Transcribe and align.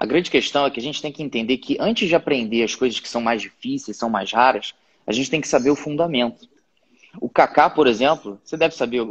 A 0.00 0.06
grande 0.06 0.30
questão 0.30 0.64
é 0.64 0.70
que 0.70 0.80
a 0.80 0.82
gente 0.82 1.02
tem 1.02 1.12
que 1.12 1.22
entender 1.22 1.58
que 1.58 1.76
antes 1.78 2.08
de 2.08 2.14
aprender 2.14 2.62
as 2.62 2.74
coisas 2.74 2.98
que 2.98 3.06
são 3.06 3.20
mais 3.20 3.42
difíceis, 3.42 3.98
são 3.98 4.08
mais 4.08 4.32
raras, 4.32 4.72
a 5.06 5.12
gente 5.12 5.30
tem 5.30 5.42
que 5.42 5.46
saber 5.46 5.68
o 5.68 5.76
fundamento. 5.76 6.48
O 7.20 7.28
Kaká, 7.28 7.68
por 7.68 7.86
exemplo, 7.86 8.40
você 8.42 8.56
deve 8.56 8.74
saber, 8.74 9.02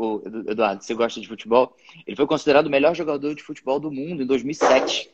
Eduardo, 0.47 0.83
você 0.83 0.95
gosta 0.95 1.21
de 1.21 1.27
futebol, 1.27 1.77
ele 2.07 2.15
foi 2.15 2.25
considerado 2.25 2.65
o 2.65 2.71
melhor 2.71 2.95
jogador 2.95 3.35
de 3.35 3.43
futebol 3.43 3.79
do 3.79 3.91
mundo 3.91 4.23
em 4.23 4.25
2007. 4.25 5.11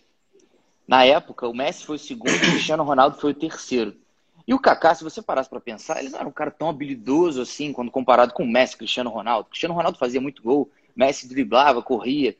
Na 0.88 1.03
época, 1.03 1.46
o 1.46 1.53
Messi 1.53 1.83
foi 1.83 1.97
o 1.97 1.99
segundo 1.99 2.33
o 2.33 2.39
Cristiano 2.39 2.85
Ronaldo 2.85 3.17
foi 3.17 3.31
o 3.31 3.35
terceiro. 3.35 3.97
E 4.47 4.53
o 4.53 4.60
Kaká, 4.60 4.96
se 4.96 5.03
você 5.03 5.21
parasse 5.21 5.49
para 5.49 5.60
pensar, 5.60 5.99
ele 5.99 6.07
não 6.07 6.19
era 6.19 6.28
um 6.29 6.31
cara 6.31 6.51
tão 6.51 6.69
habilidoso 6.69 7.42
assim, 7.42 7.73
quando 7.73 7.92
comparado 7.92 8.33
com 8.33 8.44
o 8.44 8.47
Messi, 8.49 8.78
Cristiano 8.78 9.10
Ronaldo. 9.10 9.49
Cristiano 9.49 9.76
Ronaldo 9.76 9.97
fazia 9.97 10.21
muito 10.21 10.42
gol, 10.42 10.71
Messi 10.96 11.28
driblava, 11.28 11.83
corria. 11.83 12.33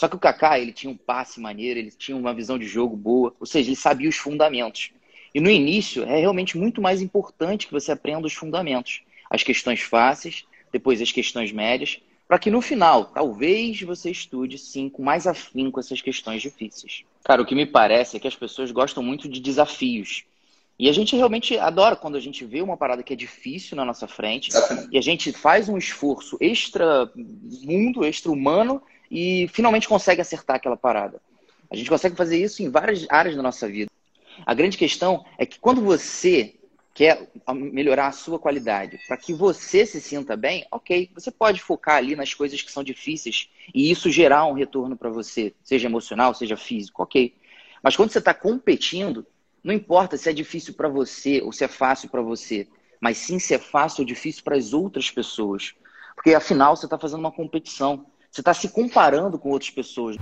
Só 0.00 0.08
que 0.08 0.16
o 0.16 0.18
Kaká, 0.18 0.58
ele 0.58 0.72
tinha 0.72 0.90
um 0.90 0.96
passe 0.96 1.38
maneiro, 1.38 1.78
ele 1.78 1.90
tinha 1.90 2.16
uma 2.16 2.32
visão 2.32 2.58
de 2.58 2.66
jogo 2.66 2.96
boa, 2.96 3.34
ou 3.38 3.44
seja, 3.44 3.68
ele 3.68 3.76
sabia 3.76 4.08
os 4.08 4.16
fundamentos. 4.16 4.92
E 5.34 5.40
no 5.42 5.50
início, 5.50 6.04
é 6.04 6.18
realmente 6.18 6.56
muito 6.56 6.80
mais 6.80 7.02
importante 7.02 7.66
que 7.66 7.72
você 7.74 7.92
aprenda 7.92 8.26
os 8.26 8.32
fundamentos. 8.32 9.02
As 9.30 9.42
questões 9.42 9.82
fáceis, 9.82 10.46
depois 10.72 11.02
as 11.02 11.12
questões 11.12 11.52
médias, 11.52 12.00
para 12.26 12.38
que 12.38 12.50
no 12.50 12.62
final, 12.62 13.04
talvez 13.12 13.82
você 13.82 14.10
estude 14.10 14.56
sim 14.56 14.88
com 14.88 15.02
mais 15.02 15.26
afinco 15.26 15.78
essas 15.78 16.00
questões 16.00 16.40
difíceis. 16.40 17.04
Cara, 17.22 17.42
o 17.42 17.44
que 17.44 17.54
me 17.54 17.66
parece 17.66 18.16
é 18.16 18.20
que 18.20 18.28
as 18.28 18.34
pessoas 18.34 18.70
gostam 18.70 19.02
muito 19.02 19.28
de 19.28 19.38
desafios. 19.38 20.24
E 20.78 20.88
a 20.88 20.94
gente 20.94 21.14
realmente 21.14 21.58
adora 21.58 21.94
quando 21.94 22.16
a 22.16 22.20
gente 22.20 22.42
vê 22.46 22.62
uma 22.62 22.78
parada 22.78 23.02
que 23.02 23.12
é 23.12 23.16
difícil 23.16 23.76
na 23.76 23.84
nossa 23.84 24.08
frente 24.08 24.50
e 24.90 24.96
a 24.96 25.02
gente 25.02 25.30
faz 25.30 25.68
um 25.68 25.76
esforço 25.76 26.38
extra 26.40 27.12
mundo, 27.14 28.02
extra 28.02 28.32
humano 28.32 28.82
e 29.10 29.48
finalmente 29.52 29.88
consegue 29.88 30.20
acertar 30.20 30.56
aquela 30.56 30.76
parada. 30.76 31.20
A 31.70 31.76
gente 31.76 31.90
consegue 31.90 32.16
fazer 32.16 32.36
isso 32.36 32.62
em 32.62 32.70
várias 32.70 33.06
áreas 33.08 33.36
da 33.36 33.42
nossa 33.42 33.68
vida. 33.68 33.90
A 34.46 34.54
grande 34.54 34.76
questão 34.76 35.24
é 35.38 35.44
que 35.44 35.58
quando 35.58 35.80
você 35.80 36.54
quer 36.94 37.30
melhorar 37.54 38.08
a 38.08 38.12
sua 38.12 38.38
qualidade, 38.38 38.98
para 39.06 39.16
que 39.16 39.32
você 39.32 39.86
se 39.86 40.00
sinta 40.00 40.36
bem, 40.36 40.66
ok, 40.70 41.10
você 41.14 41.30
pode 41.30 41.60
focar 41.60 41.96
ali 41.96 42.16
nas 42.16 42.34
coisas 42.34 42.60
que 42.62 42.70
são 42.70 42.82
difíceis 42.82 43.48
e 43.74 43.90
isso 43.90 44.10
gerar 44.10 44.44
um 44.46 44.52
retorno 44.52 44.96
para 44.96 45.08
você, 45.08 45.54
seja 45.62 45.88
emocional, 45.88 46.34
seja 46.34 46.56
físico, 46.56 47.02
ok. 47.02 47.34
Mas 47.82 47.96
quando 47.96 48.10
você 48.10 48.18
está 48.18 48.34
competindo, 48.34 49.26
não 49.62 49.72
importa 49.72 50.16
se 50.16 50.28
é 50.28 50.32
difícil 50.32 50.74
para 50.74 50.88
você 50.88 51.40
ou 51.42 51.52
se 51.52 51.64
é 51.64 51.68
fácil 51.68 52.08
para 52.08 52.22
você, 52.22 52.68
mas 53.00 53.18
sim 53.18 53.38
se 53.38 53.54
é 53.54 53.58
fácil 53.58 54.02
ou 54.02 54.06
difícil 54.06 54.42
para 54.42 54.56
as 54.56 54.72
outras 54.72 55.10
pessoas. 55.10 55.74
Porque 56.14 56.34
afinal 56.34 56.76
você 56.76 56.86
está 56.86 56.98
fazendo 56.98 57.20
uma 57.20 57.32
competição, 57.32 58.04
você 58.30 58.40
está 58.40 58.54
se 58.54 58.68
comparando 58.68 59.38
com 59.38 59.50
outras 59.50 59.70
pessoas. 59.70 60.16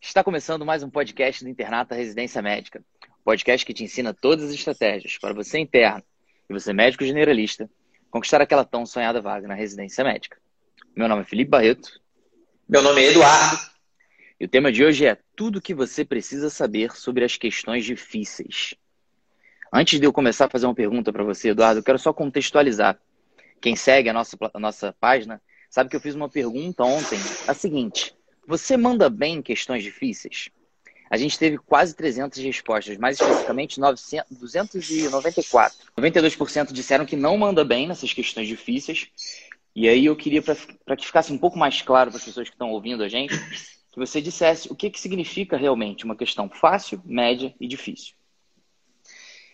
Está 0.00 0.22
começando 0.22 0.66
mais 0.66 0.82
um 0.82 0.90
podcast 0.90 1.42
do 1.42 1.48
Internato 1.48 1.94
Residência 1.94 2.42
Médica. 2.42 2.84
Um 3.08 3.24
podcast 3.24 3.64
que 3.64 3.72
te 3.72 3.84
ensina 3.84 4.12
todas 4.12 4.46
as 4.46 4.54
estratégias 4.54 5.16
para 5.18 5.32
você 5.32 5.58
interno 5.58 6.02
e 6.48 6.52
você 6.52 6.72
médico 6.72 7.04
generalista 7.04 7.70
conquistar 8.10 8.40
aquela 8.40 8.64
tão 8.64 8.84
sonhada 8.84 9.20
vaga 9.20 9.48
na 9.48 9.54
residência 9.54 10.04
médica. 10.04 10.36
Meu 10.96 11.08
nome 11.08 11.22
é 11.22 11.24
Felipe 11.24 11.50
Barreto 11.50 12.00
meu 12.70 12.82
nome 12.82 13.02
é 13.02 13.10
Eduardo. 13.10 13.58
E 14.38 14.44
o 14.44 14.48
tema 14.48 14.70
de 14.70 14.84
hoje 14.84 15.04
é 15.04 15.18
tudo 15.34 15.56
o 15.56 15.60
que 15.60 15.74
você 15.74 16.04
precisa 16.04 16.48
saber 16.48 16.92
sobre 16.92 17.24
as 17.24 17.36
questões 17.36 17.84
difíceis. 17.84 18.76
Antes 19.72 20.00
de 20.00 20.06
eu 20.06 20.12
começar 20.12 20.46
a 20.46 20.50
fazer 20.50 20.66
uma 20.66 20.74
pergunta 20.74 21.12
para 21.12 21.22
você, 21.22 21.50
Eduardo, 21.50 21.80
eu 21.80 21.84
quero 21.84 21.98
só 21.98 22.12
contextualizar. 22.12 22.98
Quem 23.60 23.76
segue 23.76 24.08
a 24.08 24.12
nossa, 24.12 24.36
a 24.52 24.58
nossa 24.58 24.94
página 24.98 25.40
sabe 25.68 25.88
que 25.88 25.96
eu 25.96 26.00
fiz 26.00 26.14
uma 26.14 26.28
pergunta 26.28 26.82
ontem, 26.82 27.18
a 27.46 27.54
seguinte: 27.54 28.14
Você 28.46 28.76
manda 28.76 29.08
bem 29.08 29.36
em 29.36 29.42
questões 29.42 29.82
difíceis? 29.82 30.48
A 31.10 31.16
gente 31.16 31.38
teve 31.38 31.58
quase 31.58 31.94
300 31.94 32.38
respostas, 32.38 32.96
mais 32.96 33.20
especificamente 33.20 33.80
900, 33.80 34.38
294. 34.38 35.78
92% 35.98 36.72
disseram 36.72 37.04
que 37.04 37.16
não 37.16 37.36
manda 37.36 37.64
bem 37.64 37.88
nessas 37.88 38.12
questões 38.12 38.46
difíceis 38.46 39.10
e 39.74 39.88
aí 39.88 40.06
eu 40.06 40.16
queria, 40.16 40.42
para 40.42 40.96
que 40.96 41.06
ficasse 41.06 41.32
um 41.32 41.38
pouco 41.38 41.58
mais 41.58 41.80
claro 41.80 42.10
para 42.10 42.18
as 42.18 42.24
pessoas 42.24 42.48
que 42.48 42.54
estão 42.54 42.70
ouvindo 42.70 43.04
a 43.04 43.08
gente, 43.08 43.34
que 43.92 43.98
você 43.98 44.20
dissesse 44.20 44.70
o 44.70 44.74
que, 44.74 44.90
que 44.90 45.00
significa 45.00 45.56
realmente 45.56 46.04
uma 46.04 46.16
questão 46.16 46.48
fácil, 46.48 47.00
média 47.04 47.54
e 47.60 47.68
difícil. 47.68 48.14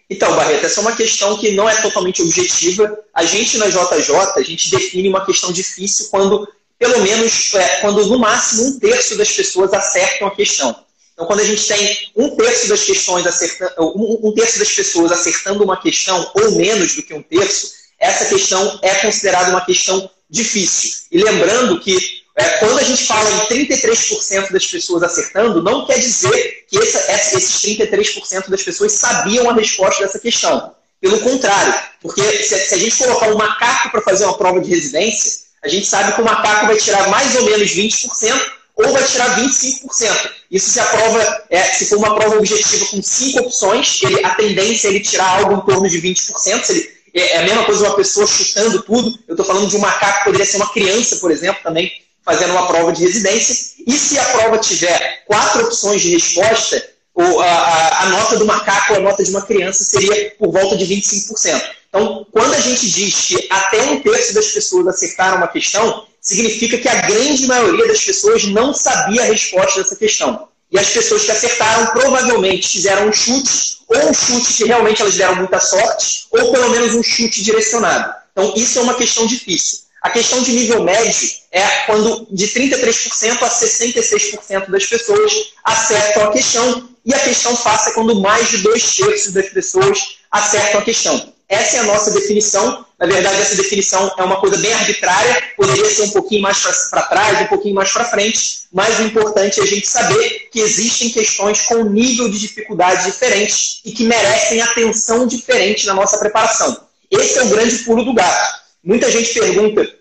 Então, 0.08 0.36
Barreto, 0.36 0.64
essa 0.64 0.80
é 0.80 0.82
uma 0.82 0.96
questão 0.96 1.36
que 1.36 1.50
não 1.52 1.68
é 1.68 1.80
totalmente 1.82 2.22
objetiva. 2.22 2.96
A 3.12 3.24
gente 3.24 3.58
na 3.58 3.66
JJ, 3.66 4.14
a 4.36 4.42
gente 4.42 4.70
define 4.70 5.08
uma 5.08 5.24
questão 5.26 5.50
difícil 5.52 6.08
quando, 6.10 6.48
pelo 6.78 7.02
menos, 7.02 7.54
é, 7.54 7.80
quando 7.80 8.06
no 8.06 8.18
máximo 8.18 8.66
um 8.66 8.78
terço 8.78 9.16
das 9.16 9.32
pessoas 9.32 9.72
acertam 9.72 10.28
a 10.28 10.30
questão. 10.30 10.74
Então, 11.12 11.26
quando 11.26 11.40
a 11.40 11.44
gente 11.44 11.66
tem 11.66 12.10
um 12.14 12.36
terço 12.36 12.68
das 12.68 12.84
questões 12.84 13.26
acertando, 13.26 13.72
um, 13.78 14.28
um 14.28 14.34
terço 14.34 14.58
das 14.58 14.70
pessoas 14.70 15.10
acertando 15.10 15.64
uma 15.64 15.76
questão, 15.80 16.30
ou 16.34 16.52
menos 16.52 16.94
do 16.94 17.02
que 17.02 17.14
um 17.14 17.22
terço, 17.22 17.72
essa 17.98 18.26
questão 18.26 18.78
é 18.82 18.94
considerada 18.96 19.50
uma 19.50 19.64
questão 19.64 20.08
difícil. 20.28 20.90
E 21.10 21.18
lembrando 21.22 21.80
que 21.80 22.22
é, 22.36 22.44
quando 22.58 22.78
a 22.78 22.82
gente 22.82 23.06
fala 23.06 23.28
em 23.30 23.66
33% 23.66 24.52
das 24.52 24.66
pessoas 24.66 25.02
acertando, 25.02 25.62
não 25.62 25.86
quer 25.86 25.98
dizer 25.98 26.64
que 26.68 26.78
essa, 26.78 27.36
esses 27.36 27.62
33% 27.62 28.50
das 28.50 28.62
pessoas 28.62 28.92
sabiam 28.92 29.48
a 29.48 29.54
resposta 29.54 30.04
dessa 30.04 30.18
questão. 30.18 30.74
Pelo 31.00 31.18
contrário, 31.20 31.74
porque 32.02 32.22
se, 32.42 32.58
se 32.58 32.74
a 32.74 32.78
gente 32.78 32.96
colocar 32.96 33.28
um 33.28 33.36
macaco 33.36 33.90
para 33.90 34.02
fazer 34.02 34.24
uma 34.26 34.36
prova 34.36 34.60
de 34.60 34.68
residência, 34.68 35.46
a 35.64 35.68
gente 35.68 35.86
sabe 35.86 36.14
que 36.14 36.20
o 36.20 36.24
macaco 36.24 36.66
vai 36.66 36.76
tirar 36.76 37.08
mais 37.08 37.34
ou 37.36 37.44
menos 37.44 37.70
20% 37.70 38.40
ou 38.76 38.92
vai 38.92 39.02
tirar 39.04 39.40
25%. 39.40 40.30
Isso 40.50 40.70
se 40.70 40.78
a 40.78 40.84
prova, 40.84 41.44
é, 41.48 41.62
se 41.62 41.86
for 41.86 41.96
uma 41.96 42.14
prova 42.14 42.36
objetiva 42.36 42.84
com 42.86 43.02
cinco 43.02 43.40
opções, 43.40 44.02
ele, 44.02 44.22
a 44.24 44.34
tendência 44.34 44.88
é 44.88 44.90
ele 44.90 45.00
tirar 45.00 45.38
algo 45.38 45.54
em 45.54 45.60
torno 45.60 45.88
de 45.88 46.00
20%. 46.02 46.64
Se 46.64 46.72
ele 46.72 46.96
é, 47.14 47.36
é 47.36 47.38
a 47.38 47.42
mesma 47.44 47.64
coisa 47.64 47.86
uma 47.86 47.96
pessoa 47.96 48.26
chutando 48.26 48.82
tudo. 48.82 49.18
Eu 49.26 49.32
estou 49.32 49.46
falando 49.46 49.68
de 49.68 49.76
um 49.76 49.80
macaco, 49.80 50.24
poderia 50.24 50.44
ser 50.44 50.58
uma 50.58 50.70
criança, 50.70 51.16
por 51.16 51.30
exemplo, 51.30 51.62
também 51.62 51.90
fazendo 52.26 52.50
uma 52.50 52.66
prova 52.66 52.92
de 52.92 53.02
residência. 53.02 53.54
E 53.86 53.92
se 53.92 54.18
a 54.18 54.24
prova 54.24 54.58
tiver 54.58 55.22
quatro 55.26 55.64
opções 55.64 56.02
de 56.02 56.10
resposta, 56.10 56.84
a, 57.16 57.44
a, 57.44 58.02
a 58.02 58.08
nota 58.10 58.36
do 58.36 58.44
macaco 58.44 58.92
ou 58.92 58.98
a 58.98 59.02
nota 59.02 59.22
de 59.22 59.30
uma 59.30 59.42
criança 59.42 59.84
seria 59.84 60.32
por 60.36 60.50
volta 60.50 60.76
de 60.76 60.84
25%. 60.84 61.62
Então, 61.88 62.26
quando 62.30 62.52
a 62.52 62.60
gente 62.60 62.90
diz 62.90 63.14
que 63.26 63.46
até 63.48 63.80
um 63.84 64.00
terço 64.00 64.34
das 64.34 64.48
pessoas 64.48 64.88
acertaram 64.88 65.38
uma 65.38 65.48
questão, 65.48 66.04
significa 66.20 66.76
que 66.76 66.88
a 66.88 67.02
grande 67.02 67.46
maioria 67.46 67.86
das 67.86 68.04
pessoas 68.04 68.44
não 68.44 68.74
sabia 68.74 69.22
a 69.22 69.26
resposta 69.26 69.80
dessa 69.82 69.96
questão. 69.96 70.48
E 70.70 70.78
as 70.78 70.90
pessoas 70.90 71.22
que 71.22 71.30
acertaram 71.30 71.86
provavelmente 71.92 72.68
fizeram 72.68 73.08
um 73.08 73.12
chute, 73.12 73.78
ou 73.88 74.10
um 74.10 74.12
chute 74.12 74.52
que 74.52 74.64
realmente 74.64 75.00
elas 75.00 75.14
deram 75.14 75.36
muita 75.36 75.60
sorte, 75.60 76.26
ou 76.32 76.50
pelo 76.50 76.70
menos 76.70 76.92
um 76.94 77.02
chute 77.04 77.42
direcionado. 77.42 78.12
Então, 78.32 78.52
isso 78.56 78.80
é 78.80 78.82
uma 78.82 78.94
questão 78.94 79.26
difícil. 79.26 79.85
A 80.06 80.10
questão 80.10 80.40
de 80.40 80.52
nível 80.52 80.84
médio 80.84 81.28
é 81.50 81.66
quando 81.84 82.28
de 82.30 82.46
33% 82.46 83.42
a 83.42 83.50
66% 83.50 84.70
das 84.70 84.86
pessoas 84.86 85.32
acertam 85.64 86.26
a 86.26 86.32
questão, 86.32 86.88
e 87.04 87.12
a 87.12 87.18
questão 87.18 87.52
é 87.52 87.90
quando 87.90 88.20
mais 88.20 88.48
de 88.48 88.58
dois 88.58 88.94
terços 88.94 89.32
das 89.32 89.48
pessoas 89.48 89.98
acertam 90.30 90.80
a 90.80 90.84
questão. 90.84 91.32
Essa 91.48 91.78
é 91.78 91.80
a 91.80 91.82
nossa 91.82 92.12
definição. 92.12 92.86
Na 92.96 93.06
verdade, 93.06 93.42
essa 93.42 93.56
definição 93.56 94.14
é 94.16 94.22
uma 94.22 94.36
coisa 94.36 94.56
bem 94.58 94.72
arbitrária, 94.72 95.42
poderia 95.56 95.90
ser 95.90 96.02
um 96.02 96.10
pouquinho 96.10 96.42
mais 96.42 96.62
para 96.88 97.02
trás, 97.02 97.40
um 97.40 97.46
pouquinho 97.46 97.74
mais 97.74 97.90
para 97.90 98.04
frente, 98.04 98.60
mas 98.72 99.00
o 99.00 99.02
importante 99.02 99.58
é 99.58 99.64
a 99.64 99.66
gente 99.66 99.88
saber 99.88 100.48
que 100.52 100.60
existem 100.60 101.10
questões 101.10 101.62
com 101.62 101.82
nível 101.82 102.28
de 102.28 102.38
dificuldade 102.38 103.06
diferente 103.06 103.80
e 103.84 103.90
que 103.90 104.04
merecem 104.04 104.62
atenção 104.62 105.26
diferente 105.26 105.84
na 105.84 105.94
nossa 105.94 106.16
preparação. 106.16 106.80
Esse 107.10 107.40
é 107.40 107.42
o 107.42 107.48
grande 107.48 107.78
pulo 107.78 108.04
do 108.04 108.14
gato. 108.14 108.66
Muita 108.86 109.10
gente 109.10 109.34
pergunta 109.34 109.95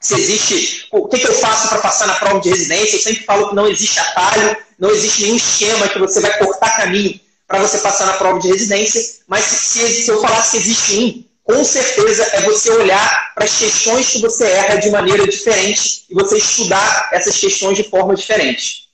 se 0.00 0.14
existe. 0.14 0.86
O 0.90 1.06
que, 1.06 1.18
que 1.18 1.28
eu 1.28 1.34
faço 1.34 1.68
para 1.68 1.78
passar 1.78 2.06
na 2.06 2.14
prova 2.14 2.40
de 2.40 2.48
residência? 2.48 2.96
Eu 2.96 3.00
sempre 3.00 3.24
falo 3.24 3.50
que 3.50 3.54
não 3.54 3.68
existe 3.68 4.00
atalho, 4.00 4.56
não 4.78 4.90
existe 4.90 5.22
nenhum 5.22 5.36
esquema 5.36 5.88
que 5.88 5.98
você 5.98 6.20
vai 6.20 6.38
cortar 6.38 6.76
caminho 6.78 7.20
para 7.46 7.60
você 7.60 7.78
passar 7.78 8.06
na 8.06 8.14
prova 8.14 8.38
de 8.38 8.48
residência, 8.48 9.22
mas 9.28 9.44
se, 9.44 10.02
se 10.04 10.10
eu 10.10 10.20
falar 10.20 10.40
que 10.50 10.56
existe 10.56 10.98
um, 10.98 11.24
com 11.42 11.64
certeza 11.64 12.22
é 12.32 12.42
você 12.42 12.70
olhar 12.70 13.34
para 13.34 13.44
as 13.44 13.58
questões 13.58 14.08
que 14.08 14.20
você 14.20 14.44
erra 14.44 14.76
de 14.76 14.88
maneira 14.88 15.26
diferente 15.26 16.04
e 16.08 16.14
você 16.14 16.38
estudar 16.38 17.10
essas 17.12 17.36
questões 17.36 17.76
de 17.76 17.82
forma 17.82 18.14
diferente. 18.14 18.88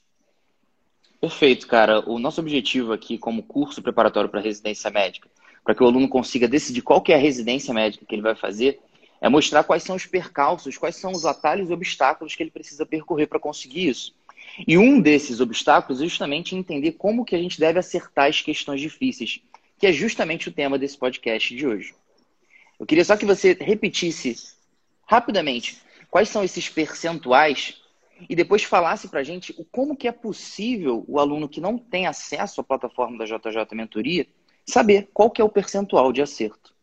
Perfeito, 1.21 1.67
cara. 1.67 2.01
O 2.09 2.19
nosso 2.19 2.41
objetivo 2.41 2.93
aqui, 2.93 3.19
como 3.19 3.43
curso 3.43 3.83
preparatório 3.83 4.31
para 4.31 4.41
residência 4.41 4.91
médica, 4.91 5.29
para 5.63 5.75
que 5.75 5.83
o 5.83 5.87
aluno 5.87 6.09
consiga 6.09 6.49
decidir 6.49 6.81
qual 6.81 7.03
que 7.03 7.13
é 7.13 7.17
a 7.17 7.19
residência 7.19 7.75
médica 7.75 8.07
que 8.09 8.15
ele 8.15 8.23
vai 8.23 8.35
fazer, 8.35 8.81
é 9.21 9.29
mostrar 9.29 9.65
quais 9.65 9.83
são 9.83 9.97
os 9.97 10.07
percalços, 10.07 10.77
quais 10.77 10.97
são 10.97 11.13
os 11.13 11.25
atalhos 11.25 11.71
e 11.71 11.73
obstáculos 11.73 12.35
que 12.35 12.43
ele 12.43 12.51
precisa 12.51 12.85
percorrer 12.85 13.27
para 13.27 13.41
conseguir 13.41 13.89
isso. 13.89 14.15
E 14.67 14.79
um 14.79 15.01
desses 15.01 15.41
obstáculos 15.41 16.01
é 16.01 16.05
justamente 16.05 16.55
entender 16.55 16.93
como 16.93 17.25
que 17.25 17.35
a 17.35 17.39
gente 17.39 17.59
deve 17.59 17.79
acertar 17.79 18.29
as 18.29 18.41
questões 18.41 18.81
difíceis, 18.81 19.41
que 19.79 19.87
é 19.87 19.93
justamente 19.93 20.49
o 20.49 20.53
tema 20.53 20.79
desse 20.79 20.97
podcast 20.97 21.55
de 21.55 21.67
hoje. 21.67 21.95
Eu 22.79 22.87
queria 22.87 23.05
só 23.05 23.17
que 23.17 23.25
você 23.25 23.57
repetisse 23.59 24.37
rapidamente 25.07 25.79
quais 26.11 26.29
são 26.29 26.45
esses 26.45 26.69
percentuais 26.69 27.81
e 28.29 28.35
depois 28.35 28.63
falasse 28.65 29.09
para 29.09 29.21
a 29.21 29.25
gente 29.25 29.53
como 29.71 29.97
que 29.97 30.09
é 30.09 30.13
possível 30.13 31.05
o 31.07 31.19
aluno 31.19 31.49
que 31.49 31.61
não 31.61 31.77
tem 31.77 32.07
acesso 32.07 32.61
à 32.61 32.65
plataforma 32.65 33.19
da 33.19 33.25
JJ 33.25 33.67
Mentoria 33.73 34.27
saber 34.65 35.09
qual 35.13 35.31
que 35.31 35.41
é 35.41 35.45
o 35.45 35.49
percentual 35.49 36.13
de 36.13 36.23
acerto. 36.23 36.75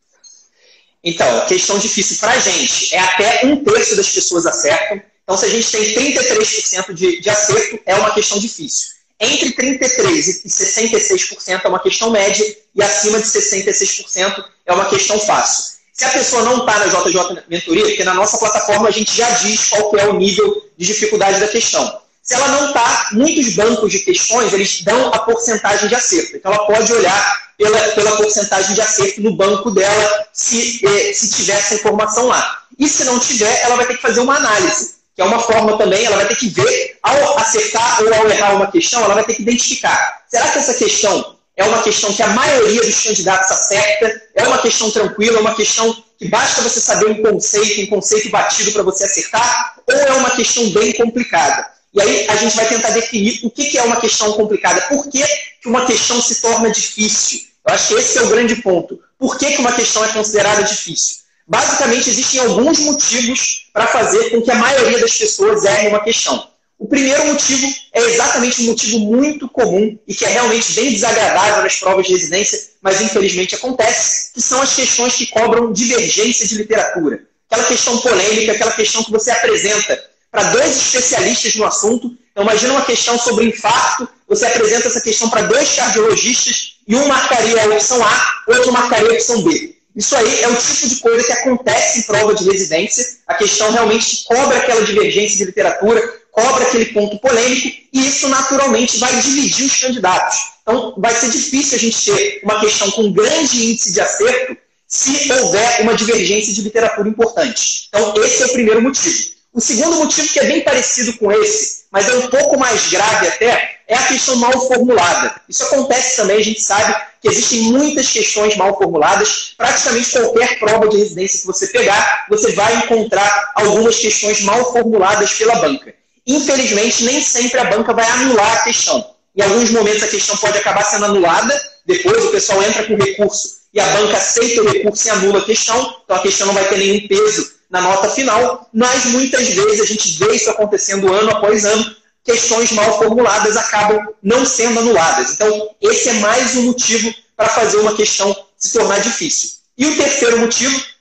Então, 1.03 1.45
questão 1.47 1.77
difícil 1.77 2.17
para 2.17 2.31
a 2.31 2.39
gente. 2.39 2.95
É 2.95 2.99
até 2.99 3.45
um 3.45 3.63
terço 3.63 3.95
das 3.95 4.09
pessoas 4.09 4.45
acertam. 4.45 5.01
Então, 5.23 5.37
se 5.37 5.45
a 5.45 5.49
gente 5.49 5.69
tem 5.69 6.13
33% 6.13 6.93
de, 6.93 7.21
de 7.21 7.29
acerto, 7.29 7.79
é 7.85 7.95
uma 7.95 8.13
questão 8.13 8.39
difícil. 8.39 8.93
Entre 9.19 9.53
33% 9.53 10.41
e 10.45 10.49
66% 10.49 11.61
é 11.63 11.67
uma 11.67 11.79
questão 11.79 12.09
média, 12.09 12.45
e 12.75 12.81
acima 12.81 13.19
de 13.19 13.25
66% 13.27 14.43
é 14.65 14.73
uma 14.73 14.85
questão 14.85 15.19
fácil. 15.19 15.73
Se 15.93 16.05
a 16.05 16.09
pessoa 16.09 16.41
não 16.43 16.59
está 16.59 16.79
na 16.79 16.87
JJ 16.87 17.43
Mentoria, 17.47 17.85
porque 17.85 18.03
na 18.03 18.13
nossa 18.13 18.37
plataforma 18.37 18.87
a 18.87 18.91
gente 18.91 19.15
já 19.15 19.29
diz 19.29 19.69
qual 19.69 19.95
é 19.97 20.07
o 20.07 20.13
nível 20.13 20.63
de 20.75 20.87
dificuldade 20.87 21.39
da 21.39 21.47
questão. 21.47 22.01
Se 22.23 22.35
ela 22.35 22.47
não 22.47 22.67
está, 22.67 23.09
muitos 23.11 23.53
bancos 23.53 23.91
de 23.91 23.99
questões, 23.99 24.53
eles 24.53 24.81
dão 24.81 25.09
a 25.09 25.19
porcentagem 25.19 25.89
de 25.89 25.95
acerto. 25.95 26.37
Então 26.37 26.53
ela 26.53 26.65
pode 26.65 26.93
olhar 26.93 27.43
pela, 27.57 27.77
pela 27.89 28.15
porcentagem 28.15 28.73
de 28.73 28.79
acerto 28.79 29.21
no 29.21 29.35
banco 29.35 29.69
dela, 29.71 30.25
se, 30.31 30.79
eh, 30.85 31.13
se 31.13 31.29
tiver 31.31 31.57
essa 31.57 31.75
informação 31.75 32.27
lá. 32.27 32.61
E 32.79 32.87
se 32.87 33.03
não 33.03 33.19
tiver, 33.19 33.61
ela 33.63 33.75
vai 33.75 33.85
ter 33.85 33.95
que 33.95 34.01
fazer 34.01 34.21
uma 34.21 34.37
análise, 34.37 34.95
que 35.13 35.21
é 35.21 35.25
uma 35.25 35.39
forma 35.39 35.77
também, 35.77 36.05
ela 36.05 36.15
vai 36.15 36.27
ter 36.27 36.37
que 36.37 36.47
ver, 36.47 36.97
ao 37.03 37.37
acertar 37.39 38.01
ou 38.01 38.13
ao 38.13 38.29
errar 38.29 38.55
uma 38.55 38.71
questão, 38.71 39.03
ela 39.03 39.15
vai 39.15 39.25
ter 39.25 39.35
que 39.35 39.41
identificar. 39.41 40.23
Será 40.29 40.47
que 40.47 40.59
essa 40.59 40.73
questão 40.75 41.35
é 41.57 41.65
uma 41.65 41.83
questão 41.83 42.13
que 42.13 42.23
a 42.23 42.27
maioria 42.27 42.83
dos 42.83 43.03
candidatos 43.03 43.51
acerta, 43.51 44.21
é 44.33 44.47
uma 44.47 44.59
questão 44.59 44.89
tranquila, 44.89 45.39
é 45.39 45.41
uma 45.41 45.55
questão 45.55 45.93
que 46.17 46.29
basta 46.29 46.61
você 46.61 46.79
saber 46.79 47.07
um 47.07 47.21
conceito, 47.21 47.81
um 47.81 47.87
conceito 47.87 48.29
batido 48.29 48.71
para 48.71 48.81
você 48.81 49.03
acertar, 49.03 49.75
ou 49.85 49.93
é 49.93 50.13
uma 50.13 50.31
questão 50.31 50.69
bem 50.69 50.93
complicada. 50.93 51.73
E 51.93 52.01
aí 52.01 52.27
a 52.27 52.35
gente 52.35 52.55
vai 52.55 52.67
tentar 52.67 52.89
definir 52.89 53.39
o 53.43 53.51
que 53.51 53.77
é 53.77 53.83
uma 53.83 53.99
questão 53.99 54.33
complicada, 54.33 54.81
por 54.89 55.07
que, 55.09 55.23
que 55.61 55.67
uma 55.67 55.85
questão 55.85 56.19
se 56.21 56.41
torna 56.41 56.71
difícil. 56.71 57.41
Eu 57.65 57.73
acho 57.73 57.89
que 57.89 57.93
esse 57.93 58.17
é 58.17 58.21
o 58.23 58.29
grande 58.29 58.55
ponto. 58.57 58.99
Por 59.17 59.37
que, 59.37 59.51
que 59.53 59.59
uma 59.59 59.71
questão 59.71 60.03
é 60.03 60.07
considerada 60.09 60.63
difícil? 60.63 61.17
Basicamente, 61.47 62.09
existem 62.09 62.39
alguns 62.39 62.79
motivos 62.79 63.69
para 63.71 63.87
fazer 63.87 64.31
com 64.31 64.41
que 64.41 64.51
a 64.51 64.55
maioria 64.55 64.99
das 64.99 65.17
pessoas 65.17 65.63
erre 65.65 65.89
uma 65.89 66.03
questão. 66.03 66.47
O 66.79 66.87
primeiro 66.87 67.25
motivo 67.27 67.73
é 67.93 68.01
exatamente 68.01 68.61
um 68.61 68.65
motivo 68.65 68.99
muito 68.99 69.47
comum 69.47 69.97
e 70.07 70.13
que 70.13 70.25
é 70.25 70.29
realmente 70.29 70.73
bem 70.73 70.91
desagradável 70.91 71.63
nas 71.63 71.77
provas 71.77 72.05
de 72.07 72.13
residência, 72.13 72.59
mas 72.81 72.99
infelizmente 73.01 73.55
acontece, 73.55 74.33
que 74.33 74.41
são 74.41 74.61
as 74.61 74.75
questões 74.75 75.15
que 75.15 75.27
cobram 75.27 75.71
divergência 75.71 76.45
de 76.47 76.55
literatura. 76.55 77.23
Aquela 77.49 77.67
questão 77.67 77.97
polêmica, 77.99 78.51
aquela 78.51 78.71
questão 78.71 79.03
que 79.03 79.11
você 79.11 79.31
apresenta 79.31 80.12
para 80.33 80.49
dois 80.49 80.75
especialistas 80.75 81.55
no 81.55 81.65
assunto. 81.65 82.17
Então, 82.31 82.43
imagina 82.43 82.73
uma 82.73 82.85
questão 82.85 83.19
sobre 83.19 83.45
infarto, 83.45 84.09
você 84.27 84.47
apresenta 84.47 84.87
essa 84.87 84.99
questão 84.99 85.29
para 85.29 85.43
dois 85.43 85.75
cardiologistas 85.75 86.77
e 86.87 86.95
um 86.95 87.07
marcaria 87.07 87.63
a 87.63 87.67
opção 87.67 88.03
A, 88.03 88.33
outro 88.47 88.73
marcaria 88.73 89.11
a 89.11 89.13
opção 89.13 89.43
B. 89.43 89.75
Isso 89.95 90.15
aí 90.15 90.41
é 90.41 90.47
o 90.47 90.55
tipo 90.55 90.87
de 90.87 90.95
coisa 90.95 91.23
que 91.23 91.31
acontece 91.33 91.99
em 91.99 92.01
prova 92.01 92.33
de 92.33 92.43
residência. 92.45 93.05
A 93.27 93.35
questão 93.35 93.71
realmente 93.71 94.23
cobra 94.23 94.57
aquela 94.57 94.83
divergência 94.83 95.37
de 95.37 95.45
literatura, 95.45 96.01
cobra 96.31 96.63
aquele 96.63 96.85
ponto 96.85 97.19
polêmico 97.19 97.67
e 97.93 98.07
isso 98.07 98.27
naturalmente 98.27 98.97
vai 98.97 99.15
dividir 99.21 99.67
os 99.67 99.79
candidatos. 99.79 100.35
Então, 100.63 100.95
vai 100.97 101.13
ser 101.13 101.29
difícil 101.29 101.77
a 101.77 101.79
gente 101.79 102.03
ter 102.03 102.41
uma 102.43 102.59
questão 102.59 102.89
com 102.89 103.13
grande 103.13 103.67
índice 103.67 103.93
de 103.93 104.01
acerto 104.01 104.57
se 104.87 105.31
houver 105.31 105.81
uma 105.81 105.93
divergência 105.93 106.51
de 106.51 106.61
literatura 106.61 107.07
importante. 107.07 107.87
Então, 107.89 108.15
esse 108.23 108.41
é 108.41 108.45
o 108.47 108.53
primeiro 108.53 108.81
motivo. 108.81 109.32
O 109.53 109.61
segundo 109.61 109.97
motivo, 109.97 110.27
que 110.33 110.39
é 110.39 110.45
bem 110.45 110.61
parecido 110.61 111.13
com 111.19 111.31
esse, 111.31 111.83
mas 111.91 112.09
é 112.09 112.15
um 112.15 112.27
pouco 112.27 112.57
mais 112.57 112.89
grave 112.89 113.27
até, 113.27 113.81
é 113.87 113.95
a 113.95 114.07
questão 114.07 114.35
mal 114.37 114.51
formulada. 114.67 115.39
Isso 115.47 115.63
acontece 115.65 116.15
também, 116.15 116.37
a 116.37 116.43
gente 116.43 116.59
sabe 116.59 116.95
que 117.21 117.27
existem 117.27 117.61
muitas 117.61 118.09
questões 118.09 118.57
mal 118.57 118.75
formuladas. 118.75 119.53
Praticamente 119.55 120.09
qualquer 120.09 120.57
prova 120.57 120.89
de 120.89 120.97
residência 120.97 121.41
que 121.41 121.45
você 121.45 121.67
pegar, 121.67 122.25
você 122.29 122.51
vai 122.53 122.77
encontrar 122.77 123.51
algumas 123.53 123.99
questões 123.99 124.41
mal 124.41 124.71
formuladas 124.71 125.31
pela 125.33 125.55
banca. 125.57 125.93
Infelizmente, 126.25 127.03
nem 127.03 127.21
sempre 127.21 127.59
a 127.59 127.65
banca 127.65 127.93
vai 127.93 128.09
anular 128.09 128.53
a 128.53 128.63
questão. 128.63 129.07
Em 129.35 129.43
alguns 129.43 129.69
momentos 129.69 130.01
a 130.01 130.07
questão 130.07 130.35
pode 130.37 130.57
acabar 130.57 130.83
sendo 130.83 131.05
anulada, 131.05 131.61
depois 131.85 132.25
o 132.25 132.31
pessoal 132.31 132.63
entra 132.63 132.85
com 132.85 132.95
recurso 132.95 133.61
e 133.71 133.79
a 133.79 133.85
banca 133.85 134.17
aceita 134.17 134.61
o 134.63 134.67
recurso 134.67 135.07
e 135.07 135.11
anula 135.11 135.39
a 135.39 135.45
questão, 135.45 135.95
então 136.03 136.17
a 136.17 136.21
questão 136.21 136.47
não 136.47 136.53
vai 136.55 136.67
ter 136.69 136.77
nenhum 136.77 137.07
peso 137.07 137.52
na 137.73 137.81
nota 137.81 138.07
final, 138.07 138.69
mas 138.71 139.05
muitas 139.05 139.47
vezes 139.47 139.81
a 139.81 139.85
gente 139.85 140.19
vê 140.19 140.35
isso 140.35 140.47
acontecendo 140.47 141.11
ano 141.11 141.31
após 141.31 141.65
ano, 141.65 141.95
questões 142.23 142.71
mal 142.71 142.99
formuladas 142.99 143.57
acabam 143.57 143.99
não 144.21 144.45
sendo 144.45 144.79
anuladas. 144.79 145.31
Então, 145.31 145.71
esse 145.81 146.07
é 146.09 146.13
mais 146.13 146.55
um 146.55 146.67
motivo 146.67 147.11
para 147.35 147.49
fazer 147.49 147.77
uma 147.77 147.95
questão 147.95 148.35
se 148.55 148.73
tornar 148.73 148.99
difícil. 148.99 149.49
E 149.75 149.87
o 149.87 149.97
terceiro 149.97 150.37
motivo 150.37 150.93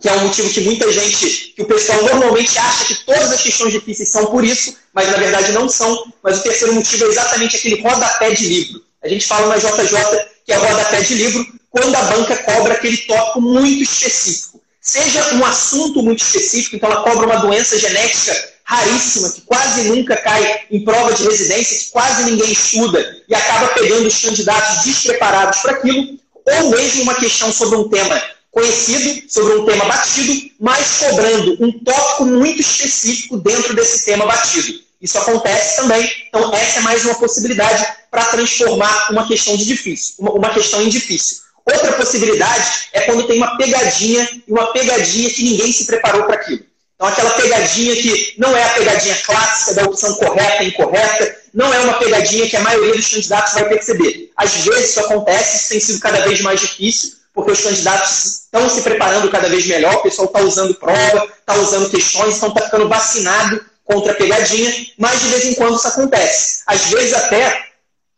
que 0.00 0.08
é 0.08 0.12
um 0.12 0.26
motivo 0.26 0.48
que 0.50 0.60
muita 0.60 0.92
gente, 0.92 1.54
que 1.56 1.62
o 1.62 1.64
pessoal 1.64 2.00
normalmente 2.04 2.56
acha 2.56 2.84
que 2.84 3.04
todas 3.04 3.32
as 3.32 3.42
questões 3.42 3.72
difíceis 3.72 4.10
são 4.10 4.26
por 4.26 4.44
isso, 4.44 4.76
mas 4.92 5.10
na 5.10 5.16
verdade 5.16 5.50
não 5.50 5.68
são. 5.68 6.12
Mas 6.22 6.38
o 6.38 6.42
terceiro 6.42 6.72
motivo 6.74 7.04
é 7.04 7.08
exatamente 7.08 7.56
aquele 7.56 7.80
rodapé 7.80 8.30
de 8.30 8.46
livro. 8.46 8.80
A 9.02 9.08
gente 9.08 9.26
fala 9.26 9.48
na 9.48 9.56
JJ 9.56 9.98
que 10.44 10.52
é 10.52 10.56
rodapé 10.56 11.00
de 11.00 11.14
livro 11.14 11.44
quando 11.70 11.94
a 11.96 12.02
banca 12.02 12.36
cobra 12.36 12.74
aquele 12.74 12.98
tópico 12.98 13.40
muito 13.40 13.82
específico. 13.82 14.57
Seja 14.88 15.34
um 15.34 15.44
assunto 15.44 16.02
muito 16.02 16.22
específico, 16.22 16.74
então 16.74 16.90
ela 16.90 17.02
cobra 17.02 17.26
uma 17.26 17.36
doença 17.36 17.78
genética 17.78 18.34
raríssima, 18.64 19.30
que 19.30 19.42
quase 19.42 19.82
nunca 19.82 20.16
cai 20.16 20.62
em 20.70 20.82
prova 20.82 21.12
de 21.12 21.24
residência, 21.24 21.78
que 21.78 21.90
quase 21.90 22.24
ninguém 22.24 22.50
estuda 22.50 23.22
e 23.28 23.34
acaba 23.34 23.68
pegando 23.74 24.06
os 24.06 24.18
candidatos 24.18 24.86
despreparados 24.86 25.58
para 25.58 25.72
aquilo, 25.72 26.18
ou 26.42 26.70
mesmo 26.70 27.02
uma 27.02 27.16
questão 27.16 27.52
sobre 27.52 27.76
um 27.76 27.90
tema 27.90 28.18
conhecido, 28.50 29.30
sobre 29.30 29.56
um 29.56 29.66
tema 29.66 29.84
batido, 29.84 30.50
mas 30.58 31.00
cobrando 31.00 31.62
um 31.62 31.70
tópico 31.84 32.24
muito 32.24 32.62
específico 32.62 33.36
dentro 33.36 33.76
desse 33.76 34.06
tema 34.06 34.24
batido. 34.24 34.72
Isso 35.02 35.18
acontece 35.18 35.82
também. 35.82 36.10
Então, 36.30 36.50
essa 36.54 36.78
é 36.78 36.82
mais 36.82 37.04
uma 37.04 37.14
possibilidade 37.16 37.86
para 38.10 38.24
transformar 38.24 39.08
uma 39.10 39.28
questão 39.28 39.54
de 39.54 39.66
difícil, 39.66 40.14
uma, 40.18 40.48
questão 40.48 40.80
em 40.80 40.88
difícil. 40.88 41.42
Outra 41.70 41.92
possibilidade 41.92 42.88
é 42.92 43.02
quando 43.02 43.26
tem 43.26 43.36
uma 43.36 43.56
pegadinha 43.56 44.28
e 44.46 44.50
uma 44.50 44.72
pegadinha 44.72 45.28
que 45.30 45.42
ninguém 45.42 45.70
se 45.70 45.84
preparou 45.84 46.24
para 46.24 46.36
aquilo. 46.36 46.64
Então, 46.94 47.06
aquela 47.06 47.30
pegadinha 47.30 47.94
que 47.94 48.34
não 48.38 48.56
é 48.56 48.64
a 48.64 48.70
pegadinha 48.70 49.14
clássica 49.24 49.74
da 49.74 49.84
opção 49.84 50.14
correta 50.14 50.64
e 50.64 50.68
incorreta, 50.68 51.36
não 51.54 51.72
é 51.72 51.78
uma 51.80 51.94
pegadinha 51.94 52.48
que 52.48 52.56
a 52.56 52.60
maioria 52.60 52.94
dos 52.94 53.08
candidatos 53.08 53.52
vai 53.52 53.68
perceber. 53.68 54.32
Às 54.36 54.52
vezes 54.64 54.90
isso 54.90 55.00
acontece, 55.00 55.56
isso 55.58 55.68
tem 55.68 55.80
sido 55.80 56.00
cada 56.00 56.22
vez 56.22 56.40
mais 56.40 56.60
difícil, 56.60 57.12
porque 57.32 57.52
os 57.52 57.60
candidatos 57.60 58.42
estão 58.44 58.68
se 58.68 58.82
preparando 58.82 59.30
cada 59.30 59.48
vez 59.48 59.66
melhor, 59.66 59.94
o 59.94 60.02
pessoal 60.02 60.26
está 60.26 60.40
usando 60.40 60.74
prova, 60.74 61.32
está 61.38 61.54
usando 61.54 61.88
questões, 61.90 62.36
então 62.36 62.48
está 62.48 62.62
ficando 62.62 62.88
vacinado 62.88 63.64
contra 63.84 64.12
a 64.12 64.14
pegadinha, 64.16 64.86
mas 64.98 65.20
de 65.20 65.28
vez 65.28 65.44
em 65.44 65.54
quando 65.54 65.76
isso 65.76 65.86
acontece. 65.86 66.62
Às 66.66 66.86
vezes 66.86 67.14
até 67.14 67.67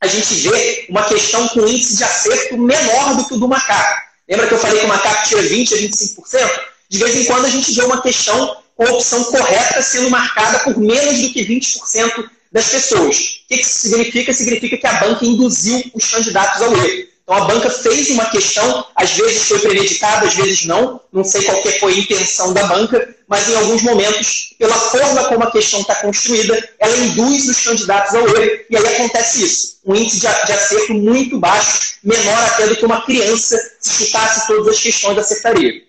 a 0.00 0.06
gente 0.06 0.34
vê 0.34 0.86
uma 0.88 1.04
questão 1.04 1.46
com 1.48 1.66
índice 1.66 1.96
de 1.96 2.04
acerto 2.04 2.56
menor 2.56 3.16
do 3.16 3.24
que 3.26 3.34
o 3.34 3.38
do 3.38 3.46
macaco. 3.46 4.00
Lembra 4.28 4.46
que 4.46 4.54
eu 4.54 4.58
falei 4.58 4.80
que 4.80 4.86
o 4.86 4.88
macaco 4.88 5.28
tira 5.28 5.42
20% 5.42 5.72
a 5.72 5.76
25%? 5.76 6.60
De 6.88 6.98
vez 6.98 7.16
em 7.16 7.24
quando 7.24 7.44
a 7.44 7.50
gente 7.50 7.72
vê 7.72 7.82
uma 7.82 8.00
questão 8.00 8.56
com 8.74 8.86
a 8.86 8.92
opção 8.92 9.24
correta 9.24 9.82
sendo 9.82 10.08
marcada 10.08 10.60
por 10.60 10.78
menos 10.78 11.20
do 11.20 11.32
que 11.32 11.44
20% 11.44 12.30
das 12.50 12.68
pessoas. 12.68 13.16
O 13.44 13.48
que 13.48 13.60
isso 13.60 13.88
significa? 13.88 14.32
Significa 14.32 14.76
que 14.78 14.86
a 14.86 14.94
banca 14.94 15.24
induziu 15.24 15.82
os 15.94 16.10
candidatos 16.10 16.62
ao 16.62 16.74
erro. 16.74 17.09
Então 17.30 17.44
a 17.44 17.46
banca 17.46 17.70
fez 17.70 18.10
uma 18.10 18.28
questão, 18.28 18.84
às 18.92 19.12
vezes 19.12 19.46
foi 19.46 19.60
premeditada, 19.60 20.26
às 20.26 20.34
vezes 20.34 20.64
não, 20.64 21.00
não 21.12 21.22
sei 21.22 21.44
qual 21.44 21.62
foi 21.78 21.94
a 21.94 21.98
intenção 21.98 22.52
da 22.52 22.66
banca, 22.66 23.16
mas 23.28 23.48
em 23.48 23.54
alguns 23.54 23.82
momentos, 23.84 24.52
pela 24.58 24.74
forma 24.74 25.28
como 25.28 25.44
a 25.44 25.50
questão 25.52 25.80
está 25.80 25.94
construída, 25.94 26.70
ela 26.80 26.96
induz 26.96 27.48
os 27.48 27.62
candidatos 27.62 28.16
ao 28.16 28.26
erro, 28.26 28.64
e 28.68 28.76
aí 28.76 28.84
acontece 28.84 29.44
isso. 29.44 29.78
Um 29.86 29.94
índice 29.94 30.18
de, 30.18 30.26
de 30.26 30.52
acerto 30.52 30.92
muito 30.92 31.38
baixo, 31.38 32.00
menor 32.02 32.44
até 32.46 32.66
do 32.66 32.74
que 32.74 32.84
uma 32.84 33.02
criança 33.02 33.56
se 33.78 34.06
chutasse 34.06 34.48
todas 34.48 34.66
as 34.66 34.82
questões 34.82 35.16
acertaria. 35.16 35.84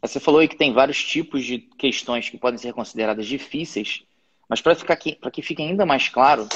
Você 0.00 0.20
falou 0.20 0.38
aí 0.38 0.46
que 0.46 0.56
tem 0.56 0.72
vários 0.72 1.02
tipos 1.02 1.44
de 1.44 1.58
questões 1.76 2.30
que 2.30 2.38
podem 2.38 2.56
ser 2.56 2.72
consideradas 2.72 3.26
difíceis, 3.26 4.02
mas 4.48 4.60
para 4.60 4.76
que 4.76 5.42
fique 5.42 5.60
ainda 5.60 5.84
mais 5.84 6.08
claro, 6.08 6.48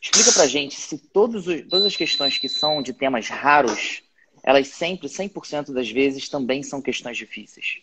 Explica 0.00 0.32
pra 0.32 0.46
gente 0.46 0.80
se 0.80 0.96
todos 0.96 1.46
os, 1.46 1.62
todas 1.68 1.86
as 1.86 1.96
questões 1.96 2.38
que 2.38 2.48
são 2.48 2.82
de 2.82 2.92
temas 2.92 3.28
raros, 3.28 4.02
elas 4.42 4.68
sempre, 4.68 5.08
100% 5.08 5.72
das 5.72 5.90
vezes, 5.90 6.28
também 6.28 6.62
são 6.62 6.80
questões 6.80 7.16
difíceis. 7.16 7.78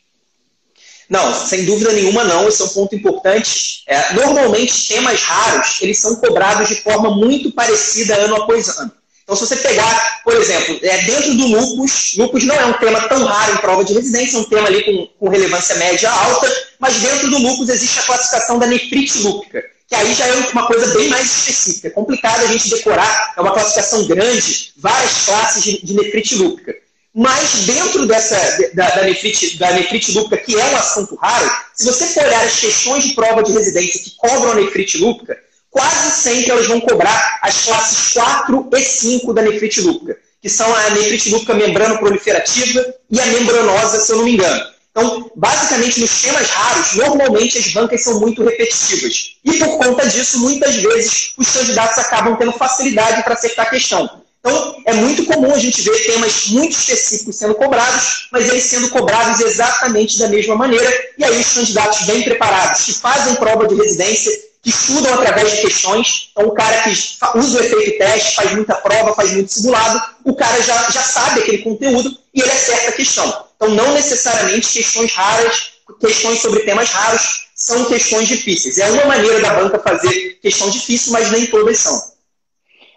Não, 1.10 1.34
sem 1.34 1.64
dúvida 1.66 1.94
nenhuma 1.94 2.24
não, 2.24 2.48
esse 2.48 2.62
é 2.62 2.66
um 2.66 2.70
ponto 2.70 2.96
importante. 2.96 3.84
É, 3.88 4.14
normalmente, 4.14 4.88
temas 4.88 5.22
raros, 5.22 5.82
eles 5.82 6.00
são 6.00 6.16
cobrados 6.16 6.68
de 6.68 6.76
forma 6.76 7.16
muito 7.16 7.52
parecida 7.52 8.16
ano 8.16 8.36
após 8.36 8.68
ano. 8.78 8.92
Então, 9.24 9.36
se 9.36 9.46
você 9.46 9.58
pegar, 9.58 10.22
por 10.24 10.34
exemplo, 10.36 10.80
é, 10.82 11.04
dentro 11.04 11.36
do 11.36 11.48
lupus, 11.48 12.16
lupus 12.18 12.46
não 12.46 12.56
é 12.56 12.66
um 12.66 12.74
tema 12.74 13.08
tão 13.10 13.26
raro 13.26 13.54
em 13.54 13.58
prova 13.58 13.84
de 13.84 13.94
residência, 13.94 14.38
é 14.38 14.40
um 14.40 14.46
tema 14.46 14.68
ali 14.68 14.84
com, 14.84 15.08
com 15.20 15.30
relevância 15.30 15.76
média 15.76 16.10
alta, 16.10 16.50
mas 16.80 16.96
dentro 16.96 17.30
do 17.30 17.38
lupus 17.38 17.70
existe 17.70 18.00
a 18.00 18.04
classificação 18.04 18.58
da 18.58 18.68
nefrite 18.68 19.20
lúpica, 19.20 19.64
que 19.88 19.96
aí 19.96 20.14
já 20.14 20.28
é 20.28 20.34
uma 20.52 20.68
coisa 20.68 20.94
bem 20.94 21.08
mais 21.08 21.26
específica. 21.26 21.88
É 21.88 21.92
complicado 21.92 22.44
a 22.44 22.48
gente 22.48 22.70
decorar, 22.70 23.34
é 23.38 23.42
uma 23.42 23.54
classificação 23.54 24.06
grande, 24.06 24.74
várias 24.78 25.26
classes 25.26 25.64
de, 25.64 25.86
de 25.86 25.94
nefrite 25.94 26.36
lúpica. 26.36 26.76
Mas 27.16 27.66
dentro 27.66 28.06
dessa, 28.06 28.36
da, 28.76 28.90
da, 28.90 29.04
nefrite, 29.04 29.58
da 29.58 29.72
nefrite 29.72 30.12
lúpica, 30.12 30.38
que 30.38 30.60
é 30.60 30.66
um 30.66 30.76
assunto 30.76 31.16
raro, 31.16 31.50
se 31.74 31.86
você 31.86 32.06
for 32.08 32.24
olhar 32.24 32.46
as 32.46 32.60
questões 32.60 33.06
de 33.06 33.16
prova 33.16 33.42
de 33.42 33.54
residência 33.54 34.04
que 34.04 34.12
cobram 34.18 34.52
a 34.52 34.56
nefrite 34.56 34.98
lúpica, 34.98 35.38
quase 35.72 36.12
sempre 36.22 36.52
elas 36.52 36.68
vão 36.68 36.82
cobrar 36.82 37.40
as 37.42 37.66
classes 37.66 38.14
4 38.14 38.70
e 38.74 38.82
5 38.82 39.34
da 39.34 39.42
nefrite 39.42 39.82
lúpica, 39.82 40.18
que 40.42 40.50
são 40.50 40.72
a 40.76 40.90
nefrite 40.92 41.30
lúpica 41.30 41.54
membrano 41.54 41.98
proliferativa 41.98 42.94
e 43.10 43.20
a 43.20 43.26
membranosa, 43.26 44.00
se 44.00 44.12
eu 44.12 44.18
não 44.18 44.26
me 44.26 44.34
engano. 44.34 44.77
Então, 44.98 45.30
basicamente, 45.36 46.00
nos 46.00 46.22
temas 46.24 46.50
raros, 46.50 46.96
normalmente 46.96 47.60
as 47.60 47.72
bancas 47.72 48.02
são 48.02 48.20
muito 48.20 48.44
repetitivas. 48.44 49.36
E 49.46 49.54
por 49.54 49.78
conta 49.78 50.08
disso, 50.08 50.40
muitas 50.40 50.76
vezes, 50.76 51.34
os 51.38 51.48
candidatos 51.52 52.00
acabam 52.00 52.36
tendo 52.36 52.52
facilidade 52.54 53.22
para 53.22 53.36
acertar 53.36 53.68
a 53.68 53.70
questão. 53.70 54.10
Então, 54.40 54.76
é 54.88 54.94
muito 54.94 55.24
comum 55.26 55.54
a 55.54 55.60
gente 55.60 55.84
ver 55.84 56.04
temas 56.04 56.48
muito 56.48 56.72
específicos 56.72 57.36
sendo 57.36 57.54
cobrados, 57.54 58.28
mas 58.32 58.50
eles 58.50 58.64
sendo 58.64 58.90
cobrados 58.90 59.40
exatamente 59.40 60.18
da 60.18 60.30
mesma 60.30 60.56
maneira, 60.56 60.92
e 61.16 61.24
aí 61.24 61.40
os 61.40 61.54
candidatos 61.54 62.02
bem 62.08 62.24
preparados, 62.24 62.86
que 62.86 62.94
fazem 62.94 63.36
prova 63.36 63.68
de 63.68 63.76
residência, 63.76 64.32
que 64.64 64.70
estudam 64.72 65.14
através 65.14 65.52
de 65.52 65.62
questões, 65.62 66.30
então 66.32 66.48
o 66.48 66.54
cara 66.54 66.82
que 66.82 66.90
usa 67.36 67.60
o 67.60 67.64
efeito 67.64 68.00
teste, 68.00 68.36
faz 68.36 68.52
muita 68.54 68.74
prova, 68.76 69.14
faz 69.14 69.32
muito 69.32 69.54
simulado, 69.54 70.02
o 70.24 70.34
cara 70.34 70.60
já, 70.64 70.90
já 70.90 71.04
sabe 71.04 71.42
aquele 71.42 71.60
conteúdo 71.60 72.18
e 72.34 72.42
ele 72.42 72.52
acerta 72.52 72.90
a 72.90 72.94
questão. 72.94 73.47
Então, 73.58 73.74
não 73.74 73.92
necessariamente 73.94 74.72
questões 74.72 75.12
raras, 75.12 75.74
questões 76.00 76.40
sobre 76.40 76.60
temas 76.62 76.90
raros, 76.90 77.50
são 77.56 77.86
questões 77.86 78.28
difíceis. 78.28 78.78
É 78.78 78.90
uma 78.92 79.06
maneira 79.06 79.42
da 79.42 79.54
banca 79.56 79.80
fazer 79.80 80.40
questão 80.42 80.70
difícil, 80.70 81.12
mas 81.12 81.32
nem 81.32 81.48
todas 81.48 81.80
são. 81.80 82.00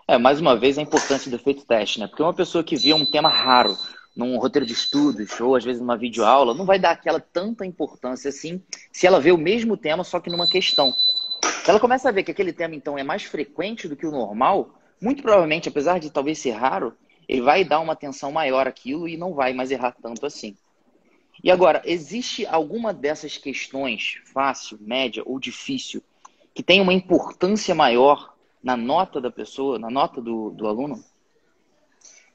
É, 0.07 0.19
mais 0.19 0.39
uma 0.39 0.57
vez, 0.57 0.77
a 0.77 0.83
importância 0.83 1.31
do 1.31 1.37
efeito 1.37 1.65
teste, 1.65 1.99
né? 1.99 2.07
Porque 2.07 2.23
uma 2.23 2.35
pessoa 2.35 2.63
que 2.63 2.77
vê 2.77 2.93
um 2.93 3.11
tema 3.11 3.29
raro 3.29 3.77
num 4.15 4.37
roteiro 4.39 4.67
de 4.67 4.75
estudos 4.75 5.41
ou 5.41 5.57
às 5.57 5.65
vezes 5.65 5.81
numa 5.81 5.97
videoaula, 5.97 6.53
não 6.53 6.67
vai 6.67 6.79
dar 6.79 6.91
aquela 6.91 7.21
tanta 7.21 7.65
importância 7.65 8.29
assim 8.29 8.63
se 8.93 9.07
ela 9.07 9.21
vê 9.21 9.33
o 9.33 9.39
mesmo 9.39 9.77
tema, 9.77 10.05
só 10.05 10.21
que 10.21 10.29
numa 10.29 10.49
questão. 10.49 10.93
Se 11.65 11.71
ela 11.71 11.81
começa 11.81 12.09
a 12.09 12.13
ver 12.13 12.23
que 12.23 12.31
aquele 12.31 12.53
tema, 12.53 12.75
então, 12.75 12.99
é 12.99 13.03
mais 13.03 13.23
frequente 13.23 13.89
do 13.89 13.97
que 13.97 14.07
o 14.07 14.11
normal, 14.11 14.75
muito 15.01 15.23
provavelmente, 15.23 15.69
apesar 15.69 15.99
de 15.99 16.11
talvez 16.11 16.39
ser 16.39 16.51
raro, 16.51 16.93
ele 17.31 17.43
vai 17.43 17.65
dar 17.65 17.79
uma 17.79 17.93
atenção 17.93 18.33
maior 18.33 18.67
àquilo 18.67 19.09
e 19.09 19.17
não 19.17 19.33
vai 19.33 19.53
mais 19.53 19.71
errar 19.71 19.95
tanto 20.03 20.27
assim. 20.27 20.57
E 21.45 21.49
agora, 21.49 21.81
existe 21.85 22.45
alguma 22.45 22.93
dessas 22.93 23.37
questões, 23.37 24.17
fácil, 24.35 24.77
média 24.81 25.23
ou 25.25 25.39
difícil, 25.39 26.03
que 26.53 26.61
tem 26.61 26.81
uma 26.81 26.93
importância 26.93 27.73
maior 27.73 28.35
na 28.61 28.77
nota 28.77 29.21
da 29.21 29.31
pessoa, 29.31 29.79
na 29.79 29.89
nota 29.89 30.21
do, 30.21 30.51
do 30.51 30.67
aluno? 30.67 31.05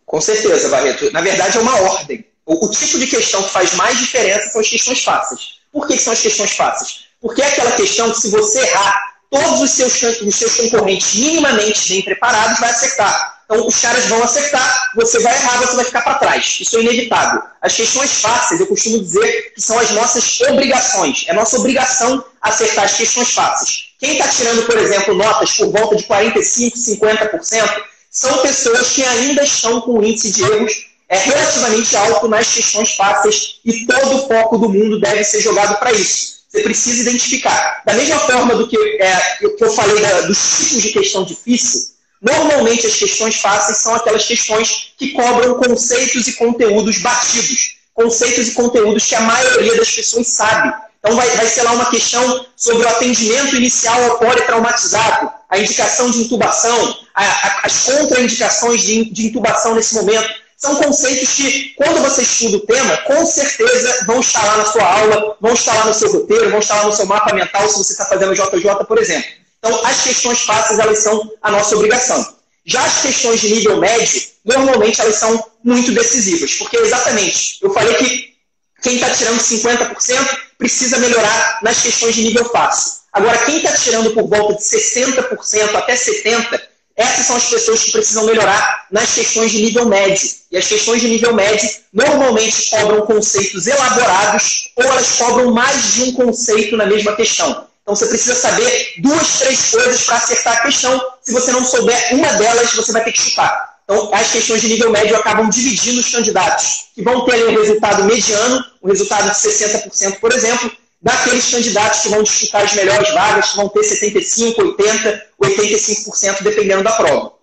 Com 0.05 0.21
certeza, 0.21 0.69
Barreto. 0.69 1.11
Na 1.11 1.19
verdade, 1.19 1.57
é 1.57 1.59
uma 1.59 1.75
ordem. 1.81 2.25
O, 2.45 2.65
o, 2.65 2.71
tipo 2.71 2.97
de 2.97 3.07
questão 3.07 3.43
que 3.43 3.49
faz 3.49 3.73
mais 3.73 3.99
diferença 3.99 4.49
são 4.49 4.61
as 4.61 4.69
questões 4.69 5.03
fáceis. 5.03 5.59
Por 5.73 5.85
que, 5.87 5.97
são 5.97 6.13
as 6.13 6.21
questões 6.21 6.53
fáceis? 6.53 7.07
Porque 7.19 7.41
é 7.41 7.47
aquela 7.47 7.73
questão 7.73 8.09
que, 8.11 8.21
se 8.21 8.31
você 8.31 8.61
errar, 8.61 9.17
todos 9.29 9.59
os 9.59 9.71
seus, 9.71 10.21
os 10.21 10.35
seus 10.35 10.55
concorrentes 10.55 11.15
minimamente 11.15 11.89
bem 11.89 12.01
preparados 12.01 12.59
vai 12.61 12.69
acertar. 12.69 13.34
Então, 13.45 13.67
os 13.67 13.79
caras 13.79 14.05
vão 14.05 14.23
acertar, 14.23 14.91
você 14.95 15.19
vai 15.19 15.33
errar, 15.33 15.59
você 15.59 15.75
vai 15.75 15.85
ficar 15.85 16.01
para 16.01 16.15
trás. 16.15 16.57
Isso 16.59 16.77
é 16.77 16.81
inevitável. 16.81 17.43
As 17.61 17.73
questões 17.73 18.11
fáceis, 18.13 18.59
eu 18.59 18.67
costumo 18.67 18.99
dizer 18.99 19.53
que 19.53 19.61
são 19.61 19.77
as 19.77 19.91
nossas 19.91 20.41
obrigações. 20.41 21.25
É 21.27 21.33
nossa 21.33 21.57
obrigação 21.57 22.25
acertar 22.41 22.85
as 22.85 22.93
questões 22.93 23.31
fáceis. 23.31 23.85
Quem 23.99 24.13
está 24.13 24.27
tirando, 24.27 24.65
por 24.65 24.77
exemplo, 24.77 25.13
notas 25.13 25.51
por 25.51 25.71
volta 25.71 25.95
de 25.95 26.03
45%, 26.03 26.73
50%, 26.73 27.83
são 28.09 28.37
pessoas 28.39 28.91
que 28.91 29.03
ainda 29.03 29.43
estão 29.43 29.81
com 29.81 29.99
um 29.99 30.03
índice 30.03 30.31
de 30.31 30.41
erros 30.41 30.87
é, 31.07 31.17
relativamente 31.17 31.95
alto 31.95 32.27
nas 32.27 32.51
questões 32.51 32.95
fáceis 32.95 33.59
e 33.63 33.85
todo 33.85 34.15
o 34.15 34.27
foco 34.27 34.57
do 34.57 34.69
mundo 34.69 34.99
deve 34.99 35.23
ser 35.23 35.41
jogado 35.41 35.77
para 35.77 35.91
isso. 35.91 36.35
Você 36.49 36.63
precisa 36.63 37.01
identificar. 37.01 37.83
Da 37.85 37.93
mesma 37.93 38.17
forma 38.19 38.55
do 38.55 38.67
que, 38.67 38.77
é, 38.77 39.37
que 39.37 39.63
eu 39.63 39.71
falei 39.71 40.01
da, 40.01 40.21
dos 40.21 40.37
tipos 40.57 40.81
de 40.81 40.89
questão 40.93 41.23
difícil, 41.23 41.94
Normalmente, 42.25 42.87
as 42.87 42.95
questões 42.95 43.35
fáceis 43.35 43.77
são 43.77 43.93
aquelas 43.93 44.25
questões 44.25 44.93
que 44.97 45.09
cobram 45.09 45.59
conceitos 45.59 46.27
e 46.27 46.33
conteúdos 46.33 46.97
batidos, 46.97 47.75
conceitos 47.93 48.47
e 48.47 48.51
conteúdos 48.51 49.05
que 49.05 49.13
a 49.13 49.21
maioria 49.21 49.75
das 49.77 49.91
pessoas 49.91 50.27
sabe. 50.29 50.73
Então, 50.99 51.15
vai, 51.15 51.29
vai 51.37 51.45
ser 51.45 51.61
lá 51.61 51.73
uma 51.73 51.91
questão 51.91 52.43
sobre 52.55 52.83
o 52.83 52.89
atendimento 52.89 53.55
inicial 53.55 54.03
ao 54.05 54.17
politraumatizado, 54.17 55.31
a 55.47 55.59
indicação 55.59 56.09
de 56.09 56.21
intubação, 56.21 56.97
a, 57.13 57.23
a, 57.23 57.59
as 57.65 57.83
contraindicações 57.83 58.81
de, 58.81 59.05
de 59.11 59.27
intubação 59.27 59.75
nesse 59.75 59.93
momento. 59.93 60.27
São 60.57 60.77
conceitos 60.77 61.31
que, 61.35 61.75
quando 61.75 62.01
você 62.01 62.23
estuda 62.23 62.57
o 62.57 62.61
tema, 62.61 62.97
com 63.03 63.23
certeza 63.23 64.03
vão 64.07 64.19
estar 64.19 64.43
lá 64.43 64.57
na 64.57 64.65
sua 64.65 64.83
aula, 64.83 65.37
vão 65.39 65.53
estar 65.53 65.75
lá 65.75 65.85
no 65.85 65.93
seu 65.93 66.11
roteiro, 66.11 66.49
vão 66.49 66.59
estar 66.59 66.77
lá 66.77 66.85
no 66.85 66.95
seu 66.95 67.05
mapa 67.05 67.35
mental, 67.35 67.69
se 67.69 67.77
você 67.77 67.91
está 67.91 68.05
fazendo 68.05 68.33
JJ, 68.33 68.83
por 68.87 68.97
exemplo. 68.97 69.44
Então, 69.65 69.83
as 69.83 70.03
questões 70.03 70.41
fáceis, 70.41 70.77
elas 70.77 70.99
são 70.99 71.27
a 71.41 71.49
nossa 71.49 71.75
obrigação. 71.75 72.35
Já 72.63 72.85
as 72.85 73.01
questões 73.01 73.41
de 73.41 73.51
nível 73.51 73.77
médio, 73.77 74.21
normalmente 74.45 75.01
elas 75.01 75.15
são 75.15 75.43
muito 75.63 75.91
decisivas, 75.91 76.53
porque 76.53 76.77
exatamente, 76.77 77.57
eu 77.63 77.73
falei 77.73 77.95
que 77.95 78.35
quem 78.83 78.93
está 78.93 79.09
tirando 79.09 79.39
50% 79.39 80.37
precisa 80.59 80.99
melhorar 80.99 81.59
nas 81.63 81.81
questões 81.81 82.13
de 82.13 82.21
nível 82.21 82.45
fácil. 82.45 82.91
Agora, 83.11 83.39
quem 83.39 83.57
está 83.57 83.71
tirando 83.71 84.11
por 84.11 84.27
volta 84.27 84.53
de 84.53 84.61
60% 84.61 85.73
até 85.73 85.95
70%, 85.95 86.61
essas 86.95 87.25
são 87.25 87.35
as 87.35 87.45
pessoas 87.45 87.83
que 87.83 87.91
precisam 87.91 88.23
melhorar 88.23 88.85
nas 88.91 89.15
questões 89.15 89.51
de 89.51 89.63
nível 89.63 89.87
médio. 89.87 90.29
E 90.51 90.57
as 90.57 90.67
questões 90.67 91.01
de 91.01 91.07
nível 91.09 91.33
médio 91.33 91.69
normalmente 91.91 92.69
cobram 92.69 93.01
conceitos 93.01 93.65
elaborados 93.65 94.69
ou 94.75 94.83
elas 94.83 95.09
cobram 95.13 95.51
mais 95.51 95.93
de 95.93 96.03
um 96.03 96.13
conceito 96.13 96.77
na 96.77 96.85
mesma 96.85 97.15
questão. 97.15 97.67
Então 97.85 97.95
você 97.95 98.07
precisa 98.07 98.33
saber 98.33 98.95
duas, 98.97 99.37
três 99.37 99.69
coisas 99.69 100.03
para 100.05 100.15
acertar 100.15 100.57
a 100.57 100.61
questão. 100.61 100.99
Se 101.21 101.31
você 101.31 101.51
não 101.51 101.63
souber 101.63 102.15
uma 102.15 102.33
delas, 102.33 102.73
você 102.73 102.91
vai 102.91 103.03
ter 103.03 103.11
que 103.11 103.19
chutar. 103.19 103.75
Então, 103.83 104.11
as 104.11 104.31
questões 104.31 104.61
de 104.61 104.69
nível 104.69 104.89
médio 104.89 105.15
acabam 105.15 105.47
dividindo 105.47 105.99
os 105.99 106.11
candidatos, 106.11 106.87
que 106.95 107.03
vão 107.03 107.23
ter 107.25 107.47
um 107.47 107.51
resultado 107.51 108.03
mediano, 108.05 108.65
um 108.81 108.87
resultado 108.87 109.29
de 109.29 109.35
60%, 109.35 110.19
por 110.19 110.31
exemplo, 110.33 110.71
daqueles 110.99 111.51
candidatos 111.51 112.01
que 112.01 112.09
vão 112.09 112.23
disputar 112.23 112.63
as 112.63 112.73
melhores 112.73 113.13
vagas, 113.13 113.51
que 113.51 113.57
vão 113.57 113.69
ter 113.69 113.81
75%, 113.81 114.55
80%, 114.55 115.21
85%, 115.39 116.41
dependendo 116.41 116.83
da 116.83 116.93
prova. 116.93 117.33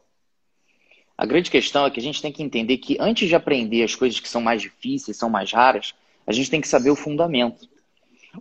A 1.16 1.24
grande 1.24 1.52
questão 1.52 1.86
é 1.86 1.90
que 1.92 2.00
a 2.00 2.02
gente 2.02 2.20
tem 2.20 2.32
que 2.32 2.42
entender 2.42 2.78
que 2.78 2.96
antes 2.98 3.28
de 3.28 3.36
aprender 3.36 3.84
as 3.84 3.94
coisas 3.94 4.18
que 4.18 4.28
são 4.28 4.40
mais 4.40 4.60
difíceis, 4.60 5.16
são 5.16 5.30
mais 5.30 5.52
raras, 5.52 5.94
a 6.26 6.32
gente 6.32 6.50
tem 6.50 6.60
que 6.60 6.66
saber 6.66 6.90
o 6.90 6.96
fundamento. 6.96 7.68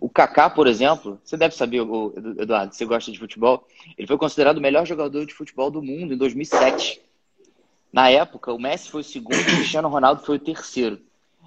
O 0.00 0.08
Kaká, 0.08 0.48
por 0.48 0.66
exemplo, 0.66 1.20
você 1.22 1.36
deve 1.36 1.54
saber, 1.54 1.82
Eduardo, 2.38 2.74
você 2.74 2.84
gosta 2.84 3.12
de 3.12 3.18
futebol, 3.18 3.66
ele 3.96 4.06
foi 4.06 4.16
considerado 4.16 4.58
o 4.58 4.60
melhor 4.60 4.86
jogador 4.86 5.26
de 5.26 5.34
futebol 5.34 5.70
do 5.70 5.82
mundo 5.82 6.14
em 6.14 6.16
2007. 6.16 7.02
Na 7.92 8.08
época, 8.08 8.52
o 8.52 8.58
Messi 8.58 8.90
foi 8.90 9.02
o 9.02 9.04
segundo 9.04 9.36
e 9.36 9.40
o 9.42 9.56
Cristiano 9.56 9.88
Ronaldo 9.88 10.22
foi 10.22 10.36
o 10.36 10.40
terceiro. 10.40 10.98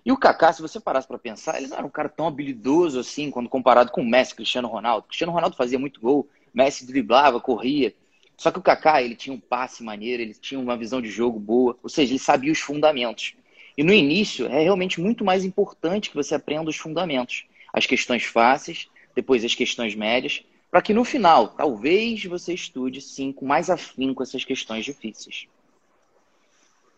E 0.06 0.12
o 0.12 0.18
Kaká, 0.18 0.54
se 0.54 0.62
você 0.62 0.80
parasse 0.80 1.08
para 1.08 1.18
pensar, 1.18 1.58
ele 1.58 1.68
não 1.68 1.78
era 1.78 1.86
um 1.86 1.90
cara 1.90 2.08
tão 2.08 2.28
habilidoso 2.28 3.00
assim, 3.00 3.32
quando 3.32 3.50
comparado 3.50 3.92
com 3.92 4.02
o 4.02 4.06
Messi 4.06 4.36
Cristiano 4.36 4.68
Ronaldo. 4.68 5.08
Cristiano 5.08 5.34
Ronaldo 5.34 5.56
fazia 5.56 5.80
muito 5.80 6.00
gol, 6.00 6.30
Messi 6.54 6.86
driblava, 6.86 7.40
corria. 7.40 7.96
Só 8.38 8.52
que 8.52 8.60
o 8.60 8.62
Kaká, 8.62 9.02
ele 9.02 9.16
tinha 9.16 9.36
um 9.36 9.40
passe 9.40 9.82
maneiro, 9.84 10.22
ele 10.22 10.36
tinha 10.36 10.60
uma 10.60 10.78
visão 10.78 11.02
de 11.02 11.10
jogo 11.10 11.40
boa, 11.40 11.76
ou 11.82 11.90
seja, 11.90 12.12
ele 12.12 12.20
sabia 12.20 12.52
os 12.52 12.60
fundamentos. 12.60 13.34
E 13.76 13.84
no 13.84 13.92
início, 13.92 14.46
é 14.46 14.62
realmente 14.62 15.02
muito 15.02 15.26
mais 15.26 15.44
importante 15.44 16.12
que 16.12 16.16
você 16.16 16.36
aprenda 16.36 16.70
os 16.70 16.78
fundamentos 16.78 17.46
as 17.76 17.86
questões 17.86 18.24
fáceis, 18.24 18.88
depois 19.14 19.44
as 19.44 19.54
questões 19.54 19.94
médias, 19.94 20.42
para 20.72 20.82
que 20.82 20.94
no 20.94 21.04
final, 21.04 21.50
talvez 21.50 22.24
você 22.24 22.54
estude 22.54 23.02
sim 23.02 23.34
com 23.34 23.46
mais 23.46 23.70
afinco 23.70 24.24
essas 24.24 24.46
questões 24.46 24.86
difíceis. 24.86 25.46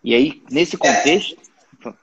E 0.03 0.13
aí, 0.13 0.41
nesse 0.51 0.77
contexto. 0.77 1.35
É. 1.83 1.93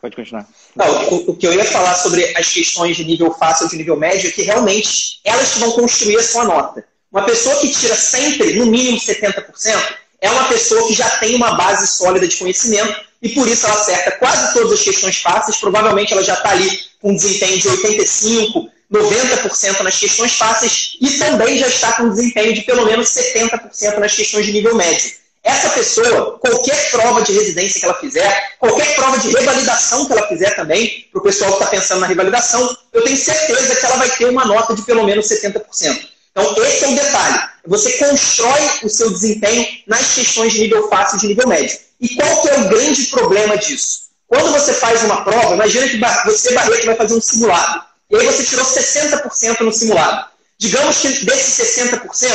Pode 0.00 0.14
continuar. 0.14 0.46
Não, 0.76 1.08
o, 1.08 1.30
o, 1.30 1.36
que 1.36 1.46
eu 1.46 1.54
ia 1.54 1.64
falar 1.64 1.94
sobre 1.94 2.36
as 2.36 2.52
questões 2.52 2.96
de 2.96 3.04
nível 3.04 3.32
fácil 3.32 3.64
ou 3.64 3.70
de 3.70 3.78
nível 3.78 3.96
médio 3.96 4.28
é 4.28 4.32
que 4.32 4.42
realmente 4.42 5.20
elas 5.24 5.56
vão 5.56 5.72
construir 5.72 6.18
a 6.18 6.22
sua 6.22 6.44
nota. 6.44 6.84
Uma 7.10 7.24
pessoa 7.24 7.60
que 7.60 7.70
tira 7.70 7.94
sempre, 7.94 8.54
no 8.54 8.66
mínimo 8.66 8.98
70%, 8.98 9.96
é 10.20 10.30
uma 10.30 10.48
pessoa 10.48 10.86
que 10.86 10.94
já 10.94 11.08
tem 11.18 11.34
uma 11.34 11.54
base 11.54 11.86
sólida 11.86 12.28
de 12.28 12.36
conhecimento 12.36 13.11
e 13.22 13.28
por 13.28 13.46
isso 13.46 13.64
ela 13.66 13.76
acerta 13.76 14.10
quase 14.12 14.52
todas 14.52 14.72
as 14.72 14.80
questões 14.80 15.18
fáceis. 15.18 15.56
Provavelmente 15.56 16.12
ela 16.12 16.24
já 16.24 16.34
está 16.34 16.50
ali 16.50 16.80
com 17.00 17.14
desempenho 17.14 17.58
de 17.58 17.68
85%, 17.68 18.68
90% 18.92 19.80
nas 19.80 19.98
questões 19.98 20.32
fáceis 20.32 20.96
e 21.00 21.10
também 21.12 21.56
já 21.56 21.68
está 21.68 21.92
com 21.92 22.10
desempenho 22.10 22.52
de 22.52 22.62
pelo 22.62 22.84
menos 22.84 23.08
70% 23.08 23.98
nas 23.98 24.14
questões 24.14 24.44
de 24.44 24.52
nível 24.52 24.74
médio. 24.74 25.12
essa 25.44 25.70
pessoa, 25.70 26.38
qualquer 26.38 26.90
prova 26.90 27.22
de 27.22 27.32
residência 27.32 27.80
que 27.80 27.84
ela 27.84 27.94
fizer, 27.94 28.56
qualquer 28.60 28.94
prova 28.94 29.18
de 29.18 29.28
revalidação 29.28 30.06
que 30.06 30.12
ela 30.12 30.28
fizer 30.28 30.54
também, 30.54 31.08
para 31.10 31.18
o 31.20 31.22
pessoal 31.22 31.50
que 31.50 31.56
está 31.58 31.66
pensando 31.66 32.00
na 32.00 32.06
revalidação, 32.06 32.76
eu 32.92 33.02
tenho 33.02 33.16
certeza 33.16 33.74
que 33.74 33.84
ela 33.84 33.96
vai 33.96 34.10
ter 34.10 34.26
uma 34.26 34.44
nota 34.44 34.74
de 34.74 34.82
pelo 34.82 35.04
menos 35.04 35.26
70%. 35.26 36.11
Então, 36.32 36.64
esse 36.64 36.84
é 36.84 36.88
o 36.88 36.94
detalhe. 36.94 37.38
Você 37.66 37.92
constrói 37.92 38.60
o 38.82 38.88
seu 38.88 39.10
desempenho 39.10 39.66
nas 39.86 40.14
questões 40.14 40.52
de 40.52 40.62
nível 40.62 40.88
fácil 40.88 41.18
e 41.18 41.20
de 41.20 41.28
nível 41.28 41.46
médio. 41.46 41.78
E 42.00 42.08
qual 42.16 42.42
que 42.42 42.48
é 42.48 42.58
o 42.58 42.68
grande 42.68 43.06
problema 43.06 43.56
disso? 43.56 44.02
Quando 44.26 44.50
você 44.50 44.72
faz 44.72 45.02
uma 45.04 45.22
prova, 45.24 45.54
imagina 45.54 45.88
que 45.88 46.00
você, 46.24 46.54
Barreto, 46.54 46.86
vai 46.86 46.96
fazer 46.96 47.14
um 47.14 47.20
simulado. 47.20 47.84
E 48.10 48.16
aí 48.16 48.26
você 48.26 48.44
tirou 48.44 48.64
60% 48.64 49.60
no 49.60 49.72
simulado. 49.72 50.26
Digamos 50.58 50.98
que 50.98 51.24
desses 51.24 51.76
60%, 51.76 52.30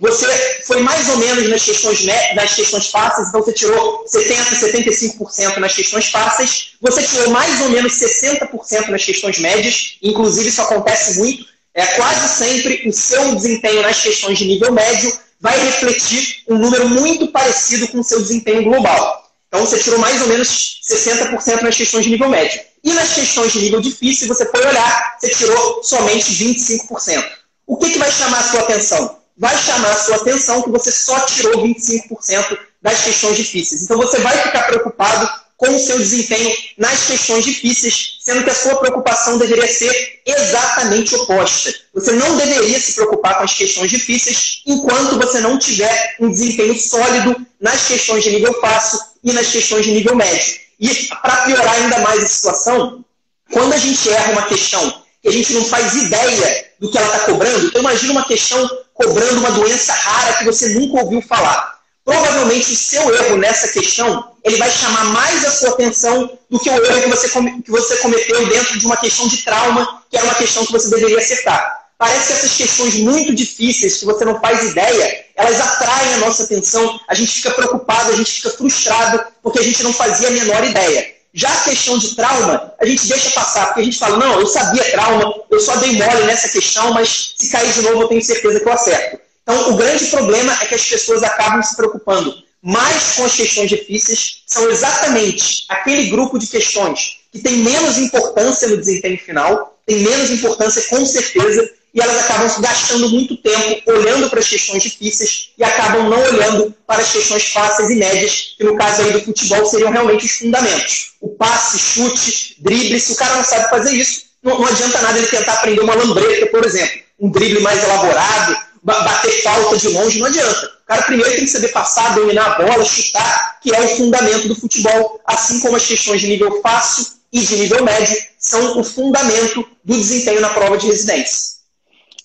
você 0.00 0.26
foi 0.64 0.80
mais 0.80 1.08
ou 1.08 1.16
menos 1.16 1.48
nas 1.48 1.64
questões, 1.64 2.04
nas 2.34 2.54
questões 2.54 2.86
fáceis, 2.88 3.28
então 3.28 3.42
você 3.42 3.52
tirou 3.52 4.04
70%, 4.04 5.18
75% 5.26 5.56
nas 5.56 5.74
questões 5.74 6.08
fáceis, 6.08 6.72
você 6.80 7.02
tirou 7.02 7.30
mais 7.30 7.60
ou 7.62 7.70
menos 7.70 7.94
60% 7.94 8.88
nas 8.88 9.04
questões 9.04 9.38
médias, 9.38 9.96
inclusive 10.02 10.48
isso 10.48 10.62
acontece 10.62 11.18
muito, 11.18 11.44
é 11.74 11.86
quase 11.86 12.28
sempre 12.28 12.88
o 12.88 12.92
seu 12.92 13.34
desempenho 13.34 13.82
nas 13.82 14.00
questões 14.00 14.38
de 14.38 14.46
nível 14.46 14.72
médio 14.72 15.12
vai 15.40 15.58
refletir 15.58 16.42
um 16.48 16.58
número 16.58 16.88
muito 16.88 17.28
parecido 17.28 17.88
com 17.88 18.00
o 18.00 18.04
seu 18.04 18.20
desempenho 18.20 18.64
global. 18.64 19.30
Então 19.48 19.64
você 19.64 19.78
tirou 19.78 19.98
mais 19.98 20.20
ou 20.20 20.28
menos 20.28 20.80
60% 20.86 21.62
nas 21.62 21.76
questões 21.76 22.04
de 22.04 22.10
nível 22.10 22.28
médio. 22.28 22.60
E 22.84 22.92
nas 22.92 23.14
questões 23.14 23.52
de 23.52 23.60
nível 23.60 23.80
difícil, 23.80 24.28
você 24.28 24.44
foi 24.46 24.64
olhar, 24.66 25.16
você 25.18 25.30
tirou 25.30 25.82
somente 25.82 26.32
25%. 26.32 27.24
O 27.66 27.76
que, 27.76 27.90
que 27.90 27.98
vai 27.98 28.10
chamar 28.10 28.40
a 28.40 28.50
sua 28.50 28.60
atenção? 28.60 29.18
Vai 29.36 29.56
chamar 29.56 29.90
a 29.90 29.96
sua 29.96 30.16
atenção 30.16 30.62
que 30.62 30.70
você 30.70 30.90
só 30.90 31.20
tirou 31.20 31.62
25% 31.62 32.58
das 32.82 33.04
questões 33.04 33.36
difíceis. 33.36 33.82
Então 33.82 33.96
você 33.96 34.18
vai 34.18 34.36
ficar 34.36 34.64
preocupado 34.64 35.30
com 35.58 35.74
o 35.74 35.78
seu 35.78 35.98
desempenho 35.98 36.56
nas 36.78 37.06
questões 37.08 37.44
difíceis, 37.44 38.18
sendo 38.20 38.44
que 38.44 38.50
a 38.50 38.54
sua 38.54 38.76
preocupação 38.76 39.38
deveria 39.38 39.66
ser 39.66 40.20
exatamente 40.24 41.16
oposta. 41.16 41.74
Você 41.92 42.12
não 42.12 42.36
deveria 42.36 42.78
se 42.78 42.94
preocupar 42.94 43.36
com 43.36 43.42
as 43.42 43.54
questões 43.54 43.90
difíceis 43.90 44.62
enquanto 44.64 45.18
você 45.18 45.40
não 45.40 45.58
tiver 45.58 46.14
um 46.20 46.30
desempenho 46.30 46.78
sólido 46.78 47.44
nas 47.60 47.88
questões 47.88 48.22
de 48.22 48.30
nível 48.30 48.54
fácil 48.60 49.00
e 49.24 49.32
nas 49.32 49.48
questões 49.48 49.84
de 49.84 49.90
nível 49.90 50.14
médio. 50.14 50.60
E 50.78 51.08
para 51.20 51.38
piorar 51.38 51.74
ainda 51.74 51.98
mais 51.98 52.22
a 52.22 52.28
situação, 52.28 53.04
quando 53.52 53.72
a 53.72 53.78
gente 53.78 54.08
erra 54.10 54.30
uma 54.30 54.46
questão 54.46 55.02
que 55.20 55.28
a 55.28 55.32
gente 55.32 55.52
não 55.54 55.64
faz 55.64 55.92
ideia 55.96 56.68
do 56.78 56.88
que 56.88 56.96
ela 56.96 57.08
está 57.08 57.26
cobrando, 57.26 57.66
então 57.66 57.80
imagina 57.80 58.12
uma 58.12 58.28
questão 58.28 58.64
cobrando 58.94 59.40
uma 59.40 59.50
doença 59.50 59.92
rara 59.92 60.34
que 60.34 60.44
você 60.44 60.68
nunca 60.68 61.02
ouviu 61.02 61.20
falar 61.20 61.77
provavelmente 62.08 62.72
o 62.72 62.76
seu 62.76 63.14
erro 63.14 63.36
nessa 63.36 63.68
questão 63.68 64.32
ele 64.42 64.56
vai 64.56 64.70
chamar 64.70 65.04
mais 65.12 65.44
a 65.44 65.50
sua 65.50 65.68
atenção 65.68 66.38
do 66.48 66.58
que 66.58 66.70
o 66.70 66.72
erro 66.72 67.02
que 67.02 67.08
você, 67.10 67.28
que 67.28 67.70
você 67.70 67.96
cometeu 67.98 68.48
dentro 68.48 68.78
de 68.78 68.86
uma 68.86 68.96
questão 68.96 69.28
de 69.28 69.42
trauma, 69.42 70.02
que 70.10 70.16
era 70.16 70.24
uma 70.24 70.34
questão 70.36 70.64
que 70.64 70.72
você 70.72 70.88
deveria 70.88 71.18
acertar. 71.18 71.86
Parece 71.98 72.28
que 72.28 72.32
essas 72.32 72.56
questões 72.56 72.94
muito 72.94 73.34
difíceis, 73.34 73.98
que 73.98 74.06
você 74.06 74.24
não 74.24 74.40
faz 74.40 74.70
ideia, 74.70 75.26
elas 75.36 75.60
atraem 75.60 76.14
a 76.14 76.18
nossa 76.18 76.44
atenção, 76.44 76.98
a 77.06 77.14
gente 77.14 77.30
fica 77.30 77.50
preocupado, 77.50 78.12
a 78.12 78.16
gente 78.16 78.32
fica 78.32 78.50
frustrado, 78.50 79.22
porque 79.42 79.58
a 79.58 79.62
gente 79.62 79.82
não 79.82 79.92
fazia 79.92 80.28
a 80.28 80.30
menor 80.30 80.64
ideia. 80.64 81.14
Já 81.34 81.52
a 81.52 81.60
questão 81.64 81.98
de 81.98 82.14
trauma, 82.14 82.72
a 82.80 82.86
gente 82.86 83.06
deixa 83.06 83.30
passar, 83.32 83.66
porque 83.66 83.80
a 83.80 83.84
gente 83.84 83.98
fala, 83.98 84.16
não, 84.16 84.40
eu 84.40 84.46
sabia 84.46 84.82
trauma, 84.92 85.34
eu 85.50 85.60
só 85.60 85.76
dei 85.76 85.92
mole 85.92 86.24
nessa 86.24 86.48
questão, 86.48 86.90
mas 86.94 87.34
se 87.36 87.50
cair 87.50 87.70
de 87.70 87.82
novo 87.82 88.02
eu 88.02 88.08
tenho 88.08 88.24
certeza 88.24 88.60
que 88.60 88.66
eu 88.66 88.72
acerto. 88.72 89.27
Então, 89.48 89.72
o 89.72 89.76
grande 89.78 90.04
problema 90.08 90.52
é 90.60 90.66
que 90.66 90.74
as 90.74 90.84
pessoas 90.84 91.22
acabam 91.22 91.62
se 91.62 91.74
preocupando 91.74 92.34
mais 92.62 93.14
com 93.14 93.24
as 93.24 93.34
questões 93.34 93.70
difíceis, 93.70 94.42
são 94.46 94.68
exatamente 94.68 95.64
aquele 95.70 96.10
grupo 96.10 96.38
de 96.38 96.46
questões 96.46 97.20
que 97.32 97.38
tem 97.38 97.56
menos 97.56 97.96
importância 97.96 98.68
no 98.68 98.76
desempenho 98.76 99.16
final, 99.18 99.78
tem 99.86 100.00
menos 100.00 100.30
importância 100.30 100.82
com 100.90 101.02
certeza, 101.06 101.66
e 101.94 102.00
elas 102.00 102.18
acabam 102.18 102.60
gastando 102.60 103.08
muito 103.08 103.38
tempo 103.38 103.90
olhando 103.90 104.28
para 104.28 104.40
as 104.40 104.48
questões 104.48 104.82
difíceis 104.82 105.48
e 105.56 105.64
acabam 105.64 106.10
não 106.10 106.20
olhando 106.20 106.74
para 106.86 107.00
as 107.00 107.10
questões 107.10 107.44
fáceis 107.46 107.88
e 107.88 107.94
médias, 107.94 108.54
que 108.58 108.64
no 108.64 108.76
caso 108.76 109.00
aí 109.00 109.12
do 109.12 109.22
futebol 109.22 109.64
seriam 109.64 109.90
realmente 109.90 110.26
os 110.26 110.32
fundamentos. 110.32 111.12
O 111.22 111.28
passe, 111.30 111.78
chute, 111.78 112.56
drible, 112.58 113.00
se 113.00 113.12
o 113.12 113.16
cara 113.16 113.36
não 113.36 113.44
sabe 113.44 113.70
fazer 113.70 113.92
isso, 113.92 114.24
não, 114.42 114.58
não 114.58 114.66
adianta 114.66 115.00
nada 115.00 115.16
ele 115.16 115.26
tentar 115.26 115.54
aprender 115.54 115.80
uma 115.80 115.94
lambreta, 115.94 116.46
por 116.48 116.66
exemplo, 116.66 117.00
um 117.18 117.30
drible 117.30 117.60
mais 117.60 117.82
elaborado, 117.82 118.67
bater 118.82 119.42
falta 119.42 119.76
de 119.76 119.88
longe, 119.88 120.18
não 120.18 120.26
adianta. 120.26 120.66
O 120.82 120.86
cara 120.86 121.02
primeiro 121.02 121.30
tem 121.32 121.44
que 121.44 121.50
saber 121.50 121.68
passar, 121.68 122.14
dominar 122.14 122.46
a 122.46 122.62
bola, 122.62 122.84
chutar, 122.84 123.60
que 123.60 123.74
é 123.74 123.80
o 123.80 123.88
fundamento 123.88 124.48
do 124.48 124.54
futebol, 124.54 125.20
assim 125.26 125.60
como 125.60 125.76
as 125.76 125.86
questões 125.86 126.20
de 126.20 126.28
nível 126.28 126.60
fácil 126.62 127.18
e 127.32 127.40
de 127.40 127.56
nível 127.56 127.84
médio 127.84 128.16
são 128.38 128.80
o 128.80 128.84
fundamento 128.84 129.68
do 129.84 129.94
desempenho 129.94 130.40
na 130.40 130.50
prova 130.50 130.78
de 130.78 130.86
residência. 130.86 131.58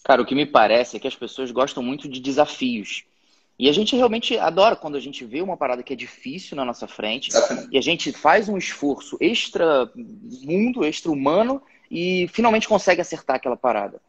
Cara, 0.04 0.22
o 0.22 0.26
que 0.26 0.36
me 0.36 0.46
parece 0.46 0.98
é 0.98 1.00
que 1.00 1.08
as 1.08 1.16
pessoas 1.16 1.52
gostam 1.52 1.82
muito 1.82 2.08
de 2.10 2.20
desafios. 2.20 3.04
E 3.58 3.70
a 3.70 3.72
gente 3.72 3.96
realmente 3.96 4.38
adora 4.38 4.76
quando 4.76 4.96
a 4.96 5.00
gente 5.00 5.24
vê 5.24 5.42
uma 5.42 5.56
parada 5.56 5.84
que 5.84 5.94
é 5.94 5.96
difícil 5.96 6.58
na 6.58 6.66
nossa 6.66 6.88
frente 6.88 7.30
Exatamente. 7.30 7.70
e 7.72 7.78
a 7.78 7.82
gente 7.82 8.12
faz 8.12 8.50
um 8.50 8.58
esforço 8.58 9.16
extra 9.22 9.90
mundo, 9.96 10.84
extra 10.84 11.12
humano 11.12 11.62
e 11.90 12.28
finalmente 12.34 12.68
consegue 12.68 13.00
acertar 13.00 13.36
aquela 13.36 13.56
parada. 13.56 14.02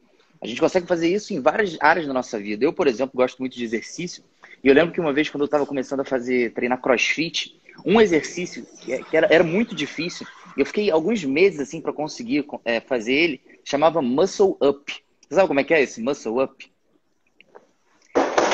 A 0.44 0.46
gente 0.46 0.60
consegue 0.60 0.86
fazer 0.86 1.08
isso 1.08 1.32
em 1.32 1.40
várias 1.40 1.78
áreas 1.80 2.06
da 2.06 2.12
nossa 2.12 2.38
vida. 2.38 2.62
Eu, 2.62 2.70
por 2.70 2.86
exemplo, 2.86 3.16
gosto 3.16 3.38
muito 3.38 3.56
de 3.56 3.64
exercício. 3.64 4.22
E 4.62 4.68
eu 4.68 4.74
lembro 4.74 4.92
que 4.92 5.00
uma 5.00 5.10
vez, 5.10 5.30
quando 5.30 5.40
eu 5.40 5.46
estava 5.46 5.64
começando 5.64 6.00
a 6.00 6.04
fazer 6.04 6.52
treinar 6.52 6.82
crossfit, 6.82 7.58
um 7.82 7.98
exercício 7.98 8.66
que 8.82 8.92
é, 8.92 9.00
era, 9.10 9.26
era 9.30 9.42
muito 9.42 9.74
difícil, 9.74 10.26
eu 10.54 10.66
fiquei 10.66 10.90
alguns 10.90 11.24
meses 11.24 11.60
assim 11.60 11.80
para 11.80 11.94
conseguir 11.94 12.44
é, 12.62 12.78
fazer 12.78 13.14
ele, 13.14 13.40
chamava 13.64 14.02
Muscle 14.02 14.58
Up. 14.60 14.92
Você 15.22 15.34
sabe 15.34 15.48
como 15.48 15.60
é 15.60 15.64
que 15.64 15.72
é 15.72 15.80
esse 15.80 16.02
Muscle 16.02 16.42
Up? 16.42 16.70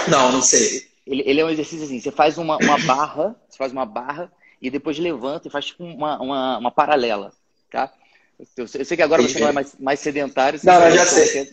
Não, 0.09 0.31
não 0.31 0.43
sei. 0.43 0.87
Ele, 1.05 1.25
ele 1.27 1.41
é 1.41 1.45
um 1.45 1.51
exercício 1.51 1.87
assim, 1.87 1.99
você 1.99 2.13
faz 2.13 2.39
uma, 2.39 2.57
uma 2.59 2.79
barra, 2.87 3.35
você 3.49 3.59
faz 3.59 3.73
uma 3.73 3.85
barra 3.85 4.33
e 4.63 4.71
depois 4.71 4.97
levanta 4.97 5.49
e 5.49 5.51
faz 5.51 5.67
tipo 5.67 5.83
uma, 5.83 6.23
uma, 6.23 6.59
uma 6.59 6.71
paralela, 6.71 7.33
tá? 7.69 7.93
Eu 8.57 8.67
sei 8.67 8.97
que 8.97 9.03
agora 9.03 9.23
você 9.23 9.39
não 9.39 9.49
é 9.49 9.53
mais, 9.53 9.77
mais 9.79 10.01
sedentário. 10.01 10.61
Não, 10.63 10.81
não, 10.81 10.91
já 10.97 11.07
sei. 11.07 11.53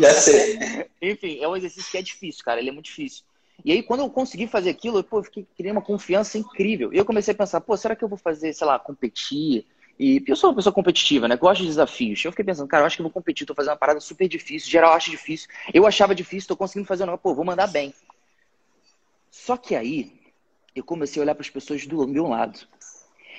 já 0.00 0.14
sei. 0.20 0.58
Enfim, 1.00 1.38
é 1.40 1.48
um 1.48 1.56
exercício 1.56 1.90
que 1.90 1.98
é 1.98 2.02
difícil, 2.02 2.44
cara. 2.44 2.60
Ele 2.60 2.70
é 2.70 2.72
muito 2.72 2.86
difícil. 2.86 3.24
E 3.64 3.72
aí, 3.72 3.82
quando 3.82 4.00
eu 4.00 4.10
consegui 4.10 4.46
fazer 4.46 4.70
aquilo, 4.70 4.98
eu, 4.98 5.04
pô, 5.04 5.22
fiquei, 5.22 5.46
criei 5.56 5.72
uma 5.72 5.82
confiança 5.82 6.38
incrível. 6.38 6.92
E 6.92 6.96
eu 6.96 7.04
comecei 7.04 7.34
a 7.34 7.36
pensar, 7.36 7.60
pô, 7.60 7.76
será 7.76 7.96
que 7.96 8.04
eu 8.04 8.08
vou 8.08 8.18
fazer, 8.18 8.52
sei 8.52 8.66
lá, 8.66 8.78
competir? 8.78 9.66
E 9.98 10.22
eu 10.26 10.36
sou 10.36 10.50
uma 10.50 10.56
pessoa 10.56 10.72
competitiva, 10.72 11.26
né? 11.26 11.36
Gosto 11.36 11.62
de 11.62 11.66
desafios. 11.66 12.24
Eu 12.24 12.30
fiquei 12.30 12.44
pensando, 12.44 12.68
cara, 12.68 12.82
eu 12.82 12.86
acho 12.86 12.96
que 12.96 13.02
eu 13.02 13.04
vou 13.04 13.12
competir, 13.12 13.46
tô 13.46 13.54
fazendo 13.54 13.72
uma 13.72 13.78
parada 13.78 13.98
super 13.98 14.28
difícil. 14.28 14.70
Geral 14.70 14.92
acha 14.92 15.10
difícil. 15.10 15.48
Eu 15.74 15.86
achava 15.86 16.14
difícil, 16.14 16.48
tô 16.48 16.56
conseguindo 16.56 16.86
fazer 16.86 17.02
uma, 17.02 17.18
pô, 17.18 17.34
vou 17.34 17.44
mandar 17.44 17.66
bem. 17.66 17.92
Só 19.28 19.56
que 19.56 19.74
aí, 19.74 20.12
eu 20.74 20.84
comecei 20.84 21.20
a 21.20 21.24
olhar 21.24 21.34
para 21.34 21.42
as 21.42 21.50
pessoas 21.50 21.84
do 21.84 22.06
meu 22.06 22.28
lado. 22.28 22.60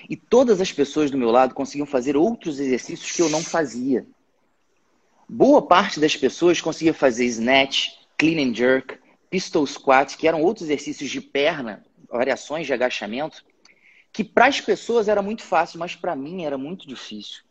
E 0.07 0.15
todas 0.15 0.61
as 0.61 0.71
pessoas 0.71 1.09
do 1.09 1.17
meu 1.17 1.31
lado 1.31 1.53
conseguiam 1.53 1.85
fazer 1.85 2.15
outros 2.15 2.59
exercícios 2.59 3.11
que 3.11 3.21
eu 3.21 3.29
não 3.29 3.43
fazia. 3.43 4.05
Boa 5.27 5.61
parte 5.61 5.99
das 5.99 6.15
pessoas 6.15 6.61
conseguia 6.61 6.93
fazer 6.93 7.25
snatch, 7.25 7.89
clean 8.17 8.49
and 8.49 8.53
jerk, 8.53 8.97
pistol 9.29 9.65
squat, 9.65 10.17
que 10.17 10.27
eram 10.27 10.41
outros 10.41 10.65
exercícios 10.65 11.09
de 11.09 11.21
perna, 11.21 11.85
variações 12.09 12.65
de 12.65 12.73
agachamento, 12.73 13.43
que 14.11 14.23
para 14.23 14.47
as 14.47 14.59
pessoas 14.59 15.07
era 15.07 15.21
muito 15.21 15.43
fácil, 15.43 15.79
mas 15.79 15.95
para 15.95 16.15
mim 16.15 16.43
era 16.43 16.57
muito 16.57 16.87
difícil. 16.87 17.43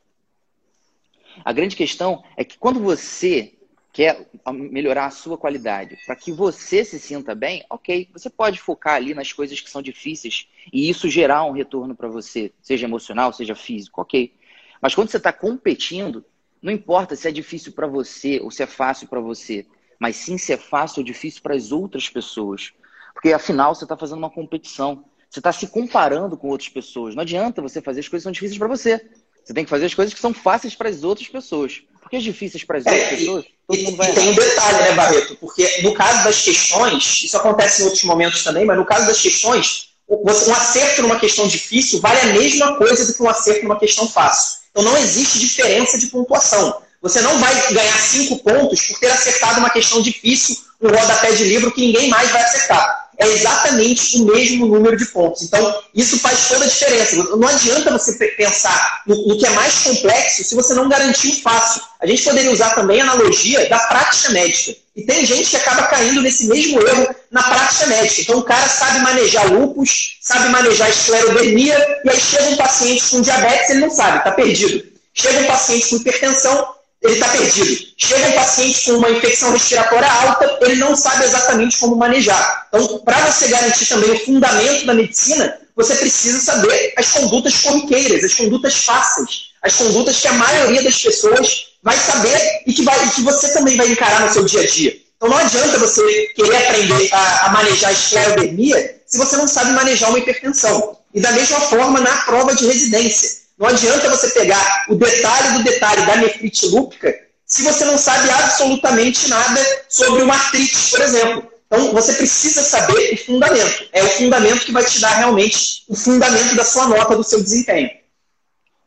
A 1.45 1.53
grande 1.53 1.77
questão 1.77 2.25
é 2.37 2.45
que 2.45 2.59
quando 2.59 2.81
você 2.81 3.58
quer 3.99 4.31
melhorar 4.53 5.07
a 5.07 5.11
sua 5.11 5.37
qualidade, 5.37 5.99
para 6.07 6.15
que 6.15 6.31
você 6.31 6.85
se 6.85 7.01
sinta 7.01 7.35
bem, 7.35 7.65
ok, 7.69 8.09
você 8.13 8.31
pode 8.31 8.61
focar 8.61 8.95
ali 8.95 9.13
nas 9.13 9.33
coisas 9.33 9.61
que 9.61 9.69
são 9.69 9.83
difíceis 9.83 10.47
e 10.73 10.89
isso 10.89 11.11
gerar 11.11 11.43
um 11.43 11.51
retorno 11.51 11.97
para 11.97 12.07
você, 12.07 12.53
seja 12.63 12.87
emocional, 12.87 13.33
seja 13.33 13.57
físico, 13.57 14.01
ok. 14.01 14.33
Mas 14.81 14.95
quando 14.95 15.11
você 15.11 15.17
está 15.17 15.33
competindo, 15.33 16.25
não 16.63 16.73
importa 16.73 17.17
se 17.17 17.27
é 17.27 17.33
difícil 17.33 17.73
para 17.73 17.89
você 17.89 18.39
ou 18.39 18.53
se 18.53 18.63
é 18.63 18.69
fácil 18.69 19.09
para 19.09 19.19
você, 19.19 19.67
mas 19.99 20.15
sim 20.15 20.39
se 20.39 20.53
é 20.53 20.57
fácil 20.57 21.01
ou 21.01 21.05
difícil 21.05 21.43
para 21.43 21.57
as 21.57 21.73
outras 21.73 22.09
pessoas. 22.09 22.73
Porque 23.13 23.33
afinal 23.33 23.75
você 23.75 23.85
está 23.85 23.97
fazendo 23.97 24.19
uma 24.19 24.31
competição. 24.31 25.07
Você 25.29 25.41
está 25.41 25.53
se 25.53 25.67
comparando 25.67 26.37
com 26.37 26.51
outras 26.51 26.69
pessoas. 26.69 27.17
Não 27.17 27.23
adianta 27.23 27.61
você 27.61 27.83
fazer 27.83 27.99
as 27.99 28.07
coisas 28.07 28.23
que 28.23 28.27
são 28.27 28.33
difíceis 28.33 28.59
para 28.59 28.69
você. 28.69 29.11
Você 29.43 29.53
tem 29.53 29.65
que 29.65 29.71
fazer 29.71 29.87
as 29.87 29.95
coisas 29.95 30.15
que 30.15 30.21
são 30.21 30.33
fáceis 30.33 30.77
para 30.77 30.89
as 30.89 31.03
outras 31.03 31.27
pessoas. 31.27 31.83
Porque 32.09 32.17
as 32.17 32.25
difíceis 32.25 32.65
para 32.65 32.79
as 32.79 32.87
outras 32.87 33.03
é, 33.03 33.17
pessoas, 33.17 33.45
todo 33.67 33.79
e, 33.79 33.83
mundo 33.83 33.97
vai. 33.99 34.11
E 34.11 34.15
tem 34.15 34.31
um 34.31 34.35
detalhe, 34.35 34.79
né, 34.79 34.93
Barreto? 34.93 35.37
Porque 35.37 35.83
no 35.83 35.93
caso 35.93 36.25
das 36.25 36.41
questões, 36.41 37.21
isso 37.23 37.37
acontece 37.37 37.83
em 37.83 37.85
outros 37.85 38.03
momentos 38.05 38.43
também, 38.43 38.65
mas 38.65 38.79
no 38.79 38.87
caso 38.87 39.07
das 39.07 39.21
questões, 39.21 39.91
um 40.09 40.55
acerto 40.55 41.03
numa 41.03 41.21
questão 41.21 41.47
difícil 41.47 42.01
vale 42.01 42.19
a 42.21 42.33
mesma 42.33 42.77
coisa 42.77 43.05
do 43.05 43.13
que 43.13 43.23
um 43.23 43.29
acerto 43.29 43.63
numa 43.65 43.79
questão 43.79 44.09
fácil. 44.09 44.61
Então 44.71 44.83
não 44.83 44.97
existe 44.97 45.39
diferença 45.39 45.99
de 45.99 46.07
pontuação. 46.07 46.81
Você 47.03 47.21
não 47.21 47.39
vai 47.39 47.55
ganhar 47.73 47.99
cinco 47.99 48.43
pontos 48.43 48.87
por 48.87 48.99
ter 48.99 49.11
acertado 49.11 49.61
uma 49.61 49.69
questão 49.69 50.01
difícil, 50.01 50.57
um 50.81 50.89
rodapé 50.89 51.33
de 51.33 51.45
livro 51.45 51.71
que 51.71 51.83
ninguém 51.83 52.09
mais 52.09 52.31
vai 52.31 52.43
acertar. 52.43 53.08
É 53.19 53.27
exatamente 53.27 54.17
o 54.19 54.27
mesmo 54.27 54.67
número 54.67 54.97
de 54.97 55.05
pontos. 55.07 55.43
Então, 55.43 55.83
isso 55.93 56.19
faz 56.21 56.49
toda 56.49 56.65
a 56.65 56.69
diferença. 56.69 57.17
Não 57.37 57.49
adianta 57.49 57.91
você 57.91 58.13
pensar 58.29 59.03
no, 59.07 59.27
no 59.27 59.37
que 59.37 59.45
é 59.45 59.51
mais 59.51 59.75
complexo 59.79 60.45
se 60.45 60.55
você 60.55 60.73
não 60.75 60.89
garantir 60.89 61.31
o 61.31 61.43
fácil. 61.43 61.83
A 62.01 62.07
gente 62.07 62.23
poderia 62.23 62.53
usar 62.53 62.77
também 62.77 63.01
a 63.01 63.05
analogia 63.05 63.69
da 63.69 63.79
prática 63.81 64.31
médica. 64.31 64.77
E 64.95 65.03
tem 65.03 65.27
gente 65.27 65.51
que 65.51 65.57
acaba 65.57 65.89
caindo 65.89 66.23
nesse 66.23 66.47
mesmo 66.47 66.81
erro 66.81 67.13
na 67.31 67.43
prática 67.43 67.87
médica. 67.89 68.23
Então, 68.23 68.39
o 68.39 68.45
cara 68.45 68.69
sabe 68.69 69.01
manejar 69.01 69.53
lupus, 69.53 70.19
sabe 70.21 70.49
manejar 70.51 70.89
esclerodermia, 70.89 72.01
e 72.05 72.11
aí 72.11 72.21
chega 72.21 72.51
um 72.51 72.57
paciente 72.57 73.03
com 73.11 73.21
diabetes, 73.21 73.71
ele 73.71 73.81
não 73.81 73.91
sabe, 73.91 74.19
está 74.19 74.31
perdido. 74.31 74.87
Chega 75.13 75.41
um 75.41 75.47
paciente 75.47 75.89
com 75.89 75.97
hipertensão, 75.97 76.69
ele 77.03 77.15
está 77.15 77.29
perdido. 77.29 77.87
Chega 77.97 78.29
um 78.29 78.33
paciente 78.33 78.85
com 78.85 78.93
uma 78.93 79.11
infecção 79.11 79.53
respiratória 79.53 80.11
alta, 80.11 80.59
ele 80.63 80.77
não 80.77 80.97
sabe 80.97 81.25
exatamente 81.25 81.79
como 81.79 81.97
manejar. 81.97 82.67
Então, 82.69 82.99
para 83.01 83.19
você 83.27 83.49
garantir 83.49 83.87
também 83.87 84.11
o 84.11 84.25
fundamento 84.25 84.87
da 84.87 84.95
medicina, 84.95 85.59
você 85.77 85.95
precisa 85.95 86.41
saber 86.41 86.93
as 86.97 87.09
condutas 87.13 87.55
corriqueiras, 87.61 88.25
as 88.25 88.35
condutas 88.35 88.75
fáceis, 88.85 89.51
as 89.63 89.75
condutas 89.75 90.21
que 90.21 90.29
a 90.29 90.33
maioria 90.33 90.83
das 90.83 91.01
pessoas 91.01 91.67
vai 91.83 91.97
saber 91.97 92.63
e 92.67 92.73
que, 92.73 92.83
vai, 92.83 93.07
e 93.07 93.11
que 93.11 93.23
você 93.23 93.53
também 93.53 93.77
vai 93.77 93.89
encarar 93.89 94.27
no 94.27 94.33
seu 94.33 94.45
dia 94.45 94.63
a 94.63 94.67
dia. 94.67 94.97
Então, 95.17 95.29
não 95.29 95.39
adianta 95.39 95.79
você 95.79 96.03
querer 96.35 96.57
aprender 96.57 97.09
a, 97.13 97.47
a 97.47 97.49
manejar 97.51 97.91
a 97.91 97.93
esclerodermia 97.93 98.99
se 99.07 99.19
você 99.19 99.37
não 99.37 99.49
sabe 99.49 99.73
manejar 99.73 100.11
uma 100.11 100.19
hipertensão. 100.19 100.97
E 101.15 101.21
da 101.21 101.33
mesma 101.33 101.61
forma, 101.61 102.01
na 102.01 102.17
prova 102.19 102.55
de 102.55 102.67
residência. 102.67 103.48
Não 103.59 103.67
adianta 103.67 104.09
você 104.09 104.31
pegar 104.31 104.87
o 104.89 104.95
detalhe 104.95 105.59
do 105.59 105.65
detalhe 105.65 106.07
da 106.07 106.17
nefrite 106.17 106.67
lúpica 106.67 107.13
se 107.45 107.63
você 107.63 107.85
não 107.87 107.97
sabe 107.97 108.31
absolutamente 108.31 109.29
nada 109.29 109.61
sobre 109.89 110.23
uma 110.23 110.35
artrite, 110.35 110.91
por 110.91 111.01
exemplo. 111.01 111.51
Então, 111.67 111.93
você 111.93 112.13
precisa 112.15 112.63
saber 112.63 113.15
o 113.15 113.17
fundamento. 113.17 113.89
É 113.93 114.03
o 114.03 114.09
fundamento 114.09 114.65
que 114.65 114.73
vai 114.73 114.85
te 114.85 115.01
dar 115.01 115.17
realmente 115.17 115.83
o 115.89 115.97
fundamento 115.97 116.55
da 116.55 116.65
sua 116.65 116.87
nota, 116.89 117.17
do 117.17 117.25
seu 117.25 117.43
desempenho. 117.43 117.91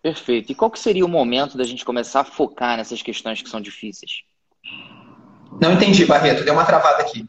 Perfeito. 0.02 0.52
E 0.52 0.56
qual 0.56 0.72
que 0.72 0.80
seria 0.80 1.06
o 1.06 1.10
momento 1.10 1.58
da 1.58 1.64
gente 1.64 1.86
começar 1.86 2.22
a 2.22 2.24
focar 2.24 2.78
nessas 2.78 3.02
questões 3.02 3.42
que 3.42 3.50
são 3.50 3.62
difíceis? 3.62 4.22
Não 5.62 5.74
entendi, 5.74 6.06
Barreto. 6.06 6.44
Deu 6.44 6.54
uma 6.54 6.66
travada 6.66 7.02
aqui. 7.02 7.26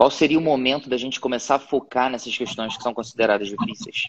Qual 0.00 0.10
seria 0.10 0.38
o 0.38 0.40
momento 0.40 0.88
da 0.88 0.96
gente 0.96 1.20
começar 1.20 1.56
a 1.56 1.58
focar 1.58 2.08
nessas 2.08 2.34
questões 2.34 2.74
que 2.74 2.82
são 2.82 2.94
consideradas 2.94 3.48
difíceis? 3.48 4.04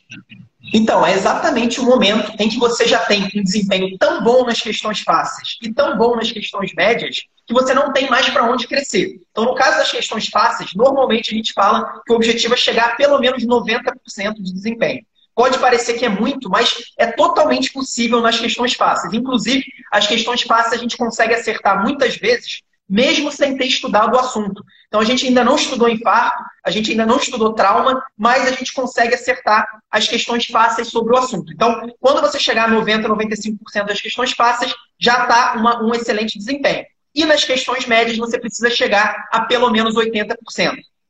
Então, 0.73 1.05
é 1.05 1.11
exatamente 1.11 1.81
o 1.81 1.83
momento 1.83 2.31
em 2.39 2.47
que 2.47 2.57
você 2.57 2.87
já 2.87 2.99
tem 2.99 3.29
um 3.35 3.43
desempenho 3.43 3.97
tão 3.97 4.23
bom 4.23 4.45
nas 4.45 4.61
questões 4.61 5.01
fáceis 5.01 5.57
e 5.61 5.73
tão 5.73 5.97
bom 5.97 6.15
nas 6.15 6.31
questões 6.31 6.73
médias 6.73 7.23
que 7.45 7.53
você 7.53 7.73
não 7.73 7.91
tem 7.91 8.09
mais 8.09 8.29
para 8.29 8.49
onde 8.49 8.69
crescer. 8.69 9.19
Então, 9.31 9.43
no 9.43 9.53
caso 9.53 9.79
das 9.79 9.91
questões 9.91 10.29
fáceis, 10.29 10.73
normalmente 10.73 11.33
a 11.33 11.35
gente 11.35 11.51
fala 11.51 12.01
que 12.05 12.13
o 12.13 12.15
objetivo 12.15 12.53
é 12.53 12.57
chegar 12.57 12.91
a 12.91 12.95
pelo 12.95 13.19
menos 13.19 13.45
90% 13.45 14.35
de 14.35 14.53
desempenho. 14.53 15.05
Pode 15.35 15.59
parecer 15.59 15.95
que 15.95 16.05
é 16.05 16.09
muito, 16.09 16.49
mas 16.49 16.73
é 16.97 17.07
totalmente 17.07 17.73
possível 17.73 18.21
nas 18.21 18.39
questões 18.39 18.75
fáceis. 18.75 19.13
Inclusive, 19.13 19.65
as 19.91 20.07
questões 20.07 20.41
fáceis 20.43 20.79
a 20.79 20.81
gente 20.81 20.95
consegue 20.95 21.33
acertar 21.33 21.83
muitas 21.83 22.15
vezes 22.15 22.61
mesmo 22.91 23.31
sem 23.31 23.57
ter 23.57 23.67
estudado 23.67 24.15
o 24.15 24.19
assunto. 24.19 24.61
Então 24.89 24.99
a 24.99 25.05
gente 25.05 25.25
ainda 25.25 25.45
não 25.45 25.55
estudou 25.55 25.87
infarto, 25.87 26.43
a 26.61 26.69
gente 26.69 26.91
ainda 26.91 27.05
não 27.05 27.15
estudou 27.15 27.53
trauma, 27.53 28.03
mas 28.17 28.45
a 28.45 28.51
gente 28.51 28.73
consegue 28.73 29.15
acertar 29.15 29.65
as 29.89 30.09
questões 30.09 30.45
fáceis 30.45 30.89
sobre 30.89 31.13
o 31.13 31.17
assunto. 31.17 31.53
Então, 31.53 31.89
quando 32.01 32.19
você 32.19 32.37
chegar 32.37 32.65
a 32.65 32.67
90, 32.67 33.07
95% 33.07 33.85
das 33.85 34.01
questões 34.01 34.33
fáceis, 34.33 34.75
já 34.99 35.23
está 35.23 35.81
um 35.81 35.95
excelente 35.95 36.37
desempenho. 36.37 36.85
E 37.15 37.23
nas 37.23 37.45
questões 37.45 37.85
médias 37.85 38.17
você 38.17 38.37
precisa 38.37 38.69
chegar 38.69 39.29
a 39.31 39.45
pelo 39.45 39.69
menos 39.69 39.95
80%. 39.95 40.35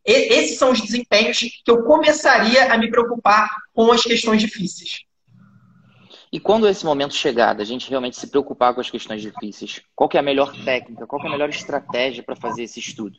E, 0.06 0.12
esses 0.36 0.60
são 0.60 0.72
os 0.72 0.82
desempenhos 0.82 1.39
que 1.39 1.72
eu 1.72 1.82
começaria 1.84 2.72
a 2.72 2.78
me 2.78 2.91
preocupar 2.91 3.50
com 3.74 3.91
as 3.91 4.04
questões 4.04 4.39
difíceis. 4.39 5.00
E 6.32 6.39
quando 6.39 6.67
esse 6.67 6.86
momento 6.86 7.13
chegar, 7.13 7.54
da 7.54 7.65
gente 7.65 7.89
realmente 7.89 8.17
se 8.17 8.28
preocupar 8.28 8.74
com 8.74 8.80
as 8.80 8.89
questões 8.89 9.22
difíceis, 9.22 9.82
qual 9.94 10.10
é 10.13 10.17
a 10.17 10.22
melhor 10.22 10.54
técnica, 10.63 11.06
qual 11.06 11.22
é 11.22 11.28
a 11.28 11.32
melhor 11.32 11.50
estratégia 11.50 12.24
para 12.24 12.38
fazer 12.38 12.63
esse 12.63 12.80
estudo? 12.80 13.17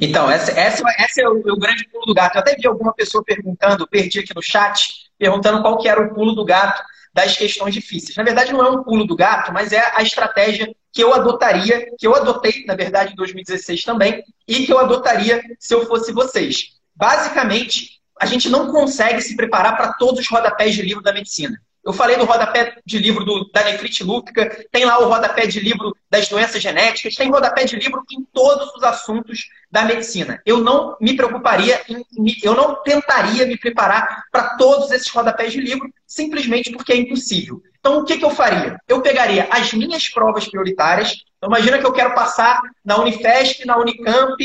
Então, 0.00 0.30
essa, 0.30 0.52
essa, 0.52 0.82
essa 0.98 1.22
é 1.22 1.28
o, 1.28 1.38
o, 1.38 1.58
grande 1.58 1.88
pulo 1.88 2.04
do 2.04 2.14
gato. 2.14 2.36
Eu 2.36 2.40
até 2.40 2.54
vi 2.56 2.66
alguma 2.66 2.92
pessoa 2.92 3.24
perguntando, 3.24 3.86
perdi 3.86 4.18
aqui 4.18 4.34
no 4.34 4.42
chat, 4.42 5.10
perguntando 5.18 5.62
qual 5.62 5.78
que 5.78 5.88
era 5.88 6.00
o 6.00 6.14
pulo 6.14 6.34
do 6.34 6.44
gato 6.44 6.82
das 7.12 7.36
questões 7.36 7.72
difíceis. 7.72 8.16
Na 8.16 8.22
verdade, 8.22 8.52
não 8.52 8.64
é 8.64 8.70
um 8.70 8.82
pulo 8.82 9.06
do 9.06 9.16
gato, 9.16 9.52
mas 9.52 9.72
é 9.72 9.92
a 9.94 10.02
estratégia 10.02 10.74
que 10.92 11.02
eu 11.02 11.14
adotaria, 11.14 11.86
que 11.98 12.06
eu 12.06 12.14
adotei, 12.14 12.64
na 12.66 12.74
verdade, 12.74 13.12
em 13.12 13.16
2016 13.16 13.82
também, 13.82 14.22
e 14.46 14.66
que 14.66 14.72
eu 14.72 14.78
adotaria 14.78 15.42
se 15.58 15.74
eu 15.74 15.86
fosse 15.86 16.12
vocês. 16.12 16.74
Basicamente, 16.94 18.00
a 18.20 18.26
gente 18.26 18.48
não 18.48 18.70
consegue 18.70 19.20
se 19.20 19.36
preparar 19.36 19.76
para 19.76 19.94
todos 19.94 20.20
os 20.20 20.28
rodapés 20.28 20.74
de 20.74 20.82
livro 20.82 21.02
da 21.02 21.12
medicina. 21.12 21.60
Eu 21.84 21.92
falei 21.92 22.16
do 22.16 22.24
rodapé 22.24 22.76
de 22.84 22.98
livro 22.98 23.24
do, 23.24 23.50
da 23.52 23.62
nefrite 23.62 24.02
lúpica, 24.02 24.66
tem 24.72 24.86
lá 24.86 24.98
o 24.98 25.08
rodapé 25.08 25.46
de 25.46 25.60
livro 25.60 25.94
das 26.08 26.28
doenças 26.28 26.62
genéticas, 26.62 27.14
tem 27.14 27.30
rodapé 27.30 27.64
de 27.64 27.76
livro 27.76 28.02
em 28.10 28.24
todos 28.32 28.74
os 28.74 28.82
assuntos 28.82 29.50
da 29.70 29.84
medicina. 29.84 30.40
Eu 30.46 30.58
não 30.58 30.96
me 30.98 31.14
preocuparia, 31.14 31.82
em, 31.88 32.02
eu 32.42 32.54
não 32.54 32.82
tentaria 32.82 33.46
me 33.46 33.58
preparar 33.58 34.24
para 34.32 34.56
todos 34.56 34.90
esses 34.92 35.10
rodapés 35.10 35.52
de 35.52 35.60
livro, 35.60 35.92
simplesmente 36.06 36.72
porque 36.72 36.92
é 36.92 36.96
impossível. 36.96 37.62
Então, 37.78 37.98
o 37.98 38.04
que, 38.04 38.16
que 38.16 38.24
eu 38.24 38.30
faria? 38.30 38.78
Eu 38.88 39.02
pegaria 39.02 39.46
as 39.50 39.74
minhas 39.74 40.08
provas 40.08 40.48
prioritárias. 40.48 41.12
Então, 41.36 41.50
imagina 41.50 41.78
que 41.78 41.84
eu 41.84 41.92
quero 41.92 42.14
passar 42.14 42.62
na 42.82 42.98
Unifesp, 42.98 43.66
na 43.66 43.76
Unicamp 43.76 44.36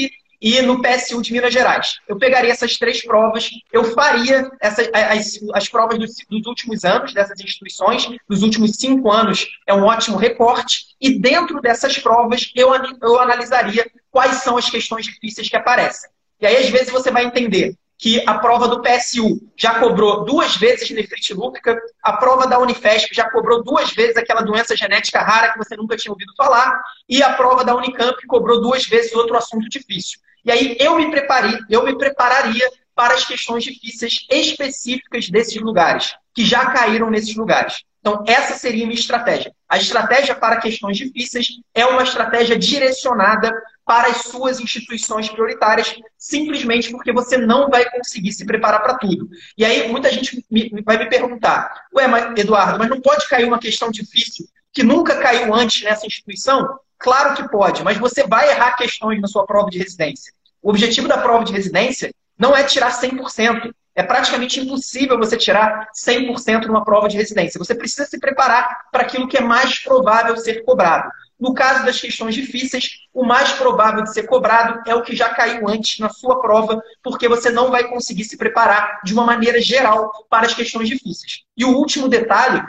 e 0.42 0.62
no 0.62 0.82
PSU 0.82 1.22
de 1.22 1.34
Minas 1.34 1.54
Gerais. 1.54 2.00
Eu 2.08 2.18
pegaria 2.18 2.52
essas 2.52 2.78
três 2.78 3.04
provas, 3.04 3.50
eu 3.72 3.84
faria 3.84 4.50
essas, 4.60 4.90
as, 4.94 5.40
as 5.54 5.70
provas 5.70 6.00
dos, 6.00 6.16
dos, 6.30 6.46
últimos 6.46 6.86
anos 6.86 7.14
dessas 7.14 7.40
instituições, 7.40 8.08
dos 8.28 8.42
últimos 8.42 8.72
cinco 8.78 9.12
anos 9.12 9.48
é 9.68 9.74
um 9.74 9.84
ótimo 9.84 10.18
recorte, 10.18 10.96
e 11.00 11.20
dentro 11.20 11.62
dessas 11.62 11.98
provas 11.98 12.52
eu, 12.56 12.72
eu 13.02 13.20
analisaria 13.20 13.90
quais 14.10 14.38
são 14.38 14.58
as 14.58 14.70
questões 14.70 15.06
difíceis 15.06 15.50
que 15.50 15.56
aparecem. 15.56 16.10
E 16.42 16.48
aí, 16.48 16.58
às 16.58 16.70
vezes, 16.70 16.90
você 16.90 17.12
vai 17.12 17.26
entender 17.26 17.76
que 18.00 18.24
a 18.26 18.40
prova 18.40 18.66
do 18.66 18.82
PSU 18.82 19.42
já 19.58 19.78
cobrou 19.78 20.24
duas 20.24 20.56
vezes 20.56 20.90
nefrite 20.90 21.34
lúpica, 21.34 21.78
a 22.02 22.14
prova 22.14 22.48
da 22.48 22.58
Unifesp 22.58 23.14
já 23.14 23.30
cobrou 23.30 23.62
duas 23.62 23.92
vezes 23.92 24.16
aquela 24.16 24.42
doença 24.42 24.74
genética 24.74 25.20
rara 25.20 25.52
que 25.52 25.58
você 25.58 25.76
nunca 25.76 25.98
tinha 25.98 26.14
ouvido 26.14 26.34
falar, 26.38 26.82
e 27.10 27.22
a 27.22 27.34
prova 27.34 27.66
da 27.66 27.76
Unicamp 27.76 28.16
cobrou 28.26 28.62
duas 28.62 28.86
vezes 28.86 29.14
outro 29.14 29.36
assunto 29.36 29.68
difícil. 29.68 30.18
E 30.50 30.52
aí 30.52 30.78
eu 30.80 30.96
me 30.96 31.12
preparei, 31.12 31.60
eu 31.70 31.84
me 31.84 31.96
prepararia 31.96 32.68
para 32.96 33.14
as 33.14 33.24
questões 33.24 33.64
difíceis 33.64 34.26
específicas 34.32 35.30
desses 35.30 35.62
lugares, 35.62 36.16
que 36.34 36.44
já 36.44 36.72
caíram 36.72 37.12
nesses 37.12 37.36
lugares. 37.36 37.84
Então, 38.00 38.24
essa 38.26 38.56
seria 38.56 38.84
a 38.84 38.88
minha 38.88 39.00
estratégia. 39.00 39.54
A 39.70 39.78
estratégia 39.78 40.34
para 40.34 40.58
questões 40.58 40.98
difíceis 40.98 41.50
é 41.76 41.86
uma 41.86 42.02
estratégia 42.02 42.58
direcionada 42.58 43.54
para 43.86 44.08
as 44.08 44.24
suas 44.24 44.60
instituições 44.60 45.30
prioritárias, 45.30 45.96
simplesmente 46.18 46.90
porque 46.90 47.14
você 47.14 47.38
não 47.38 47.70
vai 47.70 47.88
conseguir 47.92 48.32
se 48.32 48.44
preparar 48.44 48.82
para 48.82 48.98
tudo. 48.98 49.30
E 49.56 49.64
aí, 49.64 49.88
muita 49.88 50.12
gente 50.12 50.44
vai 50.84 50.98
me 50.98 51.10
perguntar: 51.10 51.86
Ué, 51.94 52.08
mas, 52.08 52.36
Eduardo, 52.40 52.80
mas 52.80 52.90
não 52.90 53.00
pode 53.00 53.30
cair 53.30 53.46
uma 53.46 53.60
questão 53.60 53.92
difícil 53.92 54.48
que 54.74 54.82
nunca 54.82 55.20
caiu 55.20 55.54
antes 55.54 55.84
nessa 55.84 56.08
instituição? 56.08 56.80
Claro 56.98 57.36
que 57.36 57.48
pode, 57.50 57.84
mas 57.84 58.00
você 58.00 58.26
vai 58.26 58.50
errar 58.50 58.76
questões 58.76 59.22
na 59.22 59.28
sua 59.28 59.46
prova 59.46 59.70
de 59.70 59.78
residência. 59.78 60.34
O 60.62 60.70
objetivo 60.70 61.08
da 61.08 61.18
prova 61.18 61.44
de 61.44 61.54
residência 61.54 62.12
não 62.38 62.56
é 62.56 62.64
tirar 62.64 62.92
100%. 62.92 63.72
É 63.96 64.04
praticamente 64.04 64.60
impossível 64.60 65.18
você 65.18 65.36
tirar 65.36 65.90
100% 65.94 66.66
numa 66.68 66.86
prova 66.86 67.10
de 67.10 67.18
residência. 67.18 67.60
Você 67.60 67.76
precisa 67.76 68.06
se 68.06 68.20
preparar 68.20 68.86
para 68.92 69.02
aquilo 69.02 69.28
que 69.28 69.38
é 69.38 69.42
mais 69.42 69.80
provável 69.80 70.38
ser 70.38 70.64
cobrado. 70.64 71.10
No 71.40 71.54
caso 71.54 71.86
das 71.86 72.00
questões 72.00 72.36
difíceis, 72.36 72.90
o 73.14 73.26
mais 73.26 73.54
provável 73.54 74.04
de 74.04 74.14
ser 74.14 74.24
cobrado 74.24 74.82
é 74.86 74.94
o 74.94 75.02
que 75.02 75.16
já 75.16 75.30
caiu 75.30 75.68
antes 75.70 76.00
na 76.00 76.10
sua 76.10 76.42
prova, 76.42 76.82
porque 77.02 77.30
você 77.30 77.50
não 77.50 77.72
vai 77.72 77.86
conseguir 77.88 78.26
se 78.26 78.38
preparar 78.38 79.00
de 79.04 79.14
uma 79.14 79.26
maneira 79.26 79.62
geral 79.62 80.12
para 80.30 80.46
as 80.46 80.54
questões 80.54 80.90
difíceis. 80.90 81.44
E 81.56 81.64
o 81.64 81.78
último 81.78 82.10
detalhe, 82.10 82.62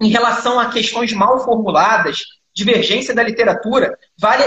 em 0.00 0.08
relação 0.08 0.60
a 0.60 0.70
questões 0.70 1.12
mal 1.12 1.42
formuladas, 1.42 2.22
divergência 2.54 3.14
da 3.14 3.22
literatura, 3.22 3.98
vale 4.18 4.44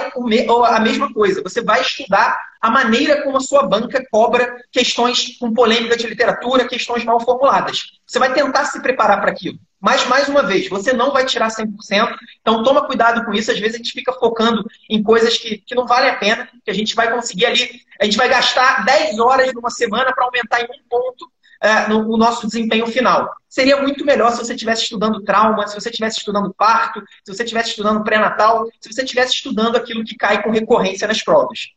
a 0.67 0.79
mesma 0.79 1.11
coisa. 1.13 1.41
Você 1.41 1.61
vai 1.61 1.81
estudar 1.81 2.37
a 2.61 2.69
maneira 2.69 3.23
como 3.23 3.37
a 3.37 3.41
sua 3.41 3.63
banca 3.63 4.03
cobra 4.11 4.55
questões 4.71 5.37
com 5.37 5.53
polêmica 5.53 5.97
de 5.97 6.07
literatura, 6.07 6.67
questões 6.67 7.03
mal 7.03 7.19
formuladas. 7.19 7.93
Você 8.05 8.19
vai 8.19 8.33
tentar 8.33 8.65
se 8.65 8.81
preparar 8.81 9.21
para 9.21 9.31
aquilo. 9.31 9.59
Mas, 9.79 10.07
mais 10.07 10.27
uma 10.27 10.41
vez, 10.41 10.67
você 10.67 10.93
não 10.93 11.11
vai 11.11 11.25
tirar 11.25 11.49
100%, 11.49 12.15
então 12.41 12.63
toma 12.63 12.87
cuidado 12.87 13.23
com 13.23 13.33
isso. 13.33 13.51
Às 13.51 13.59
vezes 13.59 13.75
a 13.75 13.77
gente 13.77 13.91
fica 13.91 14.11
focando 14.13 14.65
em 14.89 15.03
coisas 15.03 15.37
que, 15.37 15.59
que 15.59 15.75
não 15.75 15.85
valem 15.85 16.09
a 16.09 16.15
pena, 16.15 16.49
que 16.63 16.71
a 16.71 16.73
gente 16.73 16.95
vai 16.95 17.11
conseguir 17.11 17.45
ali, 17.45 17.81
a 18.01 18.05
gente 18.05 18.17
vai 18.17 18.27
gastar 18.27 18.83
10 18.83 19.19
horas 19.19 19.53
numa 19.53 19.69
semana 19.69 20.11
para 20.11 20.25
aumentar 20.25 20.61
em 20.61 20.65
um 20.65 20.89
ponto 20.89 21.31
é, 21.61 21.87
no, 21.87 22.03
no, 22.03 22.17
nosso 22.17 22.45
desempenho 22.47 22.87
final. 22.87 23.29
Seria 23.47 23.81
muito 23.81 24.05
melhor 24.05 24.31
se 24.31 24.37
você 24.37 24.53
estivesse 24.53 24.83
estudando 24.83 25.23
trauma, 25.23 25.67
se 25.67 25.75
você 25.79 25.89
estivesse 25.89 26.19
estudando 26.19 26.53
parto, 26.53 27.01
se 27.23 27.33
você 27.33 27.43
estivesse 27.43 27.69
estudando 27.69 28.03
pré-natal, 28.03 28.67
se 28.79 28.91
você 28.91 29.03
estivesse 29.03 29.33
estudando 29.33 29.75
aquilo 29.75 30.03
que 30.03 30.15
cai 30.15 30.43
com 30.43 30.51
recorrência 30.51 31.07
nas 31.07 31.23
provas. 31.23 31.67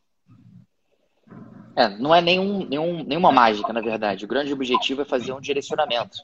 É, 1.76 1.88
não 1.88 2.12
é 2.12 2.20
nenhum, 2.20 2.66
nenhum, 2.66 3.04
nenhuma 3.04 3.30
mágica, 3.30 3.72
na 3.72 3.80
verdade. 3.80 4.24
O 4.24 4.28
grande 4.28 4.52
objetivo 4.52 5.02
é 5.02 5.04
fazer 5.04 5.32
um 5.32 5.40
direcionamento. 5.40 6.18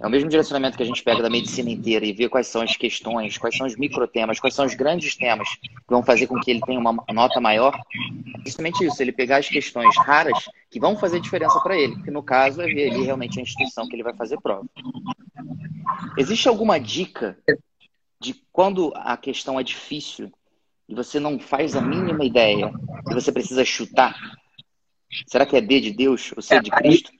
É 0.00 0.06
o 0.06 0.10
mesmo 0.10 0.28
direcionamento 0.28 0.76
que 0.76 0.82
a 0.82 0.86
gente 0.86 1.02
pega 1.02 1.22
da 1.22 1.30
medicina 1.30 1.70
inteira 1.70 2.06
e 2.06 2.12
vê 2.12 2.28
quais 2.28 2.46
são 2.46 2.62
as 2.62 2.76
questões, 2.76 3.36
quais 3.36 3.56
são 3.56 3.66
os 3.66 3.76
microtemas, 3.76 4.38
quais 4.38 4.54
são 4.54 4.64
os 4.64 4.74
grandes 4.74 5.16
temas 5.16 5.48
que 5.56 5.70
vão 5.88 6.02
fazer 6.02 6.26
com 6.26 6.38
que 6.40 6.50
ele 6.50 6.60
tenha 6.60 6.78
uma 6.78 7.04
nota 7.12 7.40
maior. 7.40 7.74
É 7.74 8.42
justamente 8.44 8.84
isso, 8.84 9.02
ele 9.02 9.12
pegar 9.12 9.38
as 9.38 9.48
questões 9.48 9.96
raras 9.98 10.48
que 10.70 10.78
vão 10.78 10.96
fazer 10.96 11.20
diferença 11.20 11.58
para 11.60 11.76
ele, 11.76 12.00
que 12.02 12.10
no 12.10 12.22
caso 12.22 12.60
é 12.62 12.66
ver 12.66 12.90
ali 12.90 13.04
realmente 13.04 13.38
a 13.38 13.42
instituição 13.42 13.88
que 13.88 13.96
ele 13.96 14.04
vai 14.04 14.14
fazer 14.14 14.40
prova. 14.40 14.64
Existe 16.16 16.48
alguma 16.48 16.78
dica 16.78 17.36
de 18.20 18.34
quando 18.52 18.92
a 18.94 19.16
questão 19.16 19.58
é 19.58 19.62
difícil 19.62 20.32
e 20.88 20.94
você 20.94 21.18
não 21.20 21.38
faz 21.38 21.76
a 21.76 21.80
mínima 21.80 22.24
ideia 22.24 22.72
e 23.10 23.14
você 23.14 23.32
precisa 23.32 23.64
chutar? 23.64 24.16
Será 25.26 25.44
que 25.46 25.56
é 25.56 25.60
D 25.60 25.80
de 25.80 25.92
Deus 25.92 26.32
ou 26.36 26.42
C 26.42 26.60
de 26.60 26.70
Cristo? 26.70 27.10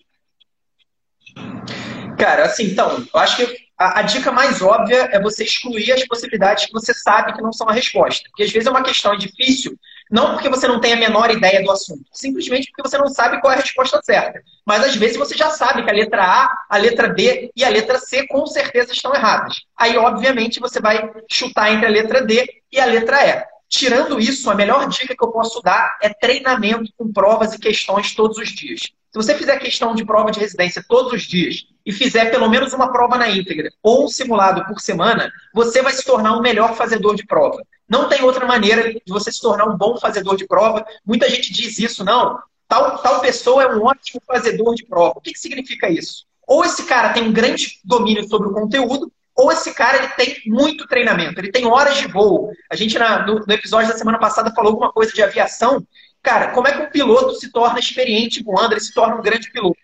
Cara, 2.19 2.47
assim, 2.47 2.65
então, 2.65 3.07
eu 3.15 3.21
acho 3.21 3.37
que 3.37 3.69
a, 3.79 4.01
a, 4.01 4.03
dica 4.03 4.33
mais 4.33 4.61
óbvia 4.61 5.09
é 5.13 5.21
você 5.23 5.45
excluir 5.45 5.93
as 5.93 6.05
possibilidades 6.05 6.67
que 6.67 6.73
você 6.73 6.93
sabe 6.93 7.33
que 7.33 7.41
não 7.41 7.53
são 7.53 7.69
a 7.69 7.73
resposta. 7.73 8.29
Porque 8.29 8.43
às 8.43 8.51
vezes 8.51 8.67
é 8.67 8.71
uma 8.71 8.83
questão 8.83 9.17
difícil, 9.17 9.79
não 10.11 10.33
porque 10.33 10.49
você 10.49 10.67
não 10.67 10.81
tem 10.81 10.95
a 10.95 10.97
menor 10.97 11.31
ideia 11.31 11.63
do 11.63 11.71
assunto, 11.71 12.03
simplesmente 12.13 12.73
porque 12.73 12.89
você 12.89 12.99
não 12.99 13.09
sabe 13.09 13.41
qual 13.41 13.53
é 13.53 13.57
a 13.57 13.61
resposta 13.61 14.01
certa. 14.03 14.43
Mas 14.67 14.83
às 14.83 14.97
vezes 14.97 15.17
você 15.17 15.37
já 15.37 15.51
sabe 15.51 15.85
que 15.85 15.91
a 15.91 15.95
letra 15.95 16.25
A, 16.25 16.53
a 16.69 16.77
letra 16.77 17.09
B 17.09 17.53
e 17.55 17.65
a 17.65 17.69
letra 17.69 18.01
C 18.01 18.27
com 18.27 18.45
certeza 18.47 18.93
estão 18.93 19.15
erradas. 19.15 19.61
Aí, 19.77 19.97
obviamente, 19.97 20.59
você 20.59 20.81
vai 20.81 21.11
chutar 21.31 21.73
entre 21.73 21.87
a 21.87 21.91
letra 21.91 22.21
D 22.23 22.49
e 22.73 22.81
a 22.81 22.85
letra 22.85 23.25
E. 23.25 23.45
Tirando 23.69 24.19
isso, 24.19 24.51
a 24.51 24.55
melhor 24.55 24.89
dica 24.89 25.15
que 25.15 25.25
eu 25.25 25.31
posso 25.31 25.61
dar 25.63 25.99
é 26.03 26.09
treinamento 26.09 26.91
com 26.97 27.13
provas 27.13 27.53
e 27.53 27.59
questões 27.59 28.13
todos 28.15 28.39
os 28.39 28.49
dias. 28.49 28.81
Se 28.81 29.15
você 29.15 29.35
fizer 29.35 29.59
questão 29.59 29.95
de 29.95 30.05
prova 30.05 30.31
de 30.31 30.41
residência 30.41 30.85
todos 30.87 31.13
os 31.13 31.23
dias 31.23 31.67
e 31.89 31.93
fizer 31.93 32.31
pelo 32.31 32.51
menos 32.51 32.75
uma 32.75 32.93
prova 32.93 33.17
na 33.17 33.31
íntegra 33.31 33.71
ou 33.83 34.05
um 34.05 34.09
simulado 34.09 34.63
por 34.67 34.79
semana, 34.79 35.33
você 35.55 35.81
vai 35.81 35.95
se 35.95 36.05
tornar 36.05 36.37
um 36.37 36.43
melhor 36.43 36.77
fazedor 36.77 37.17
de 37.17 37.25
prova. 37.25 37.63
Não 37.89 38.11
tem 38.11 38.23
outra 38.23 38.45
maneira 38.45 38.93
de 38.93 39.01
você 39.09 39.33
se 39.33 39.41
tornar 39.41 39.65
um 39.65 39.75
bom 39.75 39.97
fazedor 39.97 40.37
de 40.37 40.47
prova. 40.47 40.85
Muita 41.03 41.31
gente 41.31 41.51
diz 41.51 41.79
isso, 41.79 42.05
não. 42.05 42.39
Tal, 42.69 42.99
tal 42.99 43.23
pessoa 43.23 43.63
é 43.63 43.75
um 43.75 43.83
ótimo 43.83 44.21
fazedor 44.27 44.75
de 44.75 44.85
prova. 44.85 45.15
O 45.17 45.21
que, 45.23 45.33
que 45.33 45.39
significa 45.39 45.89
isso? 45.89 46.27
Ou 46.47 46.63
esse 46.63 46.85
cara 46.85 47.15
tem 47.15 47.23
um 47.23 47.33
grande 47.33 47.81
domínio 47.83 48.29
sobre 48.29 48.49
o 48.49 48.53
conteúdo, 48.53 49.11
ou 49.35 49.51
esse 49.51 49.73
cara 49.73 49.97
ele 49.97 50.09
tem 50.09 50.43
muito 50.45 50.87
treinamento, 50.87 51.41
ele 51.41 51.51
tem 51.51 51.65
horas 51.65 51.97
de 51.97 52.07
voo. 52.07 52.53
A 52.71 52.77
gente, 52.77 52.99
na, 52.99 53.25
no, 53.25 53.47
no, 53.47 53.53
episódio 53.55 53.91
da 53.91 53.97
semana 53.97 54.19
passada, 54.19 54.53
falou 54.55 54.73
alguma 54.73 54.93
coisa 54.93 55.11
de 55.11 55.23
aviação. 55.23 55.83
Cara, 56.23 56.49
como 56.49 56.69
é 56.69 56.73
que 56.73 56.83
um 56.83 56.91
piloto 56.91 57.35
se 57.37 57.51
torna 57.51 57.79
experiente 57.79 58.43
voando, 58.43 58.75
ele 58.75 58.81
se 58.81 58.93
torna 58.93 59.17
um 59.17 59.23
grande 59.23 59.51
piloto? 59.51 59.79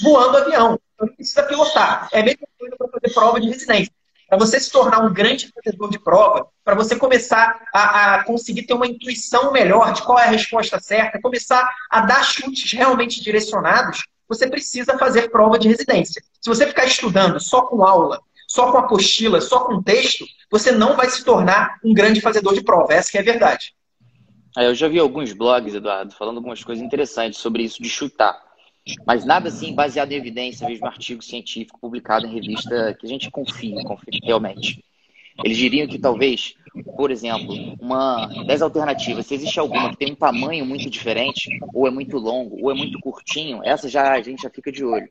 Voando 0.00 0.38
avião. 0.38 0.78
Então, 1.00 1.08
ele 1.08 1.16
precisa 1.16 1.42
pilotar. 1.44 2.08
É 2.12 2.20
a 2.20 2.24
mesma 2.24 2.46
coisa 2.58 2.76
para 2.76 2.88
fazer 2.88 3.14
prova 3.14 3.40
de 3.40 3.48
residência. 3.48 3.92
Para 4.28 4.38
você 4.38 4.60
se 4.60 4.70
tornar 4.70 5.00
um 5.00 5.12
grande 5.12 5.50
fazedor 5.52 5.90
de 5.90 5.98
prova, 5.98 6.46
para 6.62 6.74
você 6.74 6.94
começar 6.94 7.62
a, 7.74 8.14
a, 8.14 8.24
conseguir 8.24 8.62
ter 8.62 8.74
uma 8.74 8.86
intuição 8.86 9.50
melhor 9.50 9.92
de 9.92 10.02
qual 10.02 10.18
é 10.18 10.24
a 10.24 10.30
resposta 10.30 10.78
certa, 10.78 11.20
começar 11.20 11.68
a 11.90 12.02
dar 12.02 12.22
chutes 12.22 12.70
realmente 12.72 13.22
direcionados, 13.22 14.04
você 14.28 14.46
precisa 14.46 14.96
fazer 14.98 15.30
prova 15.30 15.58
de 15.58 15.68
residência. 15.68 16.22
Se 16.40 16.48
você 16.48 16.66
ficar 16.66 16.84
estudando 16.84 17.40
só 17.40 17.62
com 17.62 17.84
aula, 17.84 18.20
só 18.46 18.70
com 18.70 18.78
apostila, 18.78 19.40
só 19.40 19.60
com 19.60 19.82
texto, 19.82 20.24
você 20.50 20.70
não 20.70 20.96
vai 20.96 21.08
se 21.08 21.24
tornar 21.24 21.78
um 21.82 21.94
grande 21.94 22.20
fazedor 22.20 22.54
de 22.54 22.62
prova. 22.62 22.92
Essa 22.92 23.16
é 23.16 23.20
a 23.20 23.24
verdade. 23.24 23.74
É, 24.56 24.66
eu 24.66 24.74
já 24.74 24.86
vi 24.86 24.98
alguns 24.98 25.32
blogs, 25.32 25.74
Eduardo, 25.74 26.14
falando 26.14 26.36
algumas 26.36 26.62
coisas 26.62 26.84
interessantes 26.84 27.40
sobre 27.40 27.64
isso 27.64 27.82
de 27.82 27.88
chutar. 27.88 28.49
Mas 29.06 29.24
nada 29.24 29.48
assim 29.48 29.74
baseado 29.74 30.12
em 30.12 30.16
evidência, 30.16 30.66
mesmo 30.66 30.86
artigo 30.86 31.22
científico 31.22 31.78
publicado 31.78 32.26
em 32.26 32.32
revista 32.32 32.94
que 32.98 33.06
a 33.06 33.08
gente 33.08 33.30
confia, 33.30 33.82
confia 33.84 34.20
realmente. 34.22 34.84
Eles 35.44 35.56
diriam 35.56 35.86
que 35.86 35.98
talvez, 35.98 36.54
por 36.96 37.10
exemplo, 37.10 37.54
uma 37.80 38.26
das 38.46 38.62
alternativas, 38.62 39.26
se 39.26 39.34
existe 39.34 39.58
alguma 39.58 39.90
que 39.90 39.96
tem 39.96 40.12
um 40.12 40.16
tamanho 40.16 40.64
muito 40.64 40.88
diferente, 40.88 41.58
ou 41.74 41.86
é 41.86 41.90
muito 41.90 42.18
longo, 42.18 42.62
ou 42.62 42.70
é 42.70 42.74
muito 42.74 42.98
curtinho, 43.00 43.60
essa 43.64 43.88
já 43.88 44.12
a 44.12 44.22
gente 44.22 44.42
já 44.42 44.50
fica 44.50 44.70
de 44.70 44.84
olho. 44.84 45.08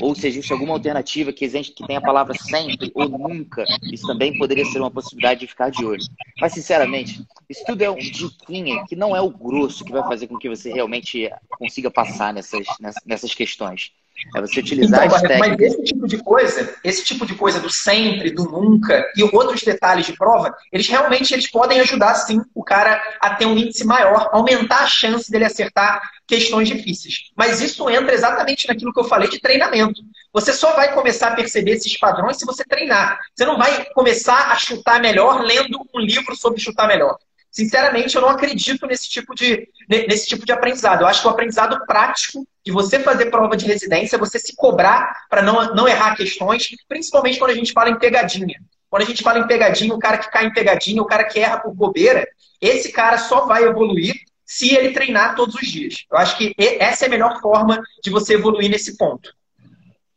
Ou 0.00 0.14
se 0.14 0.26
existe 0.26 0.52
alguma 0.52 0.74
alternativa 0.74 1.32
que, 1.32 1.44
existe, 1.44 1.74
que 1.74 1.86
tem 1.86 1.96
a 1.96 2.00
palavra 2.00 2.34
sempre 2.34 2.90
ou 2.94 3.08
nunca, 3.08 3.64
isso 3.92 4.06
também 4.06 4.36
poderia 4.38 4.64
ser 4.64 4.80
uma 4.80 4.90
possibilidade 4.90 5.40
de 5.40 5.46
ficar 5.46 5.70
de 5.70 5.84
olho. 5.84 6.02
Mas, 6.40 6.52
sinceramente, 6.52 7.22
isso 7.48 7.64
tudo 7.66 7.82
é 7.82 7.90
um 7.90 7.96
diquinha 7.96 8.84
que 8.88 8.96
não 8.96 9.14
é 9.14 9.20
o 9.20 9.30
grosso 9.30 9.84
que 9.84 9.92
vai 9.92 10.02
fazer 10.02 10.26
com 10.26 10.38
que 10.38 10.48
você 10.48 10.72
realmente 10.72 11.30
consiga 11.58 11.90
passar 11.90 12.32
nessas, 12.32 12.66
nessas 13.04 13.34
questões. 13.34 13.92
É 14.34 14.40
você 14.40 14.60
utilizar 14.60 15.04
então, 15.04 15.16
as 15.16 15.22
técnicas. 15.22 15.48
Mas 15.48 15.60
esse 15.60 15.84
tipo 15.84 16.06
de 16.06 16.18
coisa, 16.18 16.74
esse 16.82 17.04
tipo 17.04 17.26
de 17.26 17.34
coisa 17.34 17.60
do 17.60 17.70
sempre, 17.70 18.30
do 18.30 18.44
nunca 18.44 19.06
e 19.16 19.22
outros 19.22 19.62
detalhes 19.62 20.06
de 20.06 20.14
prova, 20.14 20.54
eles 20.72 20.88
realmente 20.88 21.32
eles 21.32 21.50
podem 21.50 21.80
ajudar 21.80 22.14
sim 22.14 22.40
o 22.54 22.64
cara 22.64 23.02
a 23.20 23.34
ter 23.34 23.46
um 23.46 23.56
índice 23.56 23.84
maior, 23.84 24.30
aumentar 24.32 24.80
a 24.80 24.86
chance 24.86 25.30
dele 25.30 25.44
acertar 25.44 26.00
questões 26.26 26.68
difíceis. 26.68 27.30
Mas 27.36 27.60
isso 27.60 27.88
entra 27.90 28.14
exatamente 28.14 28.66
naquilo 28.66 28.92
que 28.92 29.00
eu 29.00 29.04
falei 29.04 29.28
de 29.28 29.40
treinamento. 29.40 30.00
Você 30.32 30.52
só 30.52 30.74
vai 30.74 30.92
começar 30.92 31.28
a 31.28 31.36
perceber 31.36 31.72
esses 31.72 31.96
padrões 31.98 32.36
se 32.38 32.46
você 32.46 32.64
treinar. 32.64 33.18
Você 33.34 33.44
não 33.44 33.58
vai 33.58 33.84
começar 33.94 34.50
a 34.50 34.56
chutar 34.56 35.00
melhor 35.00 35.42
lendo 35.42 35.78
um 35.94 36.00
livro 36.00 36.34
sobre 36.34 36.60
chutar 36.60 36.88
melhor. 36.88 37.16
Sinceramente, 37.50 38.14
eu 38.14 38.22
não 38.22 38.28
acredito 38.28 38.86
nesse 38.86 39.08
tipo 39.08 39.34
de, 39.34 39.68
nesse 39.88 40.26
tipo 40.26 40.44
de 40.44 40.52
aprendizado. 40.52 41.02
Eu 41.02 41.06
acho 41.06 41.22
que 41.22 41.26
o 41.26 41.30
aprendizado 41.30 41.84
prático 41.86 42.46
de 42.64 42.72
você 42.72 43.00
fazer 43.00 43.26
prova 43.26 43.56
de 43.56 43.64
residência, 43.64 44.18
você 44.18 44.38
se 44.38 44.54
cobrar 44.54 45.26
para 45.30 45.40
não, 45.40 45.74
não 45.74 45.88
errar 45.88 46.16
questões, 46.16 46.68
principalmente 46.88 47.38
quando 47.38 47.52
a 47.52 47.54
gente 47.54 47.72
fala 47.72 47.90
em 47.90 47.98
pegadinha. 47.98 48.60
Quando 48.90 49.02
a 49.02 49.06
gente 49.06 49.22
fala 49.22 49.38
em 49.38 49.46
pegadinha, 49.46 49.94
o 49.94 49.98
cara 49.98 50.18
que 50.18 50.30
cai 50.30 50.46
em 50.46 50.52
pegadinha, 50.52 51.02
o 51.02 51.06
cara 51.06 51.24
que 51.24 51.38
erra 51.38 51.58
por 51.58 51.74
bobeira, 51.74 52.26
esse 52.60 52.92
cara 52.92 53.18
só 53.18 53.46
vai 53.46 53.64
evoluir 53.64 54.14
se 54.44 54.74
ele 54.74 54.92
treinar 54.92 55.34
todos 55.34 55.54
os 55.54 55.66
dias. 55.66 56.04
Eu 56.10 56.18
acho 56.18 56.36
que 56.36 56.54
essa 56.58 57.04
é 57.04 57.08
a 57.08 57.10
melhor 57.10 57.40
forma 57.40 57.82
de 58.02 58.10
você 58.10 58.34
evoluir 58.34 58.70
nesse 58.70 58.96
ponto. 58.96 59.34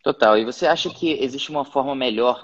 Total. 0.03 0.37
E 0.37 0.45
você 0.45 0.65
acha 0.65 0.89
que 0.89 1.11
existe 1.21 1.49
uma 1.49 1.65
forma 1.65 1.93
melhor 1.93 2.39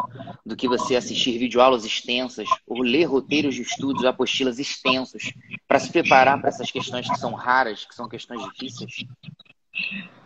do 0.46 0.56
que 0.56 0.68
você 0.68 0.96
assistir 0.96 1.38
videoaulas 1.38 1.86
extensas 1.86 2.48
ou 2.68 2.82
ler 2.82 3.06
roteiros 3.06 3.56
de 3.56 3.62
estudos, 3.62 4.04
apostilas 4.04 4.60
extensos, 4.60 5.32
para 5.68 5.80
se 5.80 5.92
preparar 5.92 6.40
para 6.40 6.50
essas 6.50 6.70
questões 6.70 7.10
que 7.10 7.18
são 7.18 7.34
raras, 7.34 7.86
que 7.86 7.96
são 7.96 8.10
questões 8.10 8.44
difíceis? 8.52 9.06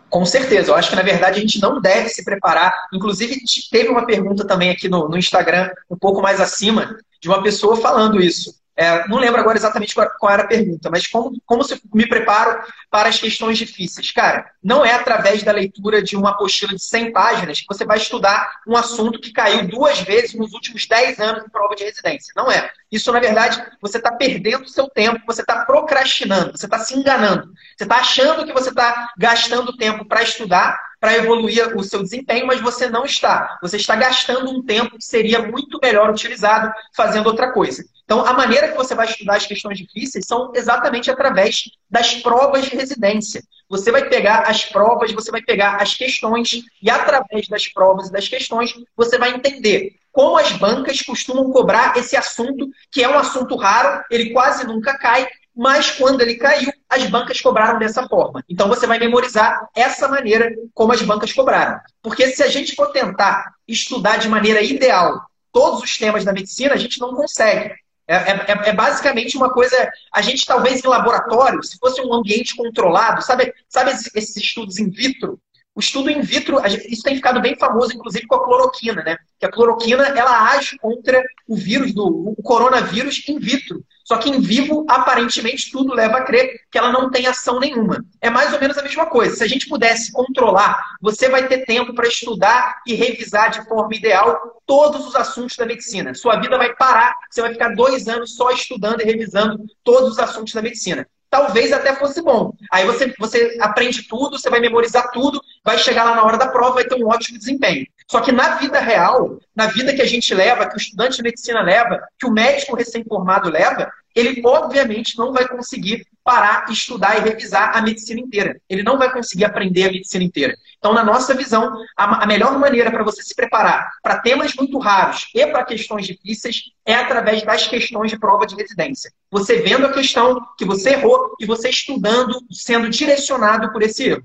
Com 0.08 0.24
certeza. 0.26 0.72
Eu 0.72 0.74
acho 0.74 0.90
que, 0.90 0.96
na 0.96 1.02
verdade, 1.02 1.38
a 1.38 1.40
gente 1.40 1.60
não 1.60 1.80
deve 1.80 2.08
se 2.08 2.24
preparar. 2.24 2.74
Inclusive, 2.92 3.36
teve 3.70 3.88
uma 3.88 4.04
pergunta 4.04 4.44
também 4.44 4.70
aqui 4.70 4.88
no, 4.88 5.08
no 5.08 5.16
Instagram, 5.16 5.70
um 5.88 5.96
pouco 5.96 6.20
mais 6.20 6.40
acima, 6.40 6.98
de 7.20 7.28
uma 7.28 7.42
pessoa 7.42 7.76
falando 7.76 8.20
isso. 8.20 8.59
É, 8.80 9.06
não 9.08 9.18
lembro 9.18 9.38
agora 9.38 9.58
exatamente 9.58 9.94
qual, 9.94 10.32
era 10.32 10.44
a 10.44 10.46
pergunta, 10.46 10.88
mas 10.88 11.06
como, 11.06 11.38
como 11.44 11.62
se 11.62 11.78
me 11.92 12.08
preparo 12.08 12.62
para 12.90 13.10
as 13.10 13.18
questões 13.18 13.58
difíceis? 13.58 14.10
Cara, 14.10 14.50
não 14.64 14.82
é 14.82 14.94
através 14.94 15.42
da 15.42 15.52
leitura 15.52 16.02
de 16.02 16.16
uma 16.16 16.30
apostila 16.30 16.72
de 16.72 16.82
100 16.82 17.12
páginas 17.12 17.60
que 17.60 17.66
você 17.68 17.84
vai 17.84 17.98
estudar 17.98 18.50
um 18.66 18.74
assunto 18.74 19.20
que 19.20 19.34
caiu 19.34 19.68
duas 19.68 20.00
vezes 20.00 20.32
nos 20.32 20.54
últimos 20.54 20.86
10 20.86 21.20
anos 21.20 21.44
em 21.44 21.50
prova 21.50 21.76
de 21.76 21.84
residência. 21.84 22.32
Não 22.34 22.50
é. 22.50 22.70
Isso, 22.90 23.12
na 23.12 23.20
verdade, 23.20 23.62
você 23.82 23.98
está 23.98 24.12
perdendo 24.12 24.66
seu 24.66 24.88
tempo, 24.88 25.20
você 25.26 25.42
está 25.42 25.66
procrastinando, 25.66 26.56
você 26.56 26.64
está 26.64 26.78
se 26.78 26.98
enganando. 26.98 27.52
Você 27.76 27.84
está 27.84 27.96
achando 27.96 28.46
que 28.46 28.52
você 28.54 28.70
está 28.70 29.12
gastando 29.18 29.76
tempo 29.76 30.06
para 30.06 30.22
estudar, 30.22 30.80
para 31.00 31.16
evoluir 31.16 31.74
o 31.76 31.82
seu 31.82 32.02
desempenho, 32.02 32.46
mas 32.46 32.60
você 32.60 32.88
não 32.88 33.06
está. 33.06 33.58
Você 33.62 33.78
está 33.78 33.96
gastando 33.96 34.50
um 34.50 34.62
tempo 34.62 34.98
que 34.98 35.04
seria 35.04 35.40
muito 35.40 35.80
melhor 35.82 36.10
utilizado 36.10 36.70
fazendo 36.94 37.26
outra 37.26 37.50
coisa. 37.52 37.82
Então, 38.04 38.26
a 38.26 38.34
maneira 38.34 38.68
que 38.68 38.76
você 38.76 38.94
vai 38.94 39.06
estudar 39.06 39.36
as 39.36 39.46
questões 39.46 39.78
difíceis 39.78 40.26
são 40.26 40.52
exatamente 40.54 41.10
através 41.10 41.70
das 41.88 42.14
provas 42.16 42.64
de 42.66 42.76
residência. 42.76 43.42
Você 43.68 43.90
vai 43.90 44.08
pegar 44.08 44.40
as 44.40 44.64
provas, 44.64 45.12
você 45.12 45.30
vai 45.30 45.40
pegar 45.40 45.76
as 45.76 45.94
questões, 45.94 46.62
e 46.82 46.90
através 46.90 47.48
das 47.48 47.68
provas 47.68 48.08
e 48.08 48.12
das 48.12 48.28
questões, 48.28 48.74
você 48.96 49.16
vai 49.16 49.30
entender 49.30 49.92
como 50.12 50.36
as 50.36 50.50
bancas 50.52 51.00
costumam 51.02 51.52
cobrar 51.52 51.96
esse 51.96 52.16
assunto, 52.16 52.68
que 52.90 53.02
é 53.02 53.08
um 53.08 53.16
assunto 53.16 53.56
raro, 53.56 54.04
ele 54.10 54.30
quase 54.30 54.66
nunca 54.66 54.98
cai, 54.98 55.28
mas 55.56 55.92
quando 55.92 56.20
ele 56.20 56.34
caiu, 56.34 56.72
as 56.90 57.06
bancas 57.06 57.40
cobraram 57.40 57.78
dessa 57.78 58.06
forma. 58.08 58.44
Então 58.48 58.68
você 58.68 58.86
vai 58.86 58.98
memorizar 58.98 59.68
essa 59.74 60.08
maneira 60.08 60.52
como 60.74 60.92
as 60.92 61.00
bancas 61.00 61.32
cobraram. 61.32 61.78
Porque 62.02 62.26
se 62.32 62.42
a 62.42 62.48
gente 62.48 62.74
for 62.74 62.88
tentar 62.88 63.54
estudar 63.66 64.16
de 64.16 64.28
maneira 64.28 64.60
ideal 64.60 65.22
todos 65.52 65.82
os 65.82 65.96
temas 65.96 66.24
da 66.24 66.32
medicina, 66.32 66.74
a 66.74 66.76
gente 66.78 66.98
não 66.98 67.14
consegue. 67.14 67.72
É, 68.08 68.16
é, 68.16 68.30
é, 68.32 68.68
é, 68.70 68.72
basicamente 68.72 69.36
uma 69.36 69.50
coisa. 69.50 69.88
A 70.12 70.20
gente, 70.20 70.44
talvez 70.44 70.84
em 70.84 70.88
laboratório, 70.88 71.62
se 71.62 71.78
fosse 71.78 72.00
um 72.00 72.12
ambiente 72.12 72.56
controlado, 72.56 73.22
sabe, 73.22 73.54
sabe 73.68 73.92
esses 73.92 74.36
estudos 74.36 74.80
in 74.80 74.90
vitro? 74.90 75.40
O 75.80 75.82
estudo 75.82 76.10
in 76.10 76.20
vitro, 76.20 76.60
isso 76.90 77.02
tem 77.02 77.16
ficado 77.16 77.40
bem 77.40 77.56
famoso, 77.56 77.94
inclusive 77.94 78.26
com 78.26 78.34
a 78.34 78.44
cloroquina, 78.44 79.02
né? 79.02 79.16
Que 79.38 79.46
a 79.46 79.50
cloroquina, 79.50 80.08
ela 80.08 80.50
age 80.50 80.76
contra 80.76 81.24
o 81.48 81.56
vírus, 81.56 81.94
do 81.94 82.34
o 82.36 82.42
coronavírus 82.42 83.26
in 83.26 83.38
vitro. 83.38 83.82
Só 84.04 84.18
que 84.18 84.28
em 84.28 84.42
vivo, 84.42 84.84
aparentemente, 84.86 85.72
tudo 85.72 85.94
leva 85.94 86.18
a 86.18 86.24
crer 86.24 86.50
que 86.70 86.76
ela 86.76 86.92
não 86.92 87.10
tem 87.10 87.26
ação 87.26 87.58
nenhuma. 87.58 88.04
É 88.20 88.28
mais 88.28 88.52
ou 88.52 88.60
menos 88.60 88.76
a 88.76 88.82
mesma 88.82 89.06
coisa. 89.06 89.36
Se 89.36 89.42
a 89.42 89.48
gente 89.48 89.70
pudesse 89.70 90.12
controlar, 90.12 90.84
você 91.00 91.30
vai 91.30 91.48
ter 91.48 91.64
tempo 91.64 91.94
para 91.94 92.06
estudar 92.06 92.82
e 92.86 92.92
revisar 92.92 93.50
de 93.50 93.66
forma 93.66 93.94
ideal 93.94 94.60
todos 94.66 95.06
os 95.06 95.16
assuntos 95.16 95.56
da 95.56 95.64
medicina. 95.64 96.12
Sua 96.12 96.36
vida 96.36 96.58
vai 96.58 96.76
parar, 96.76 97.16
você 97.30 97.40
vai 97.40 97.52
ficar 97.52 97.74
dois 97.74 98.06
anos 98.06 98.36
só 98.36 98.50
estudando 98.50 99.00
e 99.00 99.04
revisando 99.04 99.64
todos 99.82 100.10
os 100.10 100.18
assuntos 100.18 100.52
da 100.52 100.60
medicina 100.60 101.06
talvez 101.30 101.72
até 101.72 101.94
fosse 101.94 102.20
bom. 102.20 102.52
Aí 102.70 102.84
você, 102.84 103.14
você 103.18 103.56
aprende 103.60 104.02
tudo, 104.08 104.36
você 104.36 104.50
vai 104.50 104.60
memorizar 104.60 105.10
tudo, 105.12 105.40
vai 105.64 105.78
chegar 105.78 106.04
lá 106.04 106.14
na 106.14 106.24
hora 106.24 106.38
da 106.38 106.48
prova, 106.48 106.74
vai 106.74 106.84
ter 106.84 106.94
um 106.94 107.08
ótimo 107.08 107.38
desempenho. 107.38 107.86
Só 108.10 108.20
que 108.20 108.32
na 108.32 108.56
vida 108.56 108.80
real, 108.80 109.38
na 109.54 109.66
vida 109.66 109.94
que 109.94 110.02
a 110.02 110.06
gente 110.06 110.34
leva, 110.34 110.66
que 110.66 110.74
o 110.74 110.78
estudante 110.78 111.16
de 111.16 111.22
medicina 111.22 111.62
leva, 111.62 112.02
que 112.18 112.26
o 112.26 112.30
médico 112.32 112.74
recém-formado 112.74 113.48
leva, 113.48 113.88
ele 114.14 114.42
obviamente 114.44 115.16
não 115.16 115.32
vai 115.32 115.46
conseguir 115.46 116.04
parar, 116.24 116.68
estudar 116.70 117.18
e 117.18 117.20
revisar 117.28 117.76
a 117.76 117.80
medicina 117.80 118.20
inteira. 118.20 118.60
Ele 118.68 118.82
não 118.82 118.98
vai 118.98 119.12
conseguir 119.12 119.44
aprender 119.44 119.84
a 119.84 119.92
medicina 119.92 120.24
inteira. 120.24 120.56
Então, 120.78 120.92
na 120.92 121.04
nossa 121.04 121.34
visão, 121.34 121.72
a, 121.96 122.26
melhor 122.26 122.58
maneira 122.58 122.90
para 122.90 123.04
você 123.04 123.22
se 123.22 123.34
preparar 123.34 123.90
para 124.02 124.18
temas 124.18 124.54
muito 124.54 124.78
raros 124.78 125.28
e 125.34 125.46
para 125.46 125.64
questões 125.64 126.06
difíceis 126.06 126.72
é 126.84 126.94
através 126.94 127.42
das 127.42 127.66
questões 127.68 128.10
de 128.10 128.18
prova 128.18 128.46
de 128.46 128.56
residência. 128.56 129.12
Você 129.30 129.56
vendo 129.60 129.86
a 129.86 129.92
questão 129.92 130.40
que 130.58 130.64
você 130.64 130.90
errou 130.90 131.36
e 131.38 131.46
você 131.46 131.68
estudando, 131.68 132.40
sendo 132.50 132.88
direcionado 132.88 133.70
por 133.72 133.82
esse 133.82 134.08
erro. 134.08 134.24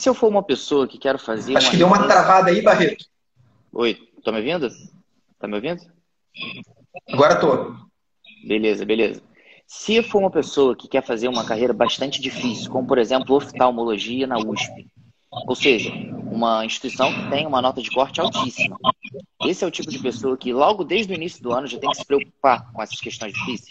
Se 0.00 0.08
eu 0.08 0.14
for 0.14 0.28
uma 0.28 0.42
pessoa 0.42 0.88
que 0.88 0.98
quero 0.98 1.18
fazer. 1.18 1.56
Acho 1.56 1.70
que 1.70 1.76
deu 1.76 1.86
uma 1.86 2.06
travada 2.06 2.50
aí, 2.50 2.60
Barreto. 2.60 3.04
Oi, 3.72 3.98
tá 4.24 4.32
me 4.32 4.38
ouvindo? 4.38 4.68
Tá 5.38 5.48
me 5.48 5.54
ouvindo? 5.54 5.82
Agora 7.10 7.36
tô. 7.36 7.74
Beleza, 8.46 8.84
beleza. 8.84 9.22
Se 9.66 10.02
for 10.02 10.18
uma 10.18 10.30
pessoa 10.30 10.76
que 10.76 10.86
quer 10.86 11.02
fazer 11.02 11.28
uma 11.28 11.44
carreira 11.44 11.72
bastante 11.72 12.20
difícil, 12.20 12.70
como 12.70 12.86
por 12.86 12.98
exemplo 12.98 13.36
oftalmologia 13.36 14.26
na 14.26 14.36
USP, 14.36 14.86
ou 15.30 15.54
seja, 15.54 15.90
uma 16.30 16.64
instituição 16.64 17.12
que 17.12 17.30
tem 17.30 17.46
uma 17.46 17.62
nota 17.62 17.80
de 17.80 17.90
corte 17.90 18.20
altíssima, 18.20 18.76
esse 19.46 19.64
é 19.64 19.66
o 19.66 19.70
tipo 19.70 19.90
de 19.90 19.98
pessoa 19.98 20.36
que 20.36 20.52
logo 20.52 20.84
desde 20.84 21.12
o 21.12 21.16
início 21.16 21.42
do 21.42 21.52
ano 21.52 21.66
já 21.66 21.78
tem 21.78 21.90
que 21.90 21.96
se 21.96 22.04
preocupar 22.04 22.70
com 22.72 22.82
essas 22.82 23.00
questões 23.00 23.32
difíceis? 23.32 23.68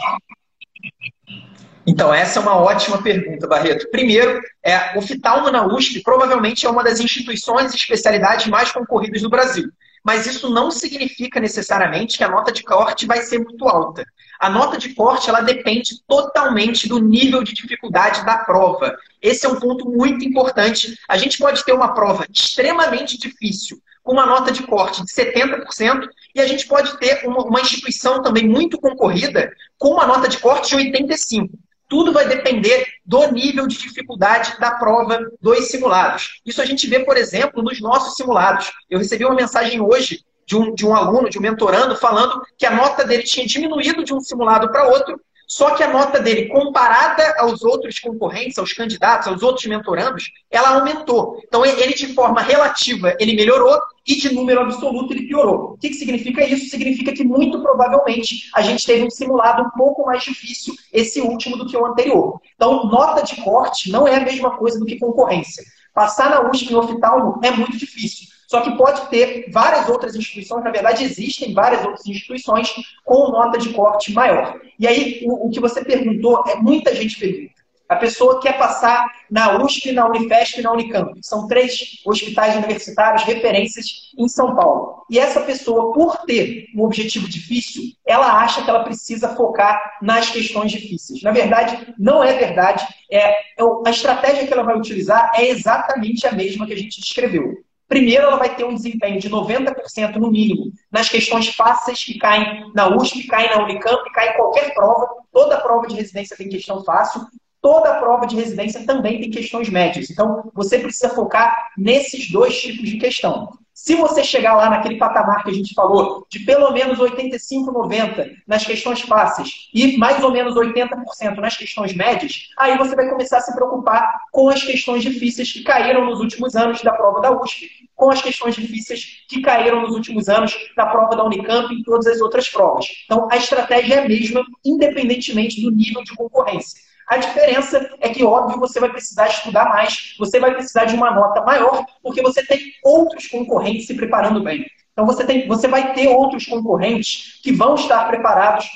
Então, 1.85 2.13
essa 2.13 2.39
é 2.39 2.41
uma 2.41 2.55
ótima 2.55 3.01
pergunta, 3.01 3.47
Barreto. 3.47 3.89
Primeiro, 3.91 4.41
é, 4.63 4.95
o 4.95 4.99
Oftalmo 4.99 5.51
na 5.51 5.65
USP 5.65 6.01
provavelmente 6.01 6.65
é 6.65 6.69
uma 6.69 6.83
das 6.83 6.99
instituições 6.99 7.73
e 7.73 7.75
especialidades 7.75 8.47
mais 8.47 8.71
concorridas 8.71 9.21
do 9.21 9.29
Brasil 9.29 9.69
mas 10.03 10.25
isso 10.25 10.49
não 10.49 10.69
significa 10.69 11.39
necessariamente 11.39 12.17
que 12.17 12.23
a 12.23 12.29
nota 12.29 12.51
de 12.51 12.61
corte 12.61 13.05
vai 13.05 13.21
ser 13.21 13.39
muito 13.39 13.67
alta. 13.67 14.05
A 14.37 14.49
nota 14.49 14.77
de 14.77 14.93
corte 14.93 15.29
ela 15.29 15.39
depende 15.39 16.03
totalmente 16.05 16.89
do 16.89 16.99
nível 16.99 17.41
de 17.41 17.53
dificuldade 17.53 18.25
da 18.25 18.39
prova. 18.39 18.97
Esse 19.21 19.45
é 19.45 19.49
um 19.49 19.59
ponto 19.59 19.89
muito 19.89 20.25
importante. 20.25 20.99
A 21.07 21.15
gente 21.15 21.37
pode 21.37 21.63
ter 21.63 21.71
uma 21.71 21.93
prova 21.93 22.25
extremamente 22.29 23.17
difícil, 23.17 23.81
com 24.03 24.11
uma 24.11 24.25
nota 24.25 24.51
de 24.51 24.63
corte 24.63 25.01
de 25.05 25.09
70%, 25.09 26.09
e 26.35 26.41
a 26.41 26.47
gente 26.47 26.67
pode 26.67 26.97
ter 26.97 27.25
uma, 27.25 27.45
uma 27.45 27.61
instituição 27.61 28.21
também 28.21 28.45
muito 28.45 28.77
concorrida 28.81 29.53
com 29.77 29.91
uma 29.91 30.05
nota 30.05 30.27
de 30.27 30.37
corte 30.39 30.75
de 30.75 30.91
85%. 30.91 31.49
Tudo 31.93 32.11
vai 32.11 32.27
depender 32.27 32.87
do 33.05 33.31
nível 33.31 33.67
de 33.67 33.77
dificuldade 33.77 34.59
da 34.59 34.71
prova 34.71 35.29
dos 35.39 35.67
simulados. 35.67 36.41
Isso 36.43 36.59
a 36.59 36.65
gente 36.65 36.87
vê, 36.87 37.01
por 37.01 37.15
exemplo, 37.15 37.61
nos 37.61 37.79
nossos 37.79 38.15
simulados. 38.15 38.71
Eu 38.89 38.97
recebi 38.97 39.23
uma 39.23 39.35
mensagem 39.35 39.79
hoje 39.79 40.21
de 40.43 40.57
um, 40.57 40.73
de 40.73 40.87
um 40.87 40.95
aluno, 40.95 41.29
de 41.29 41.37
um 41.37 41.41
mentorando, 41.43 41.95
falando 41.95 42.41
que 42.57 42.65
a 42.65 42.75
nota 42.75 43.05
dele 43.05 43.21
tinha 43.21 43.45
diminuído 43.45 44.03
de 44.03 44.11
um 44.11 44.19
simulado 44.19 44.71
para 44.71 44.87
outro 44.87 45.21
só 45.53 45.75
que 45.75 45.83
a 45.83 45.87
nota 45.87 46.19
dele, 46.19 46.47
comparada 46.47 47.35
aos 47.37 47.61
outros 47.61 47.99
concorrentes, 47.99 48.57
aos 48.57 48.73
candidatos, 48.73 49.27
aos 49.27 49.43
outros 49.43 49.67
mentorandos, 49.67 50.31
ela 50.49 50.69
aumentou. 50.79 51.39
Então, 51.47 51.63
ele, 51.63 51.93
de 51.93 52.11
forma 52.11 52.41
relativa, 52.41 53.15
ele 53.19 53.35
melhorou 53.35 53.79
e 54.07 54.15
de 54.15 54.33
número 54.33 54.61
absoluto, 54.61 55.13
ele 55.13 55.27
piorou. 55.27 55.73
O 55.73 55.77
que, 55.77 55.89
que 55.89 55.93
significa 55.93 56.43
isso? 56.43 56.71
Significa 56.71 57.13
que, 57.13 57.23
muito 57.23 57.61
provavelmente, 57.61 58.49
a 58.55 58.63
gente 58.63 58.83
teve 58.83 59.05
um 59.05 59.11
simulado 59.11 59.61
um 59.61 59.69
pouco 59.77 60.07
mais 60.07 60.23
difícil, 60.23 60.73
esse 60.91 61.21
último, 61.21 61.55
do 61.55 61.67
que 61.67 61.77
o 61.77 61.85
anterior. 61.85 62.41
Então, 62.55 62.87
nota 62.87 63.21
de 63.21 63.39
corte 63.43 63.91
não 63.91 64.07
é 64.07 64.15
a 64.15 64.25
mesma 64.25 64.57
coisa 64.57 64.79
do 64.79 64.87
que 64.87 64.97
concorrência. 64.97 65.63
Passar 65.93 66.31
na 66.31 66.49
USP 66.49 66.73
em 66.73 66.75
oftalmo 66.75 67.39
é 67.43 67.51
muito 67.51 67.77
difícil. 67.77 68.32
Só 68.53 68.61
que 68.61 68.77
pode 68.77 69.09
ter 69.09 69.49
várias 69.49 69.89
outras 69.89 70.15
instituições, 70.15 70.63
na 70.63 70.69
verdade, 70.69 71.03
existem 71.03 71.55
várias 71.55 71.83
outras 71.83 72.05
instituições 72.05 72.71
com 73.03 73.31
nota 73.31 73.57
de 73.57 73.73
corte 73.73 74.13
maior. 74.13 74.61
E 74.77 74.87
aí, 74.87 75.23
o, 75.25 75.47
o 75.47 75.49
que 75.49 75.59
você 75.59 75.83
perguntou, 75.83 76.43
é 76.47 76.57
muita 76.57 76.93
gente 76.93 77.19
pergunta. 77.19 77.63
A 77.89 77.95
pessoa 77.95 78.39
quer 78.39 78.55
passar 78.55 79.09
na 79.29 79.57
USP, 79.57 79.91
na 79.91 80.07
Unifesp 80.07 80.59
e 80.59 80.61
na 80.61 80.71
Unicamp. 80.71 81.19
São 81.23 81.47
três 81.47 81.99
hospitais 82.05 82.55
universitários 82.55 83.23
referências 83.23 83.87
em 84.19 84.27
São 84.27 84.55
Paulo. 84.55 85.03
E 85.09 85.17
essa 85.17 85.41
pessoa, 85.41 85.91
por 85.91 86.17
ter 86.17 86.67
um 86.75 86.83
objetivo 86.83 87.27
difícil, 87.27 87.81
ela 88.05 88.39
acha 88.39 88.63
que 88.63 88.69
ela 88.69 88.83
precisa 88.83 89.35
focar 89.35 89.97
nas 89.99 90.29
questões 90.29 90.71
difíceis. 90.71 91.23
Na 91.23 91.31
verdade, 91.31 91.91
não 91.97 92.23
é 92.23 92.33
verdade. 92.33 92.85
É, 93.11 93.31
é 93.31 93.63
a 93.83 93.89
estratégia 93.89 94.45
que 94.45 94.53
ela 94.53 94.61
vai 94.61 94.77
utilizar 94.77 95.31
é 95.33 95.49
exatamente 95.49 96.27
a 96.27 96.31
mesma 96.31 96.67
que 96.67 96.73
a 96.73 96.77
gente 96.77 97.01
descreveu. 97.01 97.63
Primeiro, 97.93 98.23
ela 98.23 98.37
vai 98.37 98.55
ter 98.55 98.63
um 98.63 98.73
desempenho 98.73 99.19
de 99.19 99.29
90% 99.29 100.15
no 100.15 100.31
mínimo 100.31 100.71
nas 100.91 101.09
questões 101.09 101.49
fáceis 101.49 102.03
que 102.03 102.17
caem 102.17 102.71
na 102.73 102.87
USP, 102.87 103.27
caem 103.27 103.51
na 103.51 103.63
Unicamp, 103.63 104.11
caem 104.11 104.31
em 104.31 104.35
qualquer 104.35 104.73
prova. 104.73 105.07
Toda 105.31 105.61
prova 105.61 105.85
de 105.85 105.93
residência 105.93 106.35
tem 106.35 106.49
questão 106.49 106.83
fácil. 106.83 107.21
Toda 107.63 107.93
prova 107.93 108.27
de 108.27 108.35
residência 108.35 108.85
também 108.85 109.21
tem 109.21 109.31
questões 109.31 109.69
médias. 109.69 110.09
Então, 110.09 110.51
você 110.53 110.79
precisa 110.79 111.07
focar 111.07 111.71
nesses 111.77 112.29
dois 112.29 112.59
tipos 112.61 112.89
de 112.89 112.97
questão. 112.97 113.57
Se 113.73 113.95
você 113.95 114.21
chegar 114.21 114.53
lá 114.53 114.69
naquele 114.69 114.97
patamar 114.97 115.45
que 115.45 115.49
a 115.49 115.53
gente 115.53 115.73
falou, 115.73 116.27
de 116.29 116.39
pelo 116.39 116.71
menos 116.73 116.99
85, 116.99 117.71
90 117.71 118.31
nas 118.45 118.65
questões 118.65 118.99
fáceis 118.99 119.69
e 119.73 119.97
mais 119.97 120.21
ou 120.21 120.29
menos 120.29 120.55
80% 120.55 121.37
nas 121.37 121.55
questões 121.55 121.95
médias, 121.95 122.49
aí 122.59 122.77
você 122.77 122.97
vai 122.97 123.09
começar 123.09 123.37
a 123.37 123.41
se 123.41 123.55
preocupar 123.55 124.19
com 124.33 124.49
as 124.49 124.61
questões 124.61 125.01
difíceis 125.01 125.53
que 125.53 125.63
caíram 125.63 126.05
nos 126.05 126.19
últimos 126.19 126.57
anos 126.57 126.81
da 126.81 126.91
prova 126.91 127.21
da 127.21 127.31
USP, 127.31 127.69
com 127.95 128.11
as 128.11 128.21
questões 128.21 128.55
difíceis 128.55 129.23
que 129.29 129.41
caíram 129.41 129.83
nos 129.83 129.91
últimos 129.95 130.27
anos 130.27 130.53
da 130.75 130.85
prova 130.87 131.15
da 131.15 131.23
Unicamp 131.23 131.73
e 131.73 131.81
todas 131.83 132.07
as 132.07 132.19
outras 132.19 132.49
provas. 132.49 132.85
Então, 133.05 133.29
a 133.31 133.37
estratégia 133.37 133.95
é 133.95 133.99
a 133.99 134.07
mesma, 134.07 134.43
independentemente 134.65 135.61
do 135.61 135.71
nível 135.71 136.03
de 136.03 136.13
concorrência. 136.13 136.83
A 137.07 137.17
diferença 137.17 137.89
é 137.99 138.09
que, 138.09 138.23
óbvio, 138.23 138.59
você 138.59 138.79
vai 138.79 138.89
precisar 138.89 139.27
estudar 139.27 139.69
mais, 139.69 140.15
você 140.17 140.39
vai 140.39 140.53
precisar 140.53 140.85
de 140.85 140.95
uma 140.95 141.11
nota 141.11 141.41
maior, 141.41 141.85
porque 142.01 142.21
você 142.21 142.45
tem 142.45 142.59
outros 142.83 143.27
concorrentes 143.27 143.87
se 143.87 143.93
preparando 143.93 144.43
bem. 144.43 144.65
Então, 144.93 145.05
você, 145.05 145.25
tem, 145.25 145.47
você 145.47 145.67
vai 145.67 145.93
ter 145.93 146.07
outros 146.07 146.45
concorrentes 146.45 147.39
que 147.41 147.51
vão 147.51 147.75
estar 147.75 148.07
preparados 148.07 148.67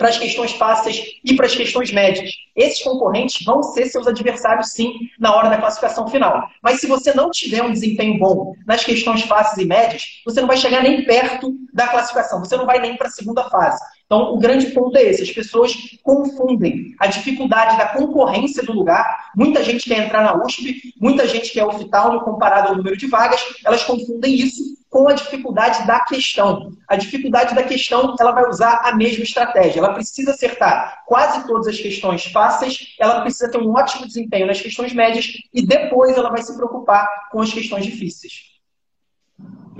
para 0.00 0.08
as 0.08 0.16
questões 0.16 0.52
fáceis 0.52 1.04
e 1.22 1.36
para 1.36 1.44
as 1.44 1.54
questões 1.54 1.92
médias. 1.92 2.32
Esses 2.56 2.82
concorrentes 2.82 3.44
vão 3.44 3.62
ser 3.62 3.84
seus 3.86 4.06
adversários, 4.06 4.70
sim, 4.70 4.94
na 5.18 5.34
hora 5.34 5.50
da 5.50 5.58
classificação 5.58 6.08
final. 6.08 6.48
Mas 6.62 6.80
se 6.80 6.86
você 6.86 7.12
não 7.12 7.30
tiver 7.30 7.62
um 7.62 7.70
desempenho 7.70 8.18
bom 8.18 8.54
nas 8.66 8.82
questões 8.82 9.20
fáceis 9.22 9.58
e 9.58 9.68
médias, 9.68 10.22
você 10.24 10.40
não 10.40 10.48
vai 10.48 10.56
chegar 10.56 10.82
nem 10.82 11.04
perto 11.04 11.54
da 11.74 11.86
classificação, 11.88 12.38
você 12.38 12.56
não 12.56 12.64
vai 12.64 12.78
nem 12.78 12.96
para 12.96 13.08
a 13.08 13.10
segunda 13.10 13.44
fase. 13.50 13.78
Então, 14.10 14.34
o 14.34 14.38
grande 14.38 14.66
ponto 14.72 14.98
é 14.98 15.04
esse: 15.04 15.22
as 15.22 15.30
pessoas 15.30 15.72
confundem 16.02 16.96
a 16.98 17.06
dificuldade 17.06 17.78
da 17.78 17.86
concorrência 17.86 18.60
do 18.60 18.72
lugar. 18.72 19.30
Muita 19.36 19.62
gente 19.62 19.88
quer 19.88 20.04
entrar 20.04 20.24
na 20.24 20.44
USP, 20.44 20.92
muita 21.00 21.28
gente 21.28 21.52
quer 21.52 21.64
oftalmo 21.64 22.20
comparado 22.22 22.70
ao 22.70 22.76
número 22.76 22.96
de 22.96 23.06
vagas, 23.06 23.40
elas 23.64 23.84
confundem 23.84 24.34
isso 24.34 24.80
com 24.90 25.06
a 25.06 25.12
dificuldade 25.12 25.86
da 25.86 26.00
questão. 26.00 26.72
A 26.88 26.96
dificuldade 26.96 27.54
da 27.54 27.62
questão, 27.62 28.16
ela 28.18 28.32
vai 28.32 28.48
usar 28.48 28.80
a 28.82 28.96
mesma 28.96 29.22
estratégia. 29.22 29.78
Ela 29.78 29.94
precisa 29.94 30.32
acertar 30.32 31.04
quase 31.06 31.46
todas 31.46 31.68
as 31.68 31.78
questões 31.78 32.24
fáceis, 32.24 32.96
ela 32.98 33.20
precisa 33.20 33.48
ter 33.48 33.58
um 33.58 33.70
ótimo 33.70 34.08
desempenho 34.08 34.48
nas 34.48 34.60
questões 34.60 34.92
médias 34.92 35.28
e 35.54 35.64
depois 35.64 36.16
ela 36.16 36.30
vai 36.30 36.42
se 36.42 36.56
preocupar 36.56 37.08
com 37.30 37.40
as 37.40 37.52
questões 37.52 37.84
difíceis. 37.84 38.49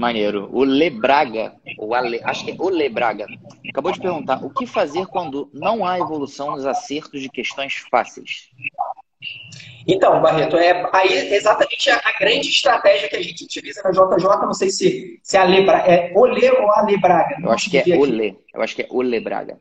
Maneiro. 0.01 0.49
O 0.51 0.65
Lebraga, 0.65 1.55
ou 1.77 1.95
Ale, 1.95 2.23
acho 2.25 2.47
que 2.47 2.53
é 2.53 2.57
o 2.59 2.71
Lebraga, 2.71 3.27
acabou 3.69 3.93
de 3.93 4.01
perguntar 4.01 4.43
o 4.43 4.49
que 4.49 4.67
fazer 4.67 5.07
quando 5.07 5.51
não 5.53 5.85
há 5.85 5.99
evolução 5.99 6.53
nos 6.53 6.65
acertos 6.65 7.21
de 7.21 7.29
questões 7.29 7.75
fáceis. 7.91 8.49
Então, 9.87 10.23
Barreto, 10.23 10.57
é 10.57 10.89
aí 10.95 11.35
exatamente 11.35 11.91
a, 11.91 11.97
a, 12.03 12.19
grande 12.19 12.49
estratégia 12.49 13.11
que 13.11 13.17
a 13.17 13.23
gente 13.23 13.45
utiliza 13.45 13.83
na 13.83 13.91
JJ, 13.91 14.25
não 14.47 14.55
sei 14.55 14.71
se, 14.71 15.21
se 15.23 15.37
é 15.37 15.41
a 15.41 15.45
Lebra, 15.45 15.79
é 15.79 16.13
Olê 16.17 16.51
ou 16.51 16.71
a 16.73 16.83
Lebraga. 16.83 17.37
Eu 17.39 17.51
acho 17.51 17.71
que 17.71 17.77
é 17.77 17.99
Olê. 17.99 18.37
Eu 18.55 18.63
acho 18.63 18.75
que 18.75 18.83
é 18.83 18.87
Olê 18.91 19.21
Braga. 19.21 19.59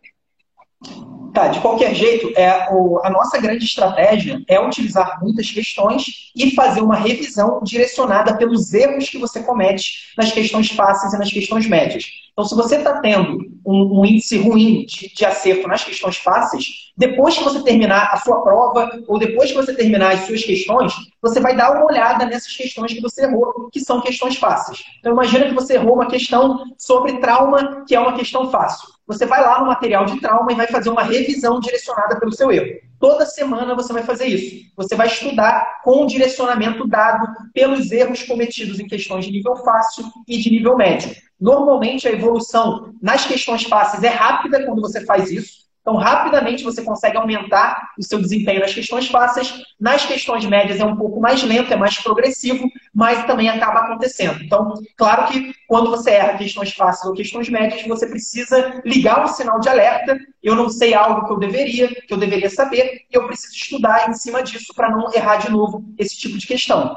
Tá, 1.39 1.47
de 1.47 1.61
qualquer 1.61 1.95
jeito, 1.95 2.33
é, 2.37 2.67
o, 2.69 2.99
a 3.01 3.09
nossa 3.09 3.39
grande 3.39 3.63
estratégia 3.63 4.43
é 4.45 4.59
utilizar 4.59 5.21
muitas 5.21 5.49
questões 5.49 6.29
e 6.35 6.53
fazer 6.53 6.81
uma 6.81 6.97
revisão 6.97 7.61
direcionada 7.63 8.35
pelos 8.35 8.73
erros 8.73 9.07
que 9.07 9.17
você 9.17 9.41
comete 9.41 10.13
nas 10.17 10.33
questões 10.33 10.69
fáceis 10.69 11.13
e 11.13 11.17
nas 11.17 11.31
questões 11.31 11.65
médias. 11.65 12.03
Então, 12.33 12.43
se 12.43 12.53
você 12.53 12.75
está 12.75 12.99
tendo 12.99 13.37
um, 13.65 14.01
um, 14.01 14.05
índice 14.05 14.37
ruim 14.37 14.85
de, 14.85 15.13
de 15.15 15.25
acerto 15.25 15.65
nas 15.65 15.81
questões 15.81 16.17
fáceis, 16.17 16.91
depois 16.97 17.37
que 17.37 17.43
você 17.45 17.63
terminar 17.63 18.09
a 18.11 18.17
sua 18.17 18.41
prova 18.41 18.91
ou 19.07 19.17
depois 19.17 19.49
que 19.49 19.55
você 19.55 19.73
terminar 19.73 20.15
as 20.15 20.25
suas 20.25 20.43
questões, 20.43 20.91
você 21.21 21.39
vai 21.39 21.55
dar 21.55 21.71
uma 21.71 21.85
olhada 21.85 22.25
nessas 22.25 22.53
questões 22.53 22.91
que 22.91 22.99
você 22.99 23.23
errou, 23.23 23.69
que 23.71 23.79
são 23.79 24.01
questões 24.01 24.35
fáceis. 24.35 24.83
Então, 24.99 25.13
imagina 25.13 25.45
que 25.45 25.53
você 25.53 25.75
errou 25.75 25.93
uma 25.93 26.07
questão 26.07 26.65
sobre 26.77 27.13
trauma, 27.19 27.85
que 27.87 27.95
é 27.95 27.99
uma 27.99 28.17
questão 28.17 28.51
fácil 28.51 28.98
você 29.09 29.25
vai 29.25 29.41
lá 29.41 29.59
no 29.59 29.65
material 29.65 30.05
de 30.05 30.21
trauma 30.21 30.51
e 30.51 30.55
vai 30.55 30.67
fazer 30.67 30.91
uma 30.91 31.01
revisão 31.01 31.59
direcionada 31.59 32.19
pelo 32.19 32.31
seu 32.31 32.51
erro. 32.51 32.79
Toda 32.99 33.25
semana 33.25 33.73
você 33.73 33.91
vai 33.91 34.03
fazer 34.03 34.27
isso. 34.27 34.67
Você 34.77 34.95
vai 34.95 35.07
estudar 35.07 35.81
com 35.83 36.03
o 36.03 36.05
direcionamento 36.05 36.87
dado 36.87 37.27
pelos 37.51 37.91
erros 37.91 38.21
cometidos 38.21 38.79
em 38.79 38.85
questões 38.85 39.25
de 39.25 39.31
nível 39.31 39.55
fácil 39.55 40.05
e 40.27 40.37
de 40.37 40.51
nível 40.51 40.77
médio. 40.77 41.09
Normalmente 41.41 42.07
a 42.07 42.11
evolução 42.11 42.93
nas 43.01 43.25
questões 43.25 43.63
fáceis 43.63 44.03
é 44.03 44.09
rápida 44.09 44.63
quando 44.63 44.79
você 44.79 45.03
faz 45.03 45.31
isso. 45.31 45.68
Então, 45.81 45.95
rapidamente 45.95 46.63
você 46.63 46.83
consegue 46.83 47.17
aumentar 47.17 47.91
o 47.97 48.03
seu 48.03 48.19
desempenho 48.19 48.59
nas 48.59 48.73
questões 48.73 49.07
fáceis. 49.07 49.63
Nas 49.79 50.05
questões 50.05 50.45
médias 50.45 50.79
é 50.79 50.85
um 50.85 50.95
pouco 50.95 51.19
mais 51.19 51.41
lento, 51.41 51.73
é 51.73 51.75
mais 51.75 51.97
progressivo, 51.97 52.69
mas 52.93 53.25
também 53.25 53.49
acaba 53.49 53.79
acontecendo. 53.79 54.43
Então, 54.43 54.73
claro 54.97 55.31
que 55.31 55.53
quando 55.67 55.89
você 55.89 56.11
erra 56.11 56.37
questões 56.37 56.73
fáceis 56.73 57.05
ou 57.05 57.15
questões 57.15 57.49
médias, 57.49 57.87
você 57.87 58.07
precisa 58.07 58.81
ligar 58.85 59.23
um 59.23 59.27
sinal 59.27 59.59
de 59.59 59.69
alerta. 59.69 60.17
Eu 60.43 60.55
não 60.55 60.69
sei 60.69 60.93
algo 60.93 61.25
que 61.25 61.33
eu 61.33 61.39
deveria, 61.39 61.87
que 61.87 62.13
eu 62.13 62.17
deveria 62.17 62.49
saber, 62.49 63.05
e 63.09 63.17
eu 63.17 63.25
preciso 63.25 63.55
estudar 63.55 64.09
em 64.09 64.13
cima 64.13 64.43
disso 64.43 64.73
para 64.75 64.91
não 64.91 65.11
errar 65.13 65.37
de 65.37 65.49
novo 65.49 65.83
esse 65.97 66.17
tipo 66.17 66.37
de 66.37 66.45
questão. 66.45 66.95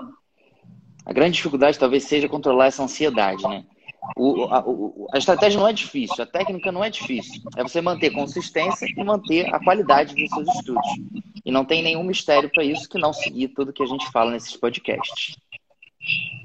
A 1.04 1.12
grande 1.12 1.36
dificuldade 1.36 1.78
talvez 1.78 2.04
seja 2.04 2.28
controlar 2.28 2.66
essa 2.66 2.82
ansiedade, 2.82 3.42
né? 3.44 3.64
O, 4.16 4.44
a, 4.46 4.60
o, 4.66 5.06
a, 5.12 5.18
estratégia 5.18 5.60
não 5.60 5.68
é 5.68 5.72
difícil, 5.72 6.22
a 6.22 6.26
técnica 6.26 6.72
não 6.72 6.82
é 6.82 6.90
difícil. 6.90 7.40
É 7.56 7.62
você 7.62 7.80
manter 7.80 8.10
consistência 8.10 8.86
e 8.86 9.04
manter 9.04 9.54
a 9.54 9.62
qualidade 9.62 10.14
dos 10.14 10.28
seus 10.28 10.48
estudos. 10.56 10.86
E 11.44 11.52
não 11.52 11.64
tem 11.64 11.82
nenhum 11.82 12.02
mistério 12.02 12.50
para 12.50 12.64
isso 12.64 12.88
que 12.88 12.98
não 12.98 13.12
seguir 13.12 13.48
tudo 13.48 13.72
que 13.72 13.82
a 13.82 13.86
gente 13.86 14.10
fala 14.10 14.32
nesses 14.32 14.56
podcasts. 14.56 15.36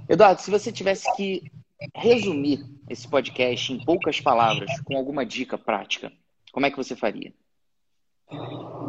Eduardo, 0.08 0.42
se 0.42 0.52
você 0.52 0.72
tivesse 0.72 1.12
que 1.16 1.52
resumir 1.96 2.64
esse 2.90 3.08
podcast 3.08 3.74
em 3.74 3.84
poucas 3.84 4.22
palavras, 4.22 4.80
com 4.82 4.96
alguma 4.96 5.26
dica 5.26 5.58
prática, 5.58 6.12
como 6.52 6.66
é 6.66 6.72
que 6.72 6.78
você 6.78 6.96
faria? 6.96 7.34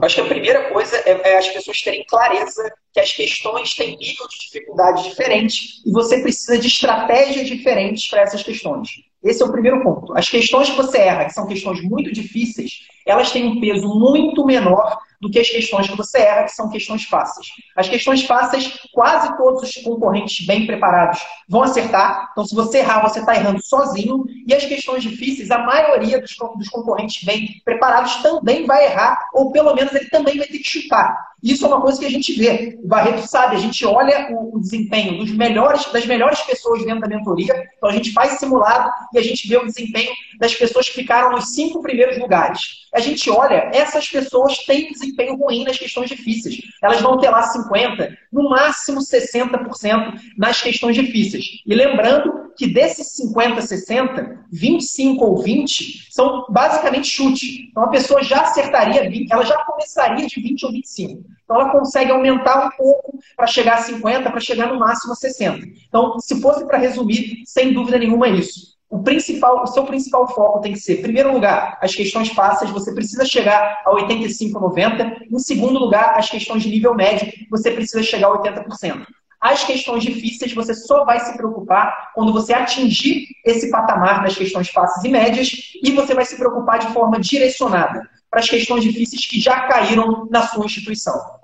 Acho 0.03 0.17
que 0.17 0.21
a 0.21 0.27
primeira 0.27 0.71
coisa 0.73 0.97
é, 0.97 1.31
é, 1.31 1.39
as 1.39 1.49
pessoas 1.49 1.81
terem 1.83 2.05
clareza 2.05 2.73
que 2.93 3.01
as 3.01 3.13
questões 3.13 3.75
têm 3.75 3.97
nível 3.97 4.27
de 4.29 4.39
dificuldade 4.41 5.05
diferente 5.05 5.81
e 5.87 5.93
você 5.93 6.21
precisa 6.21 6.59
de 6.59 6.67
estratégias 6.67 7.47
diferentes 7.47 8.09
para 8.09 8.23
essas 8.23 8.43
questões. 8.43 8.89
Esse 9.23 9.43
é 9.43 9.47
o 9.47 9.53
primeiro 9.53 9.83
ponto. 9.83 10.17
As 10.17 10.29
questões 10.29 10.71
que 10.71 10.77
você 10.77 10.99
erra, 10.99 11.25
que 11.25 11.33
são 11.33 11.47
questões 11.47 11.83
muito 11.83 12.13
difíceis, 12.13 12.87
elas 13.07 13.31
têm 13.31 13.47
um 13.47 13.61
peso 13.61 13.89
muito 13.89 14.45
menor 14.45 14.99
do 15.21 15.31
que 15.31 15.39
as 15.39 15.49
questões 15.49 15.89
que 15.89 15.97
você 15.97 16.19
erra, 16.19 16.45
que 16.45 16.53
são 16.53 16.71
questões 16.71 17.05
fáceis. 17.05 17.49
As 17.77 17.89
questões 17.89 18.23
fáceis, 18.25 18.79
quase 18.93 19.37
todos 19.37 19.63
os 19.63 19.83
concorrentes 19.83 20.47
bem 20.47 20.67
preparados 20.67 21.21
vão 21.49 21.63
acertar. 21.63 22.29
Então, 22.33 22.45
se 22.45 22.55
você 22.55 22.79
errar, 22.79 23.01
você 23.01 23.21
está 23.21 23.35
errando 23.35 23.63
sozinho. 23.63 24.25
E 24.47 24.55
as 24.55 24.65
questões 24.65 25.03
difíceis, 25.03 25.51
a 25.51 25.59
maioria 25.59 26.21
dos, 26.21 26.37
dos 26.57 26.69
concorrentes 26.69 27.25
bem 27.25 27.61
preparados 27.65 28.17
também 28.17 28.67
vai 28.67 28.87
errar, 28.87 29.29
ou 29.33 29.51
pelo 29.51 29.75
menos 29.75 29.95
ele 29.95 30.09
também 30.09 30.39
vai 30.39 30.47
ter 30.47 30.59
que 30.59 30.69
chutar. 30.69 31.29
Isso 31.43 31.65
é 31.65 31.69
uma 31.69 31.81
coisa 31.81 32.01
que 32.01 32.07
a 32.07 32.11
gente 32.11 32.33
vê. 32.33 32.77
O 32.83 32.89
Barreto 32.89 33.25
sabe, 33.27 33.55
a 33.55 33.59
gente 33.59 33.87
olha 33.87 34.29
o, 34.33 34.57
o, 34.57 34.61
desempenho 34.61 35.19
dos 35.19 35.31
melhores, 35.31 35.85
das 35.93 36.05
melhores 36.05 36.41
pessoas 36.41 36.85
dentro 36.85 37.01
da 37.01 37.07
mentoria. 37.07 37.55
Então 37.77 37.89
a 37.89 37.93
gente 37.93 38.13
faz 38.13 38.39
simulado 38.41 38.91
e 39.13 39.19
a 39.19 39.23
gente 39.23 39.47
vê 39.47 39.57
o 39.57 39.65
desempenho 39.65 40.11
das 40.41 40.55
pessoas 40.55 40.89
que 40.89 40.97
ficaram 40.97 41.31
nos 41.31 41.55
cinco 41.55 41.81
primeiros 41.81 42.19
lugares. 42.19 42.89
A 42.93 42.99
gente 42.99 43.31
olha, 43.31 43.71
essas 43.73 44.09
pessoas 44.09 44.59
têm 44.65 44.91
desempenho 44.91 45.08
ruim 45.37 45.65
nas 45.65 45.79
questões 45.79 46.09
difíceis. 46.09 46.61
Elas 46.83 47.01
vão 47.01 47.19
ter 47.19 47.31
lá 47.31 47.43
50%, 47.53 48.17
no 48.33 48.51
máximo 48.51 49.01
60% 49.01 50.21
nas 50.37 50.61
questões 50.61 50.97
difíceis. 50.97 51.45
E 51.67 51.75
lembrando 51.75 52.53
que 52.57 52.67
desses 52.67 53.13
50, 53.13 53.63
60, 53.63 54.47
25 54.51 55.25
ou 55.25 55.43
20 55.43 56.09
são 56.11 56.47
basicamente 56.51 57.09
chute. 57.09 57.69
Então 57.71 57.85
a 57.85 57.89
pessoa 57.89 58.23
já 58.23 58.43
acertaria 58.43 59.09
20, 59.09 59.33
ela 59.33 59.45
já 59.45 59.57
começaria 59.65 60.27
de 60.27 60.41
20 60.41 60.67
ou 60.67 60.73
25. 60.73 61.25
Então 61.45 61.61
ela 61.61 61.71
consegue 61.71 62.11
aumentar 62.11 62.67
um 62.67 62.71
pouco 62.77 63.19
para 63.37 63.47
chegar 63.47 63.79
a 63.79 63.83
50, 63.83 64.31
para 64.31 64.41
chegar 64.41 64.69
no 64.73 64.79
máximo 64.79 65.13
a 65.13 65.17
60. 65.17 65.67
Então, 65.89 66.19
se 66.19 66.41
fosse 66.43 66.67
para 66.67 66.77
resumir, 66.77 67.43
sem 67.47 67.73
dúvida 67.73 67.99
nenhuma 67.99 68.27
é 68.27 68.33
isso. 68.33 68.78
O 68.91 69.03
principal, 69.03 69.63
o 69.63 69.67
seu 69.67 69.85
principal 69.85 70.27
foco 70.29 70.61
tem 70.61 70.73
que 70.73 70.81
ser, 70.81 70.99
em 70.99 71.03
primeiro 71.03 71.31
lugar, 71.31 71.79
as 71.83 71.95
questões 71.95 72.31
fáceis, 72.31 72.71
você 72.71 72.93
precisa 72.93 73.25
chegar 73.25 73.83
a 73.85 73.91
85, 73.93 74.59
90. 74.59 75.27
Em 75.31 75.39
segundo 75.39 75.79
lugar, 75.79 76.17
as 76.17 76.31
questões 76.31 76.63
de 76.63 76.71
nível 76.71 76.95
médio, 76.95 77.31
você 77.51 77.71
precisa 77.71 78.03
chegar 78.03 78.29
a 78.29 78.39
80%. 78.39 79.07
As 79.41 79.63
questões 79.63 80.03
difíceis 80.03 80.53
você 80.53 80.75
só 80.75 81.05
vai 81.05 81.21
se 81.21 81.37
preocupar 81.37 82.13
quando 82.15 82.33
você 82.33 82.53
atingir 82.53 83.29
esse 83.45 83.71
patamar 83.71 84.23
das 84.23 84.37
questões 84.37 84.69
fáceis 84.69 85.05
e 85.05 85.09
médias 85.09 85.51
e 85.83 85.93
você 85.93 86.15
vai 86.15 86.25
se 86.25 86.37
preocupar 86.37 86.81
de 86.81 86.93
forma 86.93 87.21
direcionada 87.21 88.09
para 88.31 88.41
as 88.41 88.51
questões 88.51 88.83
difíceis 88.83 89.27
que 89.27 89.39
já 89.39 89.61
caíram 89.69 90.27
na 90.31 90.47
sua 90.49 90.65
instituição. 90.65 91.38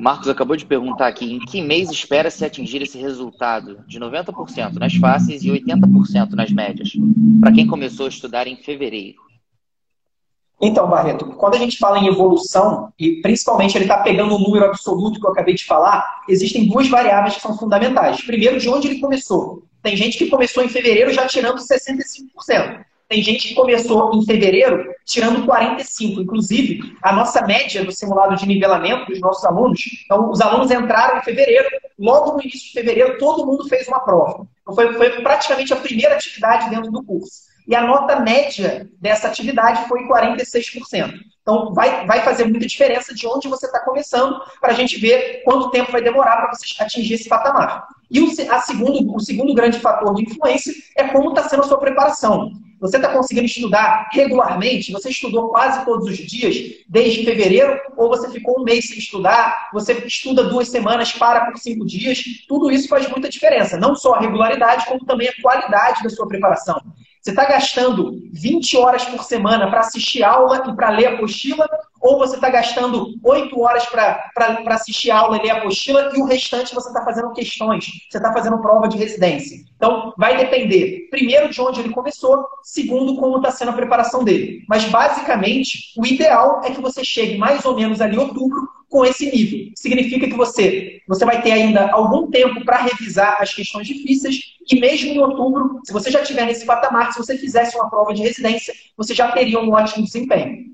O 0.00 0.02
Marcos 0.02 0.30
acabou 0.30 0.56
de 0.56 0.64
perguntar 0.64 1.08
aqui 1.08 1.30
em 1.30 1.38
que 1.38 1.60
mês 1.60 1.90
espera-se 1.90 2.42
atingir 2.42 2.80
esse 2.80 2.96
resultado 2.96 3.84
de 3.86 4.00
90% 4.00 4.76
nas 4.76 4.94
fáceis 4.94 5.42
e 5.42 5.48
80% 5.48 6.30
nas 6.30 6.50
médias, 6.50 6.92
para 7.38 7.52
quem 7.52 7.66
começou 7.66 8.06
a 8.06 8.08
estudar 8.08 8.46
em 8.46 8.56
fevereiro. 8.56 9.18
Então, 10.58 10.88
Barreto, 10.88 11.26
quando 11.36 11.56
a 11.56 11.58
gente 11.58 11.76
fala 11.76 11.98
em 11.98 12.06
evolução, 12.06 12.90
e 12.98 13.20
principalmente 13.20 13.76
ele 13.76 13.84
está 13.84 13.98
pegando 13.98 14.34
o 14.36 14.38
número 14.38 14.64
absoluto 14.64 15.20
que 15.20 15.26
eu 15.26 15.32
acabei 15.32 15.52
de 15.52 15.66
falar, 15.66 16.22
existem 16.26 16.66
duas 16.66 16.88
variáveis 16.88 17.34
que 17.34 17.42
são 17.42 17.58
fundamentais. 17.58 18.24
Primeiro, 18.24 18.58
de 18.58 18.70
onde 18.70 18.88
ele 18.88 19.00
começou. 19.00 19.64
Tem 19.82 19.94
gente 19.98 20.16
que 20.16 20.30
começou 20.30 20.64
em 20.64 20.68
fevereiro 20.70 21.12
já 21.12 21.26
tirando 21.26 21.58
65%. 21.58 22.86
Tem 23.10 23.24
gente 23.24 23.48
que 23.48 23.54
começou 23.56 24.14
em 24.14 24.24
fevereiro 24.24 24.94
tirando 25.04 25.44
45. 25.44 26.20
Inclusive, 26.20 26.94
a 27.02 27.12
nossa 27.12 27.44
média 27.44 27.84
do 27.84 27.90
simulado 27.90 28.36
de 28.36 28.46
nivelamento 28.46 29.06
dos 29.06 29.20
nossos 29.20 29.44
alunos, 29.44 29.80
então 30.04 30.30
os 30.30 30.40
alunos 30.40 30.70
entraram 30.70 31.18
em 31.18 31.22
fevereiro, 31.22 31.68
logo 31.98 32.34
no 32.34 32.40
início 32.40 32.68
de 32.68 32.72
fevereiro, 32.72 33.18
todo 33.18 33.44
mundo 33.44 33.68
fez 33.68 33.88
uma 33.88 33.98
prova. 33.98 34.46
Então, 34.62 34.76
foi, 34.76 34.92
foi 34.92 35.10
praticamente 35.22 35.72
a 35.72 35.76
primeira 35.76 36.14
atividade 36.14 36.70
dentro 36.70 36.92
do 36.92 37.02
curso 37.02 37.50
e 37.66 37.74
a 37.74 37.82
nota 37.82 38.20
média 38.20 38.88
dessa 39.00 39.26
atividade 39.26 39.88
foi 39.88 40.06
46%. 40.06 41.12
Então, 41.42 41.74
vai, 41.74 42.06
vai 42.06 42.20
fazer 42.20 42.44
muita 42.44 42.64
diferença 42.64 43.12
de 43.12 43.26
onde 43.26 43.48
você 43.48 43.66
está 43.66 43.80
começando 43.80 44.40
para 44.60 44.70
a 44.70 44.74
gente 44.74 44.96
ver 45.00 45.42
quanto 45.42 45.70
tempo 45.70 45.90
vai 45.90 46.00
demorar 46.00 46.36
para 46.36 46.52
você 46.54 46.64
atingir 46.80 47.14
esse 47.14 47.28
patamar. 47.28 47.88
E 48.10 48.20
o, 48.20 48.30
segundo, 48.30 49.14
o 49.14 49.20
segundo 49.20 49.54
grande 49.54 49.78
fator 49.78 50.14
de 50.14 50.22
influência 50.22 50.74
é 50.96 51.04
como 51.08 51.30
está 51.30 51.48
sendo 51.48 51.62
a 51.62 51.66
sua 51.66 51.78
preparação. 51.78 52.50
Você 52.80 52.96
está 52.96 53.12
conseguindo 53.12 53.44
estudar 53.44 54.08
regularmente? 54.10 54.90
Você 54.90 55.10
estudou 55.10 55.50
quase 55.50 55.84
todos 55.84 56.08
os 56.08 56.16
dias, 56.16 56.56
desde 56.88 57.24
fevereiro? 57.24 57.78
Ou 57.96 58.08
você 58.08 58.30
ficou 58.30 58.58
um 58.58 58.64
mês 58.64 58.88
sem 58.88 58.98
estudar? 58.98 59.68
Você 59.72 59.92
estuda 60.06 60.44
duas 60.44 60.68
semanas, 60.68 61.12
para 61.12 61.44
por 61.44 61.58
cinco 61.58 61.84
dias? 61.84 62.24
Tudo 62.48 62.70
isso 62.70 62.88
faz 62.88 63.06
muita 63.08 63.28
diferença. 63.28 63.76
Não 63.76 63.94
só 63.94 64.14
a 64.14 64.20
regularidade, 64.20 64.86
como 64.86 65.04
também 65.04 65.28
a 65.28 65.42
qualidade 65.42 66.02
da 66.02 66.08
sua 66.08 66.26
preparação. 66.26 66.80
Você 67.20 67.30
está 67.30 67.44
gastando 67.44 68.18
20 68.32 68.78
horas 68.78 69.04
por 69.04 69.22
semana 69.24 69.68
para 69.68 69.80
assistir 69.80 70.22
aula 70.22 70.64
e 70.66 70.74
para 70.74 70.88
ler 70.88 71.06
a 71.06 71.14
apostila? 71.14 71.68
Ou 72.00 72.16
você 72.16 72.36
está 72.36 72.48
gastando 72.48 73.08
8 73.22 73.60
horas 73.60 73.84
para 73.84 74.64
assistir 74.68 75.10
aula 75.10 75.36
e 75.36 75.42
ler 75.42 75.50
a 75.50 75.56
apostila 75.58 76.12
e 76.14 76.20
o 76.22 76.24
restante 76.24 76.74
você 76.74 76.88
está 76.88 77.04
fazendo 77.04 77.30
questões, 77.32 77.84
você 78.08 78.16
está 78.16 78.32
fazendo 78.32 78.58
prova 78.62 78.88
de 78.88 78.96
residência? 78.96 79.58
Então, 79.76 80.14
vai 80.16 80.38
depender, 80.38 81.08
primeiro, 81.10 81.50
de 81.50 81.60
onde 81.60 81.80
ele 81.80 81.92
começou, 81.92 82.42
segundo, 82.62 83.16
como 83.16 83.36
está 83.36 83.50
sendo 83.50 83.72
a 83.72 83.74
preparação 83.74 84.24
dele. 84.24 84.64
Mas, 84.66 84.84
basicamente, 84.86 85.92
o 85.98 86.06
ideal 86.06 86.62
é 86.64 86.70
que 86.70 86.80
você 86.80 87.04
chegue 87.04 87.36
mais 87.36 87.66
ou 87.66 87.76
menos 87.76 88.00
ali 88.00 88.16
em 88.16 88.18
outubro 88.18 88.66
com 88.90 89.04
esse 89.04 89.30
nível. 89.30 89.72
Significa 89.76 90.26
que 90.26 90.34
você, 90.34 91.00
você 91.08 91.24
vai 91.24 91.40
ter 91.40 91.52
ainda 91.52 91.90
algum 91.92 92.28
tempo 92.28 92.62
para 92.64 92.82
revisar 92.82 93.38
as 93.40 93.54
questões 93.54 93.86
difíceis 93.86 94.56
e 94.70 94.78
mesmo 94.78 95.12
em 95.12 95.18
outubro, 95.18 95.80
se 95.84 95.92
você 95.92 96.10
já 96.10 96.20
estiver 96.20 96.44
nesse 96.44 96.66
patamar, 96.66 97.12
se 97.12 97.18
você 97.18 97.38
fizesse 97.38 97.76
uma 97.76 97.88
prova 97.88 98.12
de 98.12 98.22
residência, 98.22 98.74
você 98.96 99.14
já 99.14 99.30
teria 99.32 99.60
um 99.60 99.72
ótimo 99.72 100.04
desempenho. 100.04 100.70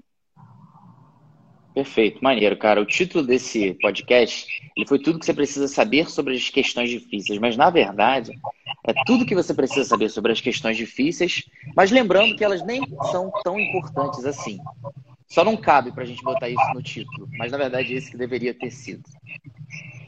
Perfeito, 1.74 2.24
maneiro, 2.24 2.56
cara. 2.56 2.80
O 2.80 2.86
título 2.86 3.22
desse 3.22 3.74
podcast 3.82 4.46
ele 4.74 4.86
foi 4.86 4.98
tudo 4.98 5.18
que 5.18 5.26
você 5.26 5.34
precisa 5.34 5.68
saber 5.68 6.10
sobre 6.10 6.34
as 6.34 6.48
questões 6.48 6.88
difíceis, 6.88 7.38
mas 7.38 7.54
na 7.54 7.68
verdade 7.68 8.32
é 8.86 8.94
tudo 9.04 9.26
que 9.26 9.34
você 9.34 9.52
precisa 9.52 9.84
saber 9.84 10.08
sobre 10.08 10.32
as 10.32 10.40
questões 10.40 10.78
difíceis, 10.78 11.44
mas 11.76 11.90
lembrando 11.90 12.34
que 12.34 12.42
elas 12.42 12.64
nem 12.64 12.80
são 13.10 13.30
tão 13.44 13.60
importantes 13.60 14.24
assim. 14.24 14.58
Só 15.28 15.44
não 15.44 15.56
cabe 15.56 15.92
para 15.92 16.04
a 16.04 16.06
gente 16.06 16.22
botar 16.22 16.48
isso 16.48 16.74
no 16.74 16.82
título, 16.82 17.28
mas 17.38 17.52
na 17.52 17.58
verdade 17.58 17.94
esse 17.94 18.10
que 18.10 18.16
deveria 18.16 18.54
ter 18.54 18.70
sido. 18.70 19.02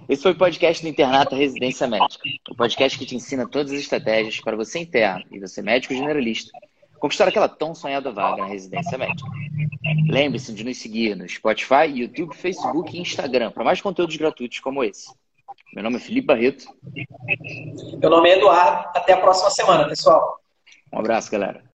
Esse 0.09 0.23
foi 0.23 0.33
o 0.33 0.39
podcast 0.39 0.83
do 0.83 0.89
Internato 0.89 1.35
Residência 1.35 1.87
Médica, 1.87 2.25
o 2.51 2.55
podcast 2.55 2.99
que 2.99 3.05
te 3.05 3.15
ensina 3.15 3.47
todas 3.47 3.73
as 3.73 3.81
estratégias 3.81 4.41
para 4.41 4.57
você 4.57 4.79
interno 4.79 5.25
e 5.31 5.39
você 5.39 5.61
médico 5.61 5.93
generalista 5.93 6.51
conquistar 6.99 7.29
aquela 7.29 7.49
tão 7.49 7.75
sonhada 7.75 8.11
vaga 8.11 8.43
na 8.43 8.49
residência 8.49 8.99
médica. 8.99 9.29
Lembre-se 10.09 10.53
de 10.53 10.65
nos 10.65 10.79
seguir 10.79 11.15
no 11.15 11.29
Spotify, 11.29 11.87
YouTube, 11.87 12.35
Facebook 12.35 12.97
e 12.97 13.01
Instagram 13.01 13.51
para 13.51 13.65
mais 13.65 13.81
conteúdos 13.81 14.17
gratuitos 14.17 14.61
como 14.61 14.83
esse. 14.83 15.13
Meu 15.75 15.85
nome 15.85 15.97
é 15.97 16.01
Felipe 16.01 16.27
Barreto. 16.27 16.67
Meu 18.01 18.11
nome 18.11 18.31
é 18.31 18.39
Eduardo. 18.39 18.89
Até 18.95 19.13
a 19.13 19.19
próxima 19.19 19.51
semana, 19.51 19.87
pessoal. 19.87 20.41
Um 20.93 20.99
abraço, 20.99 21.31
galera. 21.31 21.63